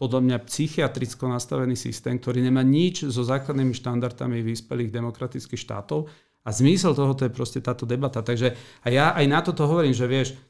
[0.00, 6.08] podľa mňa psychiatricko nastavený systém, ktorý nemá nič so základnými štandardami vyspelých demokratických štátov.
[6.40, 8.24] A zmysel tohoto je proste táto debata.
[8.24, 10.40] Takže a ja aj na toto hovorím, že vieš,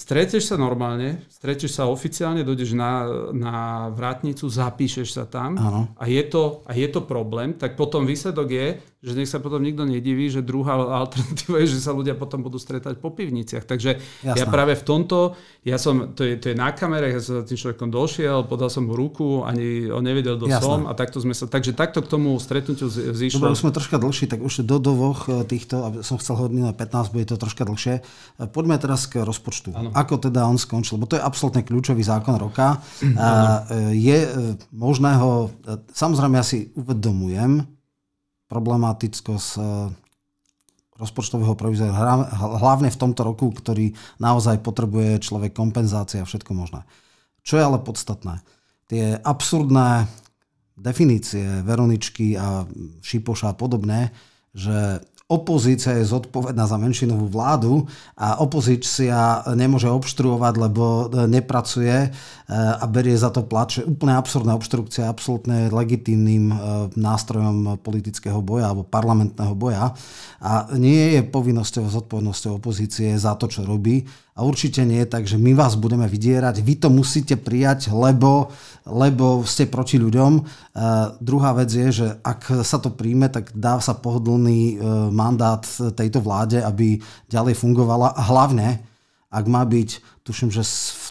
[0.00, 3.04] Stretneš sa normálne, stretneš sa oficiálne, dojdeš na,
[3.36, 3.56] na
[3.92, 5.60] vrátnicu, zapíšeš sa tam
[5.92, 8.66] a je, to, a je to problém, tak potom výsledok je,
[9.00, 12.60] že nech sa potom nikto nediví, že druhá alternatíva je, že sa ľudia potom budú
[12.60, 13.64] stretať po pivniciach.
[13.64, 14.36] Takže Jasná.
[14.36, 17.44] ja práve v tomto, ja som, to je, to je na kamere, ja som za
[17.48, 21.32] tým človekom došiel, podal som mu ruku, ani on nevedel, kto som a takto sme
[21.32, 23.40] sa, takže takto k tomu stretnutiu zišlo.
[23.40, 26.76] Dobre, už sme troška dlhší, tak už do dvoch e, týchto, som chcel hovoriť na
[26.76, 28.04] 15, bude to troška dlhšie.
[28.04, 29.72] E, poďme teraz k rozpočtu.
[29.72, 29.89] Ano.
[29.94, 30.96] Ako teda on skončil?
[30.98, 32.78] Lebo to je absolútne kľúčový zákon roka.
[33.20, 33.68] Ano.
[33.90, 34.30] Je e,
[34.72, 35.52] možné ho,
[35.92, 37.62] samozrejme ja si uvedomujem
[38.48, 39.60] problematickosť
[41.00, 42.28] rozpočtového provizora,
[42.60, 46.84] hlavne v tomto roku, ktorý naozaj potrebuje človek kompenzácia a všetko možné.
[47.40, 48.44] Čo je ale podstatné?
[48.84, 50.04] Tie absurdné
[50.76, 52.68] definície Veroničky a
[53.00, 54.12] Šipoša a podobné,
[54.52, 55.00] že
[55.30, 57.86] opozícia je zodpovedná za menšinovú vládu
[58.18, 62.10] a opozícia nemôže obštruovať, lebo nepracuje
[62.50, 66.50] a berie za to je úplne absurdná obštrukcia, absolútne legitímnym
[66.98, 69.94] nástrojom politického boja alebo parlamentného boja.
[70.42, 74.02] A nie je povinnosťou a zodpovednosťou opozície za to, čo robí.
[74.34, 78.50] A určite nie, takže my vás budeme vydierať, vy to musíte prijať, lebo,
[78.88, 80.32] lebo ste proti ľuďom.
[80.40, 85.60] Uh, druhá vec je, že ak sa to príjme, tak dá sa pohodlný uh, mandát
[85.92, 86.98] tejto vláde, aby
[87.28, 88.80] ďalej fungovala a hlavne,
[89.28, 90.64] ak má byť, tuším, že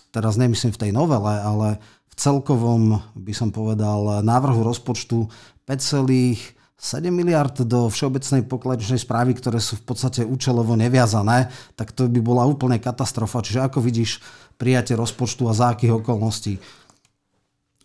[0.09, 1.77] teraz nemyslím v tej novele, ale
[2.09, 5.29] v celkovom, by som povedal, návrhu rozpočtu
[5.65, 12.07] 5, 7 miliard do všeobecnej pokladečnej správy, ktoré sú v podstate účelovo neviazané, tak to
[12.07, 13.43] by bola úplne katastrofa.
[13.43, 14.23] Čiže ako vidíš
[14.55, 16.55] prijatie rozpočtu a za akých okolností?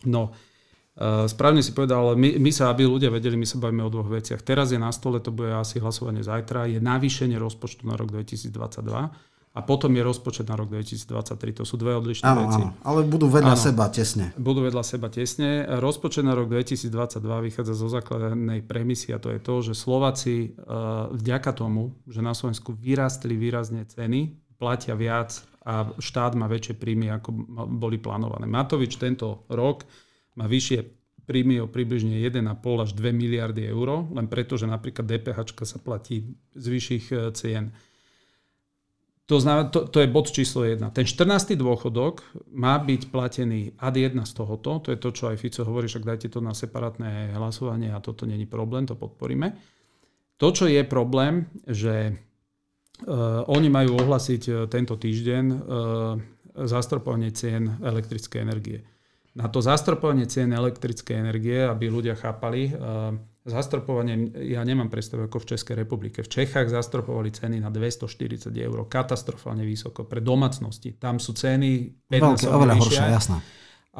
[0.07, 0.31] No,
[0.95, 4.07] e, správne si povedal, my, my sa, aby ľudia vedeli, my sa bavíme o dvoch
[4.07, 4.39] veciach.
[4.39, 9.34] Teraz je na stole, to bude asi hlasovanie zajtra, je navýšenie rozpočtu na rok 2022
[9.55, 11.31] a potom je rozpočet na rok 2023.
[11.55, 12.59] To sú dve odlišné áno, veci.
[12.59, 14.35] Áno, ale budú vedľa áno, seba tesne.
[14.35, 15.63] Budú vedľa seba tesne.
[15.79, 16.91] Rozpočet na rok 2022
[17.23, 22.35] vychádza zo základnej premisy a to je to, že Slováci uh, vďaka tomu, že na
[22.35, 27.31] Slovensku vyrastli výrazne ceny, platia viac a štát má väčšie príjmy, ako
[27.79, 28.43] boli plánované.
[28.51, 29.87] Matovič tento rok
[30.35, 35.39] má vyššie príjmy o približne 1,5 až 2 miliardy eur, len preto, že napríklad DPH
[35.65, 37.73] sa platí z vyšších e, cien.
[39.25, 40.85] To, znamená, to, to je bod číslo 1.
[40.93, 41.57] Ten 14.
[41.57, 42.21] dôchodok
[42.53, 46.05] má byť platený ad 1 z tohoto, to je to, čo aj Fico hovorí, však
[46.05, 49.57] dajte to na separátne hlasovanie a toto není problém, to podporíme.
[50.37, 55.57] To, čo je problém, že uh, oni majú ohlasiť uh, tento týždeň uh,
[56.69, 58.85] zastropovanie cien elektrickej energie.
[59.33, 65.37] Na to zastropovanie cien elektrickej energie, aby ľudia chápali, uh, Zastropovanie, ja nemám predstavu ako
[65.45, 66.25] v Českej republike.
[66.25, 70.97] V Čechách zastropovali ceny na 240 eur, katastrofálne vysoko pre domácnosti.
[70.97, 73.37] Tam sú ceny 15 oveľa horšie, jasné.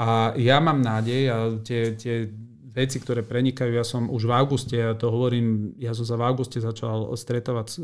[0.01, 2.25] A ja mám nádej a tie, tie
[2.75, 3.71] veci, ktoré prenikajú.
[3.71, 7.67] Ja som už v auguste, ja to hovorím, ja som sa v auguste začal stretávať
[7.71, 7.83] s e,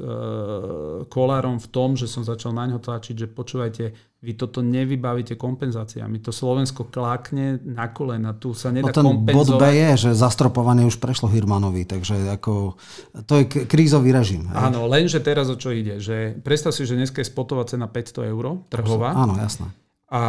[1.08, 6.22] kolárom v tom, že som začal na ňo tlačiť, že počúvajte, vy toto nevybavíte kompenzáciami.
[6.22, 9.34] To Slovensko klákne na kolena, tu sa nedá no ten kompenzovať.
[9.34, 12.78] bod B je, že zastropované už prešlo Hirmanovi, takže ako,
[13.26, 14.46] to je krízový režim.
[14.46, 14.70] Hej?
[14.70, 18.30] Áno, lenže teraz o čo ide, že predstav si, že dneska je spotová cena 500
[18.30, 19.18] eur, trhová.
[19.18, 19.72] Áno, jasné.
[20.12, 20.24] A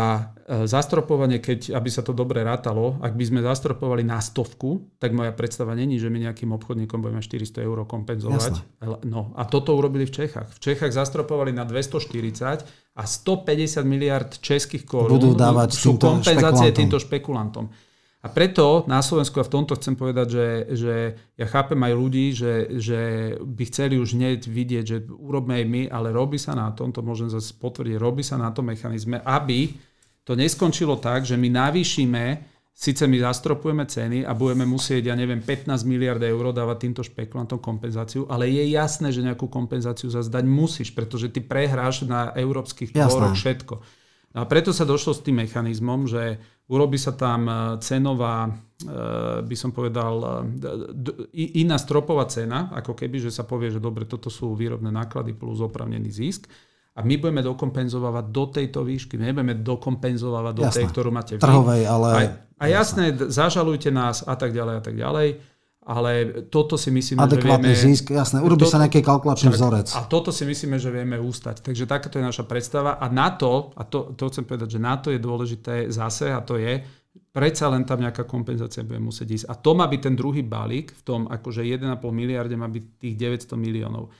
[0.46, 5.10] e, zastropovanie, keď, aby sa to dobre rátalo, ak by sme zastropovali na stovku, tak
[5.10, 8.62] moja predstava není, že my nejakým obchodníkom budeme 400 eur kompenzovať.
[8.62, 9.02] Jasne.
[9.02, 10.54] No a toto urobili v Čechách.
[10.54, 12.62] V Čechách zastropovali na 240
[12.94, 16.78] a 150 miliard českých korún Budú dávať sú kompenzácie špekulantom.
[16.78, 17.64] týmto špekulantom.
[18.22, 20.94] A preto na Slovensku, a v tomto chcem povedať, že, že
[21.34, 23.00] ja chápem aj ľudí, že, že
[23.42, 27.02] by chceli už hneď vidieť, že urobme aj my, ale robí sa na tom, to
[27.02, 29.74] môžem zase potvrdiť, robí sa na tom mechanizme, aby
[30.22, 32.24] to neskončilo tak, že my navýšime,
[32.70, 37.58] síce my zastropujeme ceny a budeme musieť, ja neviem, 15 miliard eur dávať týmto špekulantom
[37.58, 42.94] kompenzáciu, ale je jasné, že nejakú kompenzáciu zase dať musíš, pretože ty prehráš na európskych
[42.94, 43.74] tvoroch všetko.
[44.32, 46.40] No a preto sa došlo s tým mechanizmom, že
[46.70, 48.50] Urobí sa tam e, cenová, e,
[49.42, 50.14] by som povedal,
[51.34, 55.34] e, iná stropová cena, ako keby, že sa povie, že dobre, toto sú výrobné náklady
[55.34, 56.46] plus opravnený zisk.
[56.92, 59.16] A my budeme dokompenzovať do tejto výšky.
[59.16, 61.42] My nebudeme dokompenzovať do tej, ktorú máte vy.
[61.42, 62.08] Trhovej, ale...
[62.12, 62.20] A,
[62.60, 65.28] a jasné, zažalujte nás a tak ďalej a tak ďalej.
[65.82, 67.90] Ale toto si myslíme, Adekvátny že vieme...
[67.90, 68.38] zisk, jasné.
[68.38, 69.88] Urobí sa nejaký kalkulačný tak, vzorec.
[69.98, 71.58] A toto si myslíme, že vieme ústať.
[71.58, 73.02] Takže takáto je naša predstava.
[73.02, 76.38] A na to, a to, to chcem povedať, že na to je dôležité zase, a
[76.38, 76.86] to je,
[77.34, 79.46] predsa len tam nejaká kompenzácia bude musieť ísť.
[79.50, 83.14] A to má byť ten druhý balík, v tom akože 1,5 miliarde má byť tých
[83.18, 84.14] 900 miliónov.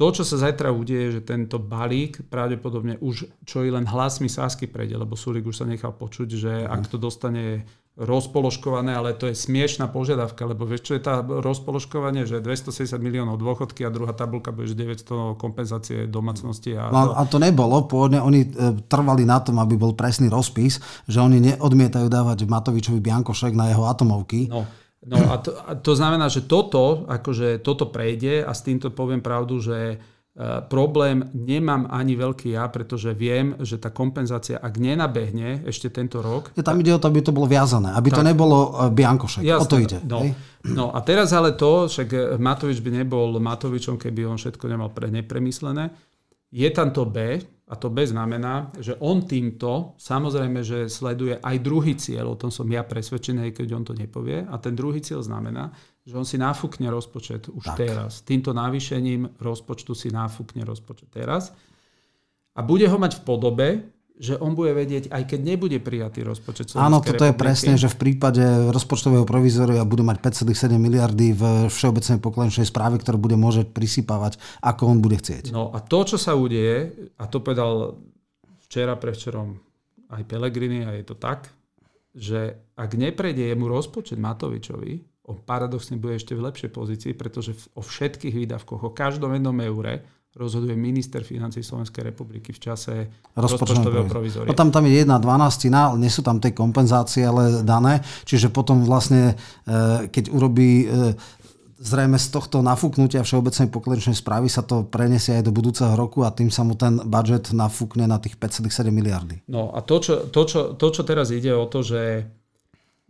[0.00, 4.64] To, čo sa zajtra udeje, že tento balík pravdepodobne už, čo i len hlasmi Sásky
[4.64, 7.68] prejde, lebo Sulik už sa nechal počuť, že ak to dostane
[8.00, 13.36] rozpoložkované, ale to je smiešná požiadavka, lebo vieš, čo je tá rozpoložkovanie, že 270 miliónov
[13.36, 16.72] dôchodky a druhá tabulka bude 900 kompenzácie domácnosti.
[16.80, 20.80] A, no, a to nebolo, pôvodne oni e, trvali na tom, aby bol presný rozpis,
[21.04, 24.48] že oni neodmietajú dávať Matovičovi Biankošek na jeho atomovky.
[24.48, 24.64] No.
[25.00, 29.24] No a to, a to znamená, že toto, akože toto prejde a s týmto poviem
[29.24, 29.96] pravdu, že
[30.72, 36.56] problém nemám ani veľký ja, pretože viem, že tá kompenzácia, ak nenabehne ešte tento rok...
[36.56, 39.44] Ja, tam ide o to, aby to bolo viazané, aby tak, to nebolo e, biankošek.
[39.44, 39.98] Jasné, o to ide.
[40.08, 40.24] No,
[40.64, 45.12] no a teraz ale to, však Matovič by nebol Matovičom, keby on všetko nemal pre
[45.12, 45.92] nepremyslené.
[46.50, 47.36] Je tam to B,
[47.70, 52.50] a to B znamená, že on týmto samozrejme, že sleduje aj druhý cieľ, o tom
[52.50, 54.42] som ja presvedčený, keď on to nepovie.
[54.42, 55.70] A ten druhý cieľ znamená,
[56.10, 57.86] že on si nafúkne rozpočet už tak.
[57.86, 58.26] teraz.
[58.26, 61.54] Týmto navýšením rozpočtu si nafúkne rozpočet teraz.
[62.58, 63.68] A bude ho mať v podobe,
[64.20, 67.30] že on bude vedieť, aj keď nebude prijatý rozpočet Slovenskej Áno, toto republiky.
[67.32, 73.00] je presne, že v prípade rozpočtového provizoria budú mať 5,7 miliardy v všeobecnej pokladničnej správe,
[73.00, 75.56] ktoré bude môcť prisypávať, ako on bude chcieť.
[75.56, 77.96] No a to, čo sa udeje, a to povedal
[78.68, 79.56] včera, prevčerom
[80.12, 81.48] aj Pelegrini, a je to tak,
[82.12, 87.82] že ak neprejde jemu rozpočet Matovičovi, on paradoxne bude ešte v lepšej pozícii, pretože o
[87.82, 92.94] všetkých výdavkoch, o každom jednom eure rozhoduje minister financí Slovenskej republiky v čase
[93.34, 94.46] rozpočtového provizória.
[94.46, 98.86] No tam, tam je jedna dvanáctina, nie sú tam tie kompenzácie ale dané, čiže potom
[98.86, 99.34] vlastne,
[99.66, 101.18] e, keď urobí e,
[101.82, 106.30] zrejme z tohto nafúknutia všeobecnej pokladničnej správy sa to preniesie aj do budúceho roku a
[106.30, 109.42] tým sa mu ten budget nafúkne na tých 5,7 miliardy.
[109.50, 112.28] No a to čo, to, čo, to, čo teraz ide o to, že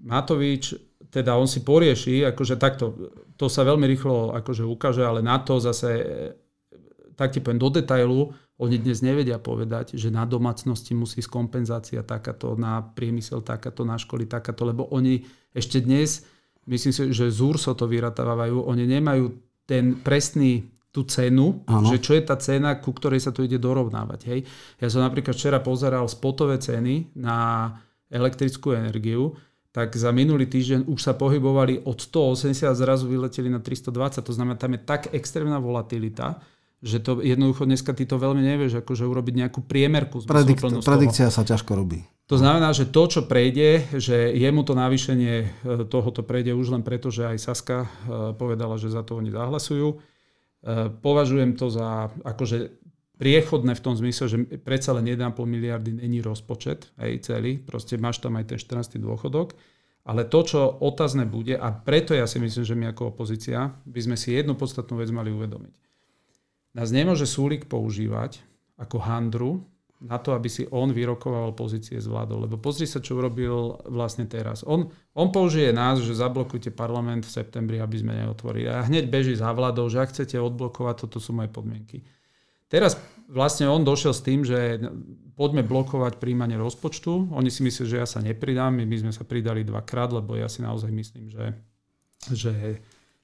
[0.00, 0.72] Matovič,
[1.10, 2.94] teda on si porieši, akože takto,
[3.34, 5.90] to sa veľmi rýchlo akože ukáže, ale na to zase
[7.18, 12.56] tak ti poviem do detailu, oni dnes nevedia povedať, že na domácnosti musí kompenzácia takáto,
[12.56, 15.20] na priemysel takáto, na školy takáto, lebo oni
[15.52, 16.24] ešte dnes,
[16.64, 19.36] myslím si, že z URSO to vyratávajú, oni nemajú
[19.68, 21.88] ten presný tú cenu, ano.
[21.92, 24.20] že čo je tá cena, ku ktorej sa to ide dorovnávať.
[24.26, 24.40] Hej.
[24.82, 27.70] Ja som napríklad včera pozeral spotové ceny na
[28.10, 29.38] elektrickú energiu,
[29.70, 34.18] tak za minulý týždeň už sa pohybovali od 180 a zrazu vyleteli na 320.
[34.18, 36.42] To znamená, tam je tak extrémna volatilita,
[36.82, 40.26] že to jednoducho dneska ty to veľmi nevieš, akože urobiť nejakú priemerku.
[40.26, 42.02] Predik- predikcia sa ťažko robí.
[42.30, 45.46] To znamená, že to, čo prejde, že jemu to navýšenie e,
[45.90, 47.88] tohoto prejde už len preto, že aj Saska e,
[48.38, 49.88] povedala, že za to oni zahlasujú.
[49.90, 49.96] E,
[50.94, 52.79] považujem to za akože
[53.20, 58.24] priechodné v tom zmysle, že predsa len 1,5 miliardy není rozpočet aj celý, proste máš
[58.24, 58.96] tam aj ten 14.
[58.96, 59.52] dôchodok.
[60.08, 64.00] Ale to, čo otázne bude, a preto ja si myslím, že my ako opozícia by
[64.00, 65.90] sme si jednu podstatnú vec mali uvedomiť
[66.74, 68.42] nás nemôže Súlik používať
[68.78, 69.52] ako handru
[70.00, 72.40] na to, aby si on vyrokoval pozície s vládou.
[72.40, 74.64] Lebo pozri sa, čo urobil vlastne teraz.
[74.64, 78.72] On, on použije nás, že zablokujte parlament v septembri, aby sme neotvorili.
[78.72, 82.00] A hneď beží za vládou, že ak chcete odblokovať, toto sú moje podmienky.
[82.70, 82.94] Teraz
[83.26, 84.78] vlastne on došiel s tým, že
[85.34, 87.34] poďme blokovať príjmanie rozpočtu.
[87.34, 88.78] Oni si myslí, že ja sa nepridám.
[88.78, 91.58] My sme sa pridali dvakrát, lebo ja si naozaj myslím, že,
[92.30, 92.52] že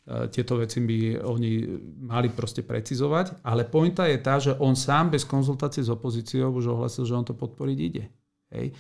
[0.07, 1.67] E, tieto veci by oni
[2.07, 6.79] mali proste precizovať, ale pointa je tá, že on sám bez konzultácie s opozíciou už
[6.79, 8.07] ohlasil, že on to podporiť ide.
[8.55, 8.71] Hej.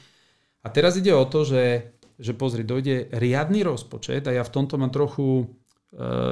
[0.62, 4.78] A teraz ide o to, že, že pozri, dojde riadny rozpočet a ja v tomto
[4.78, 5.50] mám trochu,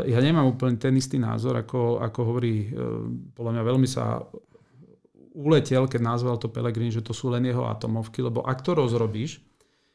[0.05, 2.79] ja nemám úplne ten istý názor, ako, ako hovorí, e,
[3.33, 4.21] podľa mňa veľmi sa
[5.35, 9.41] uletel, keď nazval to Pelegrin, že to sú len jeho atomovky, lebo ak to rozrobíš,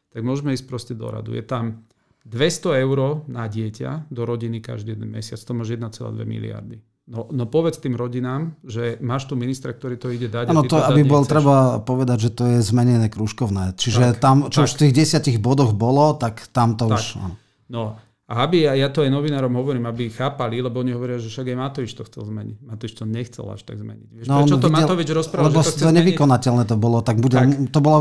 [0.09, 1.37] tak môžeme ísť proste do radu.
[1.37, 1.85] Je tam
[2.27, 6.81] 200 eur na dieťa do rodiny každý jeden mesiac, to máš 1,2 miliardy.
[7.09, 10.53] No, no povedz tým rodinám, že máš tu ministra, ktorý to ide dať.
[10.53, 11.33] Áno, to, to aby bol nechceš.
[11.33, 13.73] treba povedať, že to je zmenené krúžkovné.
[13.81, 14.65] Čiže tak, tam, čo tak.
[14.69, 17.01] už v tých desiatich bodoch bolo, tak tam to tak.
[17.01, 17.05] už...
[17.17, 17.35] Áno.
[17.69, 17.83] No,
[18.29, 21.57] a aby, ja to aj novinárom hovorím, aby chápali, lebo oni hovoria, že však aj
[21.57, 22.61] Matovič to chcel zmeniť.
[22.61, 24.09] Matovič to nechcel až tak zmeniť.
[24.21, 27.01] Vieš, no, prečo to videl, Matovič rozprával, lebo že to chce to nevykonateľné to bolo,
[27.01, 27.99] tak, bude, tak, to bola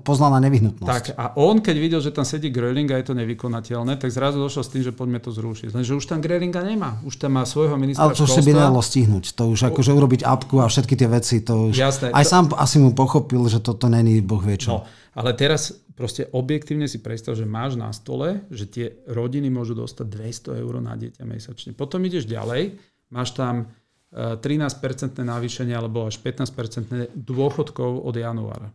[0.00, 0.88] poznaná nevyhnutnosť.
[0.88, 4.40] Tak a on, keď videl, že tam sedí Gröling a je to nevykonateľné, tak zrazu
[4.40, 5.76] došiel s tým, že poďme to zrušiť.
[5.76, 6.96] Lenže už tam Grölinga nemá.
[7.04, 9.36] Už tam má svojho ministra Ale to si by nedalo stihnúť.
[9.36, 11.76] To už akože urobiť apku a všetky tie veci, to už...
[11.76, 12.30] Jasné, aj to...
[12.32, 14.72] sám asi mu pochopil, že toto není boh vie čo.
[14.72, 14.88] No.
[15.14, 20.06] Ale teraz proste objektívne si predstav, že máš na stole, že tie rodiny môžu dostať
[20.54, 21.70] 200 eur na dieťa mesačne.
[21.74, 22.78] Potom ideš ďalej,
[23.14, 23.70] máš tam
[24.14, 28.70] 13% e, navýšenie alebo až 15% dôchodkov od januára.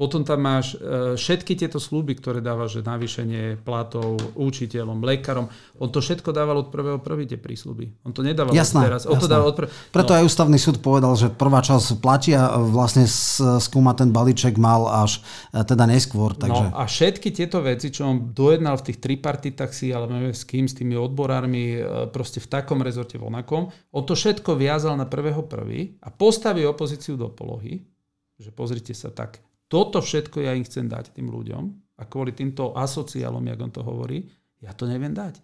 [0.00, 5.52] Potom tam máš e, všetky tieto sluby, ktoré dáva, že navýšenie platov učiteľom, lekárom.
[5.76, 8.08] On to všetko dával od prvého prvý tie prísľuby.
[8.08, 9.04] On to nedával jasné, teraz.
[9.04, 9.68] On to dával od prv...
[9.92, 10.16] Preto no.
[10.16, 13.04] aj ústavný súd povedal, že prvá časť platí a vlastne
[13.60, 15.20] skúma ten balíček mal až
[15.52, 16.32] e, teda neskôr.
[16.32, 16.64] No takže...
[16.64, 20.48] No a všetky tieto veci, čo on dojednal v tých tripartitách si, ale neviem s
[20.48, 25.04] kým, s tými odborármi, e, proste v takom rezorte vonakom, on to všetko viazal na
[25.04, 27.84] prvého prvý a postaví opozíciu do polohy,
[28.40, 31.64] že pozrite sa tak, toto všetko ja im chcem dať tým ľuďom
[31.96, 34.26] a kvôli týmto asociálom, jak on to hovorí,
[34.58, 35.38] ja to neviem dať.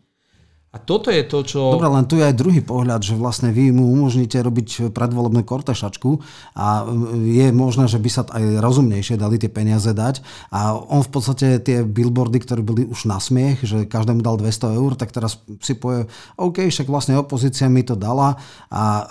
[0.77, 1.73] A toto je to, čo...
[1.73, 6.21] Dobre, len tu je aj druhý pohľad, že vlastne vy mu umožníte robiť predvolebnú kortešačku
[6.53, 6.85] a
[7.17, 10.21] je možné, že by sa aj rozumnejšie dali tie peniaze dať.
[10.53, 14.77] A on v podstate tie billboardy, ktoré boli už na smiech, že každému dal 200
[14.77, 16.05] eur, tak teraz si povie,
[16.37, 18.37] OK, však vlastne opozícia mi to dala
[18.69, 19.05] a e,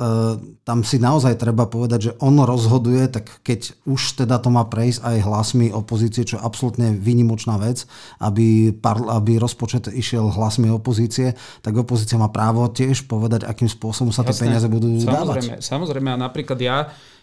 [0.69, 5.01] tam si naozaj treba povedať, že on rozhoduje, tak keď už teda to má prejsť
[5.01, 7.89] aj hlasmi opozície, čo je absolútne výnimočná vec,
[8.21, 14.11] aby, par, aby rozpočet išiel hlasmi opozície, tak opozícia má právo tiež povedať, akým spôsobom
[14.11, 15.63] sa tie peniaze budú samozrejme, dávať.
[15.63, 16.77] Samozrejme, a napríklad ja,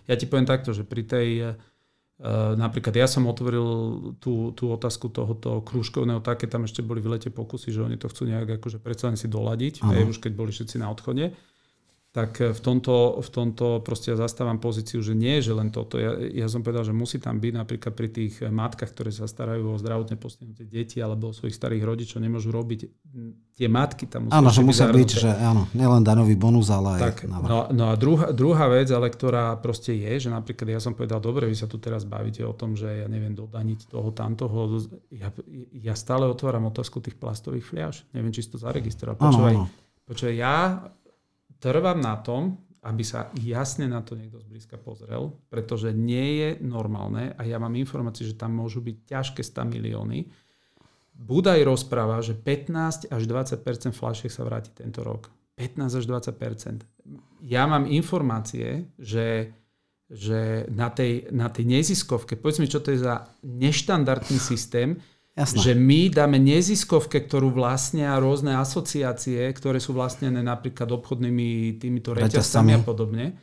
[0.07, 1.29] ja ti poviem takto, že pri tej
[2.23, 3.67] Uh, napríklad ja som otvoril
[4.23, 8.07] tú, tú otázku tohoto krúžkovného, také tam ešte boli v lete pokusy, že oni to
[8.07, 11.35] chcú nejak akože predsa si doladiť, aj už keď boli všetci na odchode
[12.13, 15.97] tak v tomto, v tomto proste ja zastávam pozíciu, že nie, že len toto.
[15.97, 19.73] Ja, ja som povedal, že musí tam byť napríklad pri tých matkách, ktoré sa starajú
[19.73, 22.85] o zdravotne postihnuté deti alebo o svojich starých rodičov, nemôžu robiť
[23.57, 27.25] tie matky tam musia Áno, že musia byť, že áno, nielen danový bonus, ale tak,
[27.25, 30.93] aj no, no a druhá, druhá vec, ale ktorá proste je, že napríklad ja som
[30.93, 34.85] povedal, dobre, vy sa tu teraz bavíte o tom, že ja neviem dodaniť toho, tamtoho.
[35.09, 35.33] Ja,
[35.73, 38.05] ja stále otváram otázku tých plastových fliaž.
[38.13, 39.17] Neviem, či si to zaregistroval.
[40.05, 40.93] Počúvaj, ja
[41.63, 47.31] trvám na tom, aby sa jasne na to niekto zblízka pozrel, pretože nie je normálne
[47.39, 50.27] a ja mám informácie, že tam môžu byť ťažké 100 milióny.
[51.15, 55.31] Budaj rozpráva, že 15 až 20% fľašiek sa vráti tento rok.
[55.55, 56.83] 15 až 20%
[57.47, 59.55] Ja mám informácie, že,
[60.11, 64.99] že na, tej, na tej neziskovke, povedz mi, čo to je za neštandardný systém,
[65.33, 65.65] Jasné.
[65.65, 72.77] Že my dáme neziskovke, ktorú vlastnia rôzne asociácie, ktoré sú vlastnené napríklad obchodnými týmito reťazcami
[72.77, 73.41] a podobne.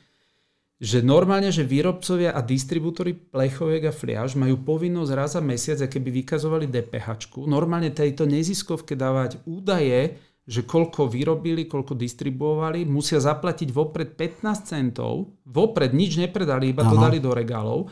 [0.79, 6.23] Že normálne, že výrobcovia a distribútory plechoviek a fliaž majú povinnosť raz za mesiac, keby
[6.23, 7.35] vykazovali DPH.
[7.49, 15.37] Normálne tejto neziskovke dávať údaje, že koľko vyrobili, koľko distribuovali, musia zaplatiť vopred 15 centov,
[15.45, 17.05] vopred nič nepredali, iba to Aha.
[17.09, 17.89] dali do regálov.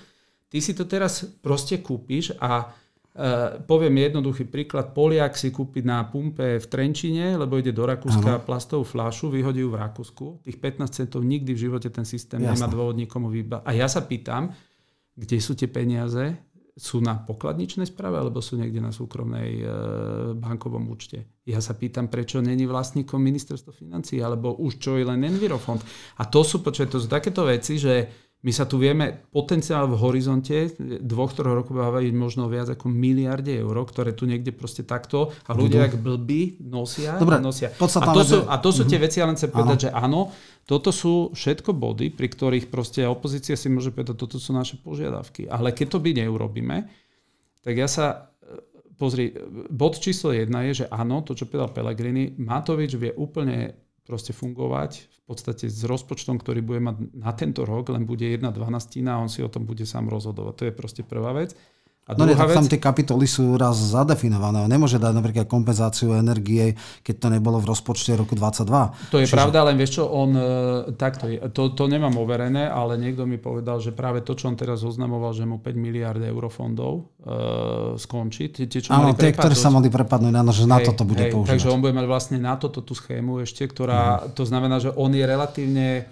[0.47, 2.71] Ty si to teraz proste kúpiš a
[3.65, 4.93] poviem jednoduchý príklad.
[4.93, 8.45] Poliak si kúpi na pumpe v Trenčine, lebo ide do Rakúska ano.
[8.45, 10.25] plastovú fľašu, vyhodí ju v Rakúsku.
[10.45, 12.53] Tých 15 centov nikdy v živote ten systém Jasne.
[12.53, 13.65] nemá dôvod nikomu vyba.
[13.65, 14.53] A ja sa pýtam,
[15.17, 16.37] kde sú tie peniaze?
[16.77, 19.69] Sú na pokladničnej správe alebo sú niekde na súkromnej e,
[20.37, 21.41] bankovom účte?
[21.41, 25.81] Ja sa pýtam, prečo není vlastníkom ministerstvo financí alebo už čo je len Envirofond.
[26.21, 29.97] A to sú, počuť, to sú takéto veci, že my sa tu vieme potenciál v
[29.97, 35.33] horizonte dvoch, troch rokov baviť možno viac ako miliarde eur, ktoré tu niekde proste takto
[35.49, 37.17] a ľudia jak blbí nosia.
[37.17, 37.73] Dobre, nosia.
[37.73, 39.03] A to, sú, a to sú tie mhm.
[39.09, 40.29] veci, ja len chcem povedať, že áno,
[40.69, 45.49] toto sú všetko body, pri ktorých proste opozícia si môže povedať, toto sú naše požiadavky.
[45.49, 46.77] Ale keď to by neurobíme,
[47.65, 48.31] tak ja sa
[48.97, 49.31] pozri,
[49.69, 54.91] bod číslo jedna je, že áno, to, čo povedal Pellegrini, Matovič vie úplne proste fungovať
[55.11, 59.21] v podstate s rozpočtom, ktorý bude mať na tento rok, len bude jedna dvanastina a
[59.21, 60.53] on si o tom bude sám rozhodovať.
[60.55, 61.53] To je proste prvá vec.
[62.07, 64.63] A no nie, tak tam tie kapitoly sú raz zadefinované.
[64.71, 69.11] nemôže dať napríklad kompenzáciu energie, keď to nebolo v rozpočte roku 22.
[69.11, 69.35] To je Čiže...
[69.35, 70.43] pravda, len vieš čo, on e,
[70.95, 74.87] takto, to, to nemám overené, ale niekto mi povedal, že práve to, čo on teraz
[74.87, 76.93] oznamoval, že mu 5 miliard eurofondov
[77.27, 78.55] uh, skončí.
[78.55, 81.27] Tie, tie, čo Áno, tie, ktoré sa mali prepadnúť, na, že na hej, toto bude
[81.27, 81.51] hej, používať.
[81.59, 84.31] Takže on bude mať vlastne na toto tú schému ešte, ktorá, uh-huh.
[84.31, 86.07] to znamená, že on je relatívne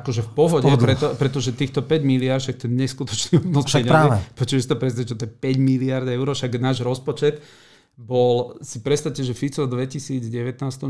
[0.00, 4.22] akože v pohode, preto, pretože týchto 5 miliard, však to je neskutočný hodnot peniaze.
[4.36, 7.40] Počuješ to predstaviť, čo to je 5 miliard eur, však náš rozpočet
[7.96, 10.20] bol, si predstavte, že Fico v 2019,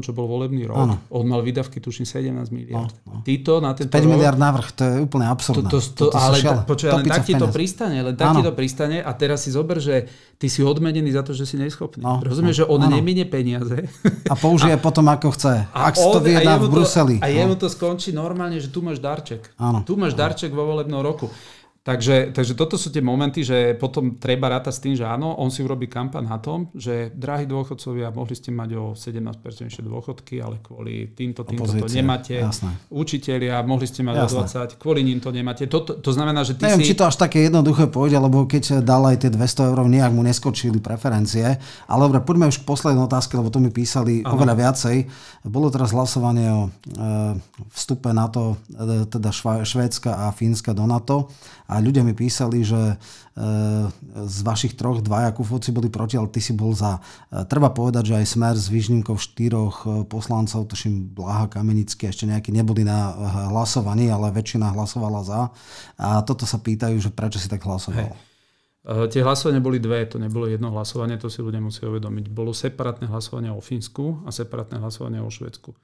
[0.03, 0.95] čo bol volebný rok, ano.
[1.15, 2.91] on mal výdavky tuším 17 miliard.
[3.07, 3.23] No, no.
[3.23, 5.71] Títo na tento 5 rok, miliard návrh, to je úplne absurdné.
[5.71, 8.51] To, to, to, ale ta, počuaj, len tak ti to pristane, len tak ti to
[8.51, 12.03] pristane a teraz si zober, že ty si odmenený za to, že si neschopný.
[12.03, 12.99] No, Rozumieš, no, že on ano.
[13.31, 13.87] peniaze.
[14.27, 15.63] A použije a, potom ako chce.
[15.71, 17.17] Ak si to vyjedná v Bruseli.
[17.23, 19.47] A jemu to skončí normálne, že tu máš darček.
[19.63, 19.87] Ano.
[19.87, 21.31] Tu máš darček vo volebnom roku.
[21.87, 25.55] Takže, takže toto sú tie momenty, že potom treba rátať s tým, že áno, on
[25.55, 29.39] si urobí kampa na tom, že drahí dôchodcovia, mohli ste mať o 17%
[29.87, 31.87] dôchodky, ale kvôli týmto, týmto Opozícia.
[31.87, 32.35] to nemáte.
[32.43, 32.75] Jasné.
[32.91, 34.67] Učitelia, mohli ste mať Jasné.
[34.67, 35.71] o 20, kvôli ním to nemáte.
[35.71, 36.91] To, to, to znamená, že ty Neviem, si...
[36.91, 40.27] či to až také jednoduché pôjde, lebo keď dal aj tie 200 eur, nejak mu
[40.27, 41.55] neskočili preferencie.
[41.87, 44.35] Ale dobre, poďme už k poslednej otázke, lebo to mi písali Aha.
[44.35, 44.97] oveľa viacej.
[45.47, 46.71] Bolo teraz hlasovanie o e,
[47.71, 49.31] vstupe NATO, e, teda
[49.63, 51.31] Švédska a Fínska do NATO
[51.67, 52.97] a ľudia mi písali, že e,
[54.23, 57.03] z vašich troch dvaja kufovci boli proti, ale ty si bol za.
[57.29, 62.31] E, treba povedať, že aj Smer s výžnimkou štyroch e, poslancov, tuším Blaha, Kamenický, ešte
[62.31, 63.13] nejakí neboli na
[63.51, 65.41] hlasovaní, ale väčšina hlasovala za.
[65.99, 68.15] A toto sa pýtajú, že prečo si tak hlasoval.
[68.15, 69.11] Hej.
[69.11, 72.31] Tie hlasovania boli dve, to nebolo jedno hlasovanie, to si ľudia musia uvedomiť.
[72.31, 75.75] Bolo separátne hlasovanie o Fínsku a separátne hlasovanie o Švedsku.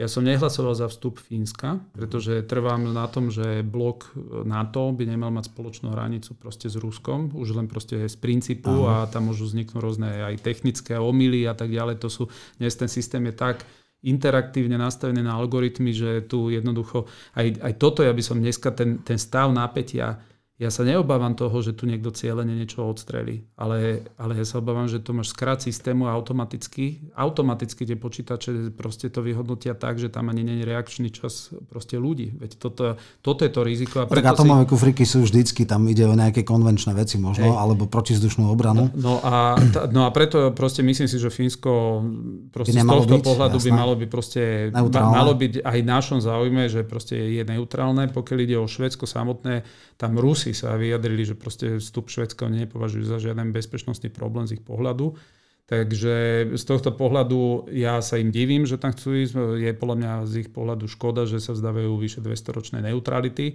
[0.00, 4.08] Ja som nehlasoval za vstup Fínska, pretože trvám na tom, že blok
[4.48, 9.04] NATO by nemal mať spoločnú hranicu proste s Ruskom, už len proste z princípu Aha.
[9.04, 12.00] a tam môžu vzniknúť rôzne aj technické omily a tak ďalej.
[12.00, 13.60] To sú, dnes ten systém je tak
[14.00, 17.04] interaktívne nastavené na algoritmy, že tu jednoducho
[17.36, 20.16] aj, aj toto, ja by som dneska ten, ten stav napätia
[20.60, 24.84] ja sa neobávam toho, že tu niekto cieľene niečo odstrelí, ale, ale ja sa obávam,
[24.84, 30.12] že to máš skrát systému a automaticky, automaticky tie počítače proste to vyhodnotia tak, že
[30.12, 32.36] tam ani nie je reakčný čas proste ľudí.
[32.36, 34.04] Veď toto, toto je to riziko.
[34.04, 34.76] A preto tak atomové si...
[34.76, 37.56] kufriky sú vždycky, tam ide o nejaké konvenčné veci možno, Hej.
[37.56, 38.92] alebo protizdušnú obranu.
[38.92, 39.56] No, no, a,
[39.88, 42.04] no a preto proste myslím si, že Fínsko
[42.52, 43.64] proste z tohto byť, pohľadu jasná.
[43.64, 44.42] by malo byť proste,
[44.76, 45.16] neutrálne.
[45.16, 48.12] malo byť aj našom záujme, že proste je neutrálne.
[48.12, 49.64] Pokiaľ ide o Švedsko samotné,
[49.96, 54.64] tam Rusi sa vyjadrili, že proste vstup Švedska nepovažujú za žiaden bezpečnostný problém z ich
[54.64, 55.16] pohľadu.
[55.70, 59.34] Takže z tohto pohľadu ja sa im divím, že tam chcú ísť.
[59.62, 63.54] Je podľa mňa z ich pohľadu škoda, že sa vzdávajú vyše 200 ročnej neutrality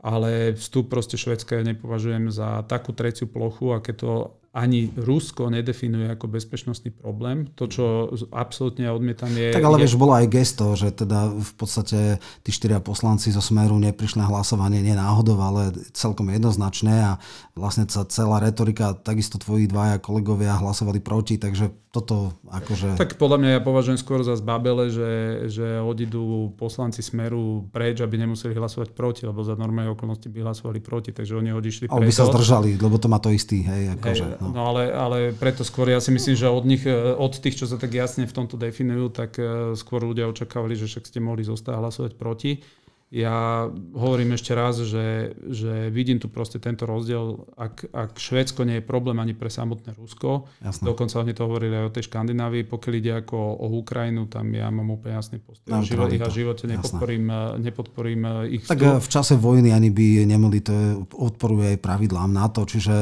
[0.00, 6.10] ale vstup proste Švedska ja nepovažujem za takú treciu plochu, aké to ani Rusko nedefinuje
[6.10, 7.46] ako bezpečnostný problém.
[7.54, 9.54] To, čo absolútne odmietam je...
[9.54, 13.78] Tak ale vieš, bolo aj gesto, že teda v podstate tí štyria poslanci zo Smeru
[13.78, 17.12] neprišli na hlasovanie nie náhodou, ale celkom jednoznačne a
[17.54, 22.94] vlastne sa celá retorika, takisto tvoji dvaja kolegovia hlasovali proti, takže toto akože...
[22.94, 25.10] Tak podľa mňa ja považujem skôr za zbabele, že,
[25.50, 30.78] že odídu poslanci Smeru preč, aby nemuseli hlasovať proti, lebo za normálne okolnosti by hlasovali
[30.78, 31.94] proti, takže oni odišli preč.
[31.94, 34.50] Ale by sa zdržali, lebo to má to istý, hej, akože, hej, no.
[34.50, 37.76] no ale, ale preto skôr ja si myslím, že od nich, od tých, čo sa
[37.76, 41.74] tak jasne v tomto definujú, tak eh, skôr ľudia očakávali, že však ste mohli zostať
[41.76, 42.64] hlasovať proti.
[43.10, 48.78] Ja hovorím ešte raz, že, že vidím tu proste tento rozdiel, ak, ak Švédsko nie
[48.78, 50.86] je problém ani pre samotné Rusko, Jasne.
[50.86, 54.70] dokonca oni to hovorili aj o tej Škandinávii, pokiaľ ide ako o Ukrajinu, tam ja
[54.70, 55.74] mám úplne jasný postoj.
[55.74, 57.26] No, život, ich a živote nepodporím,
[57.58, 59.02] nepodporím ich Tak vstup.
[59.02, 60.88] v čase vojny ani by nemali, to je,
[61.18, 62.94] odporuje aj pravidlám to, čiže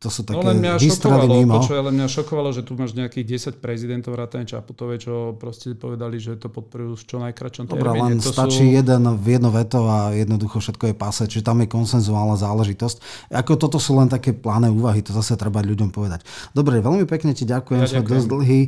[0.00, 1.60] to sú také no, len mňa šokovalo, mimo.
[1.60, 6.16] Počuaj, len mňa šokovalo, že tu máš nejakých 10 prezidentov vrátane Čaputovej, čo proste povedali,
[6.16, 7.84] že to podporujú v čo najkračom termíne.
[7.84, 8.72] Dobre, len to stačí sú...
[8.72, 13.28] jeden v vetov a jednoducho všetko je pase, čiže tam je konsenzuálna záležitosť.
[13.34, 16.24] Ako toto sú len také pláne úvahy, to zase treba ľuďom povedať.
[16.56, 18.06] Dobre, veľmi pekne ti ďakujem, ja, ďakujem.
[18.06, 18.60] dosť dlhý.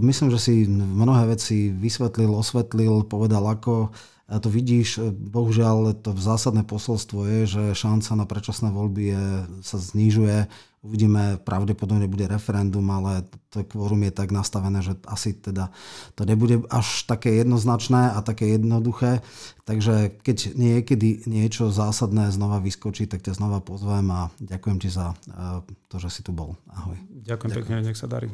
[0.00, 3.92] Myslím, že si mnohé veci vysvetlil, osvetlil, povedal ako
[4.24, 9.24] a to vidíš, bohužiaľ to zásadné posolstvo je, že šanca na predčasné voľby je,
[9.60, 10.48] sa znižuje
[10.84, 15.72] Uvidíme, pravdepodobne bude referendum, ale to kvorum je tak nastavené, že asi teda
[16.12, 19.24] to nebude až také jednoznačné a také jednoduché.
[19.64, 25.16] Takže keď niekedy niečo zásadné znova vyskočí, tak ťa znova pozvem a ďakujem ti za
[25.16, 26.52] eh, to, že si tu bol.
[26.68, 27.00] Ahoj.
[27.24, 27.56] Ďakujem, ďakujem.
[27.56, 28.28] pekne, nech sa darí.